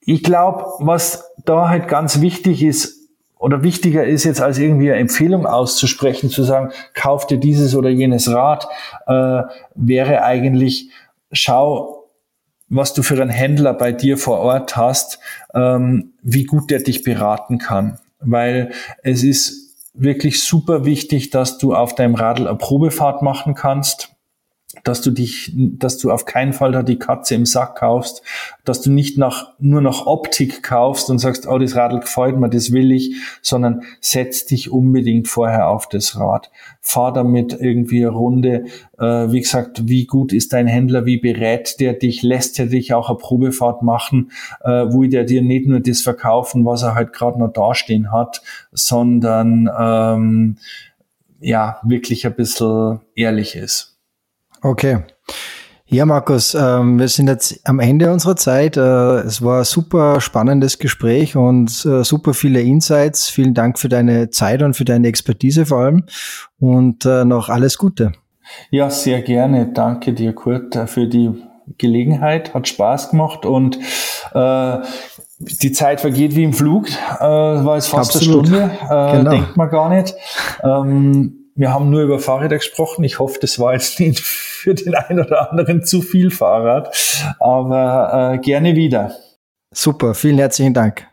ich 0.00 0.22
glaube, 0.22 0.64
was 0.78 1.34
da 1.44 1.68
halt 1.68 1.86
ganz 1.86 2.22
wichtig 2.22 2.62
ist, 2.62 2.97
oder 3.38 3.62
wichtiger 3.62 4.04
ist 4.04 4.24
jetzt 4.24 4.40
als 4.40 4.58
irgendwie 4.58 4.90
eine 4.90 5.00
Empfehlung 5.00 5.46
auszusprechen, 5.46 6.30
zu 6.30 6.42
sagen, 6.42 6.72
kauf 6.94 7.26
dir 7.26 7.38
dieses 7.38 7.74
oder 7.74 7.88
jenes 7.88 8.30
Rad, 8.30 8.66
äh, 9.06 9.42
wäre 9.74 10.22
eigentlich, 10.22 10.90
schau, 11.32 12.10
was 12.68 12.92
du 12.92 13.02
für 13.02 13.20
einen 13.20 13.30
Händler 13.30 13.74
bei 13.74 13.92
dir 13.92 14.18
vor 14.18 14.40
Ort 14.40 14.76
hast, 14.76 15.18
ähm, 15.54 16.12
wie 16.22 16.44
gut 16.44 16.70
der 16.70 16.80
dich 16.80 17.02
beraten 17.02 17.58
kann. 17.58 17.98
Weil 18.20 18.72
es 19.02 19.22
ist 19.22 19.88
wirklich 19.94 20.42
super 20.42 20.84
wichtig, 20.84 21.30
dass 21.30 21.58
du 21.58 21.74
auf 21.74 21.94
deinem 21.94 22.14
Radl 22.14 22.46
eine 22.46 22.58
Probefahrt 22.58 23.22
machen 23.22 23.54
kannst 23.54 24.17
dass 24.84 25.00
du 25.00 25.10
dich, 25.10 25.52
dass 25.54 25.98
du 25.98 26.10
auf 26.10 26.24
keinen 26.24 26.52
Fall 26.52 26.72
da 26.72 26.82
die 26.82 26.98
Katze 26.98 27.34
im 27.34 27.46
Sack 27.46 27.76
kaufst, 27.76 28.22
dass 28.64 28.80
du 28.80 28.90
nicht 28.90 29.18
nach, 29.18 29.54
nur 29.58 29.80
nach 29.80 30.06
Optik 30.06 30.62
kaufst 30.62 31.10
und 31.10 31.18
sagst, 31.18 31.46
oh, 31.46 31.58
das 31.58 31.76
Radl 31.76 32.00
gefällt 32.00 32.36
mir, 32.38 32.48
das 32.48 32.72
will 32.72 32.92
ich, 32.92 33.16
sondern 33.42 33.82
setz 34.00 34.46
dich 34.46 34.70
unbedingt 34.70 35.28
vorher 35.28 35.68
auf 35.68 35.88
das 35.88 36.18
Rad. 36.18 36.50
Fahr 36.80 37.12
damit 37.12 37.56
irgendwie 37.58 38.04
eine 38.04 38.14
Runde. 38.14 38.64
Äh, 38.98 39.30
wie 39.32 39.40
gesagt, 39.40 39.88
wie 39.88 40.06
gut 40.06 40.32
ist 40.32 40.52
dein 40.52 40.66
Händler, 40.66 41.04
wie 41.06 41.18
berät 41.18 41.80
der 41.80 41.94
dich, 41.94 42.22
lässt 42.22 42.58
er 42.58 42.66
dich 42.66 42.94
auch 42.94 43.08
eine 43.08 43.18
Probefahrt 43.18 43.82
machen, 43.82 44.30
äh, 44.62 44.70
wo 44.70 45.04
der 45.04 45.24
dir 45.24 45.42
nicht 45.42 45.66
nur 45.66 45.80
das 45.80 46.00
verkaufen, 46.00 46.64
was 46.64 46.82
er 46.82 46.94
halt 46.94 47.12
gerade 47.12 47.38
noch 47.38 47.52
dastehen 47.52 48.12
hat, 48.12 48.42
sondern 48.72 49.68
ähm, 49.78 50.56
ja, 51.40 51.80
wirklich 51.82 52.26
ein 52.26 52.34
bisschen 52.34 53.00
ehrlich 53.14 53.56
ist. 53.56 53.97
Okay. 54.62 54.98
Ja, 55.90 56.04
Markus, 56.04 56.54
ähm, 56.54 56.98
wir 56.98 57.08
sind 57.08 57.28
jetzt 57.28 57.60
am 57.64 57.80
Ende 57.80 58.12
unserer 58.12 58.36
Zeit. 58.36 58.76
Äh, 58.76 58.80
es 58.80 59.40
war 59.40 59.60
ein 59.60 59.64
super 59.64 60.20
spannendes 60.20 60.78
Gespräch 60.78 61.34
und 61.34 61.70
äh, 61.86 62.04
super 62.04 62.34
viele 62.34 62.60
Insights. 62.60 63.30
Vielen 63.30 63.54
Dank 63.54 63.78
für 63.78 63.88
deine 63.88 64.28
Zeit 64.28 64.62
und 64.62 64.74
für 64.74 64.84
deine 64.84 65.08
Expertise 65.08 65.64
vor 65.64 65.78
allem 65.78 66.04
und 66.60 67.06
äh, 67.06 67.24
noch 67.24 67.48
alles 67.48 67.78
Gute. 67.78 68.12
Ja, 68.70 68.90
sehr 68.90 69.22
gerne. 69.22 69.72
Danke 69.72 70.12
dir, 70.12 70.34
Kurt, 70.34 70.78
für 70.90 71.06
die 71.06 71.42
Gelegenheit. 71.78 72.52
Hat 72.52 72.68
Spaß 72.68 73.10
gemacht 73.10 73.46
und 73.46 73.78
äh, 74.34 74.78
die 75.38 75.72
Zeit 75.72 76.02
vergeht 76.02 76.36
wie 76.36 76.44
im 76.44 76.52
Flug. 76.52 76.88
Äh, 76.88 77.24
war 77.24 77.76
jetzt 77.76 77.88
fast 77.88 78.14
Absolut. 78.16 78.46
eine 78.48 78.74
Stunde. 78.76 78.78
Äh, 78.90 79.16
genau. 79.18 79.30
Denkt 79.30 79.56
man 79.56 79.70
gar 79.70 79.88
nicht. 79.88 80.14
Ähm, 80.62 81.37
wir 81.58 81.72
haben 81.72 81.90
nur 81.90 82.02
über 82.02 82.20
Fahrräder 82.20 82.56
gesprochen. 82.56 83.02
Ich 83.02 83.18
hoffe, 83.18 83.38
das 83.40 83.58
war 83.58 83.74
jetzt 83.74 83.98
nicht 84.00 84.20
für 84.24 84.74
den 84.74 84.94
einen 84.94 85.20
oder 85.20 85.50
anderen 85.50 85.84
zu 85.84 86.00
viel 86.00 86.30
Fahrrad, 86.30 86.96
aber 87.40 88.34
äh, 88.34 88.38
gerne 88.38 88.76
wieder. 88.76 89.12
Super, 89.74 90.14
vielen 90.14 90.38
herzlichen 90.38 90.72
Dank. 90.72 91.06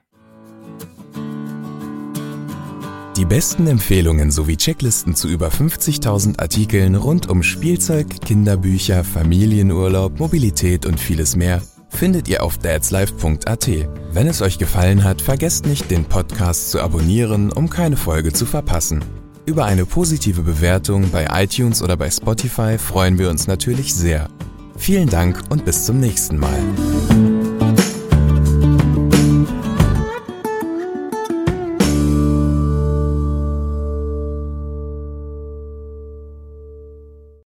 Die 3.17 3.25
besten 3.25 3.65
Empfehlungen 3.67 4.29
sowie 4.29 4.57
Checklisten 4.57 5.15
zu 5.15 5.29
über 5.29 5.47
50.000 5.47 6.39
Artikeln 6.39 6.95
rund 6.95 7.29
um 7.29 7.43
Spielzeug, 7.43 8.07
Kinderbücher, 8.21 9.03
Familienurlaub, 9.03 10.19
Mobilität 10.19 10.85
und 10.85 10.99
vieles 10.99 11.35
mehr 11.35 11.61
findet 11.89 12.27
ihr 12.27 12.43
auf 12.43 12.57
dadslife.at. 12.57 13.69
Wenn 14.11 14.27
es 14.27 14.41
euch 14.41 14.57
gefallen 14.57 15.05
hat, 15.05 15.21
vergesst 15.21 15.65
nicht, 15.65 15.89
den 15.89 16.03
Podcast 16.03 16.71
zu 16.71 16.81
abonnieren, 16.81 17.53
um 17.53 17.69
keine 17.69 17.95
Folge 17.95 18.33
zu 18.33 18.45
verpassen. 18.45 19.01
Über 19.45 19.65
eine 19.65 19.85
positive 19.85 20.41
Bewertung 20.41 21.11
bei 21.11 21.27
iTunes 21.31 21.83
oder 21.83 21.95
bei 21.95 22.09
Spotify 22.09 22.79
freuen 22.79 23.19
wir 23.19 23.29
uns 23.29 23.45
natürlich 23.45 23.93
sehr. 23.93 24.27
Vielen 24.75 25.07
Dank 25.07 25.39
und 25.49 25.65
bis 25.65 25.85
zum 25.85 25.99
nächsten 25.99 26.37
Mal. 26.39 26.59